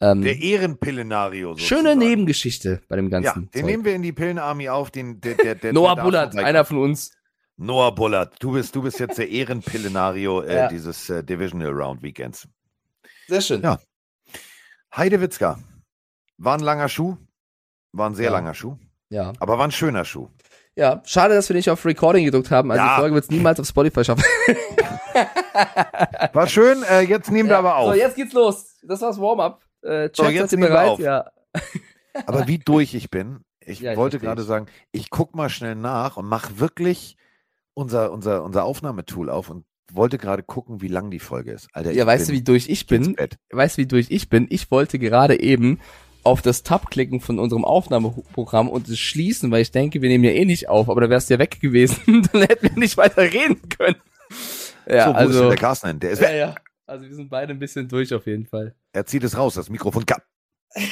[0.00, 1.56] Ähm, Der Ehrenpillenario.
[1.58, 1.98] schöne sozusagen.
[1.98, 3.50] Nebengeschichte bei dem Ja, ganzen.
[3.50, 3.64] den Zeug.
[3.70, 4.90] nehmen wir in die Pillenarmee auf.
[4.90, 7.12] Den, der, der, der, Noah Bullard, einer von uns.
[7.56, 10.68] Noah Bullard, du bist, du bist jetzt der Ehrenpillenario äh, Ja.
[10.68, 12.48] dieses äh, Divisional Round Weekends.
[13.28, 13.62] Sehr schön.
[13.62, 13.78] Ja.
[14.96, 15.58] Heidewitzka.
[16.38, 17.16] War ein langer Schuh.
[17.92, 18.32] War ein sehr Ja.
[18.32, 18.76] langer Schuh.
[19.10, 19.32] Ja.
[19.38, 20.28] Aber war ein schöner Schuh.
[20.74, 22.70] Ja, schade, dass wir nicht auf Recording gedrückt haben.
[22.70, 22.94] Also Ja.
[22.96, 24.24] die Folge wird es niemals auf Spotify schaffen.
[26.32, 26.82] War schön.
[26.84, 27.92] Äh, jetzt nehmen wir aber auf.
[27.92, 28.76] So, jetzt geht's los.
[28.82, 29.62] Das war's Warm-up.
[29.82, 30.88] Äh, So, jetzt seid ihr bereit?
[30.88, 30.98] auf.
[30.98, 31.30] Ja.
[32.26, 36.16] Aber wie durch ich bin, ich Ja, wollte gerade sagen, ich guck mal schnell nach
[36.16, 37.16] und mach wirklich
[37.74, 41.68] unser, unser, unser Aufnahmetool auf und wollte gerade gucken, wie lang die Folge ist.
[41.72, 43.16] Alter, Ja, weißt du, wie durch ich bin?
[43.50, 44.46] Weißt du, wie durch ich bin?
[44.50, 45.80] Ich wollte gerade eben
[46.24, 50.24] auf das Tab klicken von unserem Aufnahmeprogramm und es schließen, weil ich denke, wir nehmen
[50.24, 51.96] ja eh nicht auf, aber da wärst du ja weg gewesen.
[52.32, 53.96] Dann hätten wir nicht weiter reden können.
[54.86, 55.48] Ja, so, also.
[55.48, 56.00] der Carsten hin?
[56.00, 56.36] Der ist Ja, weg.
[56.38, 56.54] ja.
[56.86, 58.74] Also wir sind beide ein bisschen durch auf jeden Fall.
[58.92, 60.06] Er zieht es raus, das Mikrofon.
[60.06, 60.22] Ka-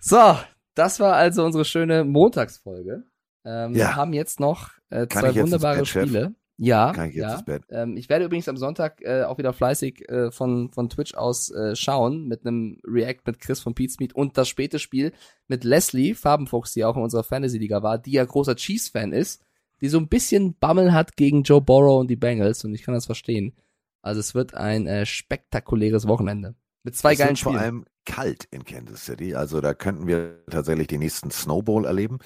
[0.00, 0.36] So,
[0.74, 3.04] das war also unsere schöne Montagsfolge.
[3.44, 3.88] Ähm, Ja.
[3.88, 5.84] Wir haben jetzt noch äh, zwei wunderbare?
[5.86, 6.34] Spiele.
[6.58, 7.32] Ja, Kann ich jetzt ja.
[7.34, 7.62] ins Bett?
[7.70, 11.50] Ähm, ich werde übrigens am Sonntag äh, auch wieder fleißig äh, von, von Twitch aus
[11.50, 15.12] äh, schauen mit einem React mit Chris von Pete's Meet und das späte Spiel
[15.48, 19.42] mit Leslie Farbenfuchs, die auch in unserer Fantasy-Liga war, die ja großer Chiefs-Fan ist,
[19.80, 22.94] die so ein bisschen Bammel hat gegen Joe Burrow und die Bengals und ich kann
[22.94, 23.54] das verstehen.
[24.02, 26.54] Also es wird ein äh, spektakuläres Wochenende.
[26.84, 27.64] Mit zwei es geilen wird vor Spielen.
[27.64, 29.34] allem kalt in Kansas City.
[29.34, 32.18] Also da könnten wir tatsächlich den nächsten Snowball erleben.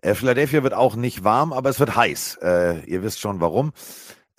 [0.00, 2.38] Äh, Philadelphia wird auch nicht warm, aber es wird heiß.
[2.42, 3.72] Äh, ihr wisst schon warum.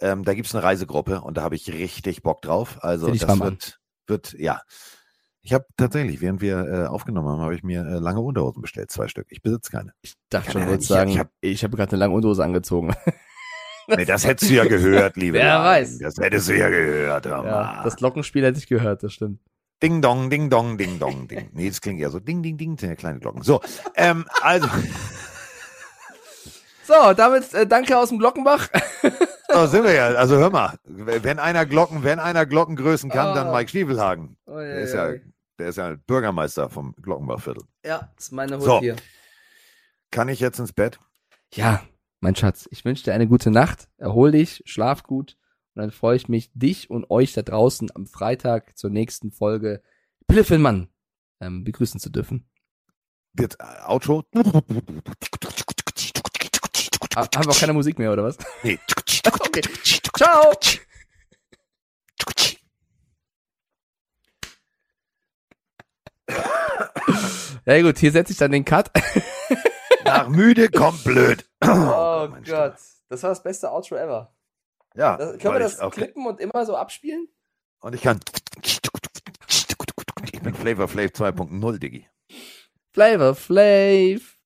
[0.02, 2.78] Ähm, da gibt's eine Reisegruppe und da habe ich richtig Bock drauf.
[2.82, 3.40] Also das an.
[3.42, 4.62] wird, wird, ja.
[5.42, 8.92] Ich habe tatsächlich, während wir äh, aufgenommen haben, habe ich mir äh, lange Unterhosen bestellt,
[8.92, 9.28] zwei Stück.
[9.30, 9.94] Ich besitze keine.
[10.02, 11.20] Ich dachte schon, ich- sagen, ich ich
[11.64, 12.94] hab- habe hab gerade eine lange Unterhose angezogen.
[13.92, 15.66] Nee, das hättest du ja gehört, liebe Wer Leute.
[15.66, 15.98] weiß.
[15.98, 17.26] Das hättest du ja gehört.
[17.26, 19.40] hör Ja, das Glockenspiel hätte ich gehört, das stimmt.
[19.82, 21.50] Ding dong, ding dong, ding dong, ding.
[21.54, 23.42] Nee, das klingt eher so ding, ding, ding, kleine Glocken.
[23.42, 23.62] So,
[23.96, 24.68] ähm, also,
[26.90, 28.68] So, damit äh, danke aus dem Glockenbach.
[29.48, 30.08] da sind wir ja.
[30.08, 33.54] Also hör mal, wenn einer Glocken, wenn einer Glockengrößen kann, dann Oh.
[33.54, 34.38] Mike Stiefelhagen.
[34.48, 35.14] Oh, Der ist ja,
[35.60, 37.64] der ist ja Bürgermeister vom Glockenbachviertel.
[37.86, 38.80] ja, das ist meine Hut So.
[38.80, 38.96] hier.
[40.10, 41.00] Kann ich jetzt ins Bett?
[41.54, 41.84] Ja,
[42.22, 43.88] mein Schatz, ich wünsche dir eine gute Nacht.
[43.98, 45.38] Erhol dich, schlaf gut.
[45.76, 49.84] Und dann freue ich mich, dich und euch da draußen am Freitag zur nächsten Folge
[50.28, 50.90] Pillefilmmann
[51.40, 52.50] ähm, begrüßen zu dürfen.
[53.40, 54.24] Jetzt äh, Outro?
[57.22, 58.38] Ha- Haben wir auch keine Musik mehr, oder was?
[58.64, 58.80] Nee.
[59.42, 59.62] Okay.
[60.18, 60.52] Ciao!
[67.66, 68.90] Ja gut, hier setze ich dann den Cut.
[70.06, 71.46] Nach müde kommt blöd.
[71.62, 72.76] Oh mein Gott,
[73.10, 74.34] das war das beste Outro ever.
[74.96, 76.02] Ja, Das, können wir das okay.
[76.04, 77.28] klippen und immer so abspielen?
[77.82, 78.20] Und ich kann.
[80.32, 82.08] Ich bin Flavor Flav 2.0, Diggi.
[82.94, 84.38] Flavor Flav.